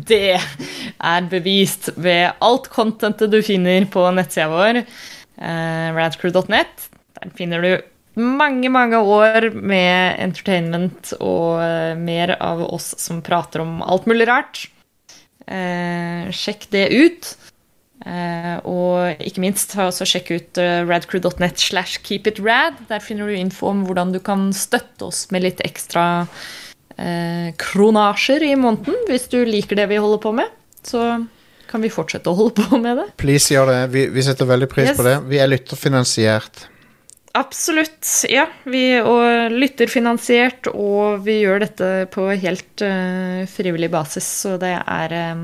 det 0.07 0.37
er 0.37 1.27
bevist 1.31 1.89
ved 1.97 2.37
alt 2.45 2.69
contentet 2.71 3.33
du 3.33 3.41
finner 3.43 3.87
på 3.91 4.05
nettsida 4.15 4.47
vår, 4.53 4.79
eh, 4.85 5.87
radcrew.net. 5.97 6.87
Der 7.17 7.33
finner 7.39 7.65
du 7.65 7.73
mange, 8.21 8.69
mange 8.71 9.01
år 9.01 9.49
med 9.57 10.21
entertainment 10.23 11.15
og 11.19 11.63
eh, 11.65 11.97
mer 11.99 12.37
av 12.39 12.63
oss 12.69 12.93
som 13.01 13.23
prater 13.25 13.65
om 13.65 13.81
alt 13.83 14.07
mulig 14.07 14.29
rart. 14.31 14.67
Eh, 15.47 16.31
sjekk 16.35 16.69
det 16.77 16.87
ut. 16.93 17.33
Eh, 18.07 18.57
og 18.71 19.23
ikke 19.27 19.43
minst 19.43 19.73
også 19.83 20.07
sjekk 20.07 20.29
ut 20.37 20.61
eh, 20.63 20.85
radcrew.net 20.87 21.59
slash 21.59 21.99
keepitrad. 22.07 22.79
Der 22.91 23.03
finner 23.03 23.27
du 23.27 23.35
info 23.35 23.73
om 23.73 23.83
hvordan 23.89 24.15
du 24.15 24.21
kan 24.23 24.53
støtte 24.55 25.09
oss 25.09 25.25
med 25.35 25.43
litt 25.43 25.63
ekstra 25.67 26.05
eh, 26.95 27.51
kronasjer 27.59 28.47
i 28.47 28.53
måneden. 28.61 28.95
Hvis 29.11 29.27
du 29.33 29.41
liker 29.49 29.81
det 29.81 29.89
vi 29.91 29.99
holder 29.99 30.23
på 30.23 30.33
med, 30.39 30.55
så 30.87 31.09
kan 31.67 31.83
vi 31.83 31.91
fortsette 31.91 32.31
å 32.31 32.39
holde 32.39 32.63
på 32.63 32.79
med 32.79 33.03
det. 33.03 33.09
Please 33.19 33.51
gjør 33.51 33.73
det. 33.73 33.83
Vi, 33.97 34.07
vi 34.15 34.23
setter 34.23 34.47
veldig 34.47 34.71
pris 34.71 34.93
Yes. 34.93 34.97
på 35.01 35.07
det. 35.07 35.19
Vi 35.27 35.43
er 35.43 35.51
lytterfinansiert. 35.51 36.69
Absolutt. 37.37 38.07
Ja, 38.33 38.47
vi 38.65 38.97
og 39.03 39.53
lytterfinansiert, 39.53 40.71
og 40.73 41.27
vi 41.27 41.41
gjør 41.43 41.67
dette 41.67 41.89
på 42.15 42.31
helt 42.33 42.81
uh, 42.87 43.43
frivillig 43.51 43.91
basis, 43.93 44.25
så 44.47 44.55
det 44.63 44.73
er 44.79 45.13
eh, 45.13 45.43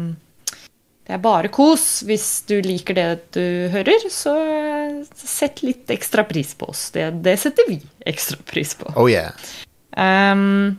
det 1.03 1.17
er 1.17 1.23
bare 1.23 1.51
kos. 1.51 2.05
Hvis 2.07 2.45
du 2.47 2.57
liker 2.63 2.97
det 2.97 3.09
du 3.35 3.45
hører, 3.75 4.07
så 4.13 4.37
eh, 4.39 5.01
sett 5.19 5.65
litt 5.67 5.91
ekstra 5.91 6.25
pris 6.29 6.55
på 6.59 6.71
oss. 6.71 6.91
Det, 6.95 7.09
det 7.25 7.35
setter 7.43 7.67
vi 7.69 7.81
ekstra 8.07 8.39
pris 8.47 8.77
på. 8.79 8.93
Oh 8.95 9.11
yeah. 9.11 9.35
Um, 9.99 10.79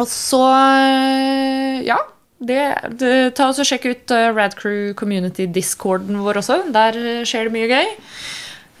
og 0.00 0.08
så 0.10 0.42
eh, 0.52 1.84
Ja. 1.88 2.00
Det, 2.42 2.58
det, 2.98 3.10
ta 3.38 3.52
oss 3.52 3.60
og 3.62 3.66
Sjekk 3.68 3.84
ut 3.86 4.10
uh, 4.10 4.32
Radcrew 4.34 4.96
Community-discorden 4.98 6.16
vår 6.24 6.40
også. 6.40 6.56
Der 6.74 6.96
eh, 6.98 7.20
skjer 7.22 7.46
det 7.46 7.52
mye 7.54 7.68
gøy. 7.70 7.92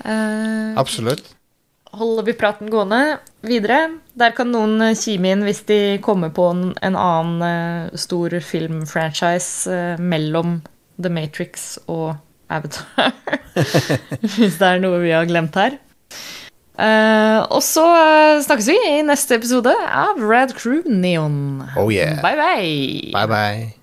Uh, 0.02 0.74
Absolutt. 0.82 1.28
Holder 1.96 2.26
vi 2.26 2.34
praten 2.38 2.70
gående 2.72 3.18
videre. 3.46 3.98
Der 4.18 4.34
kan 4.36 4.52
noen 4.52 4.94
kime 4.98 5.32
inn 5.34 5.44
hvis 5.46 5.62
de 5.68 5.80
kommer 6.04 6.32
på 6.34 6.48
en, 6.52 6.64
en 6.84 6.98
annen 6.98 7.46
eh, 7.46 7.96
stor 8.00 8.34
filmfranchise 8.44 9.72
eh, 9.72 10.02
mellom 10.02 10.60
The 11.02 11.12
Matrix 11.12 11.76
og 11.86 12.14
Avatar. 12.52 13.12
hvis 14.38 14.58
det 14.60 14.68
er 14.68 14.82
noe 14.82 15.02
vi 15.04 15.14
har 15.14 15.28
glemt 15.28 15.56
her. 15.58 15.78
Eh, 16.72 17.38
og 17.52 17.60
så 17.64 17.84
snakkes 18.46 18.72
vi 18.72 18.78
i 18.88 18.96
neste 19.06 19.36
episode 19.40 19.74
av 19.76 20.22
Rad 20.22 20.56
Crew 20.56 20.82
Neon. 20.88 21.62
Oh 21.76 21.92
yeah. 21.92 22.18
Bye, 22.24 22.36
bye. 22.40 23.12
Bye 23.12 23.28
bye. 23.28 23.81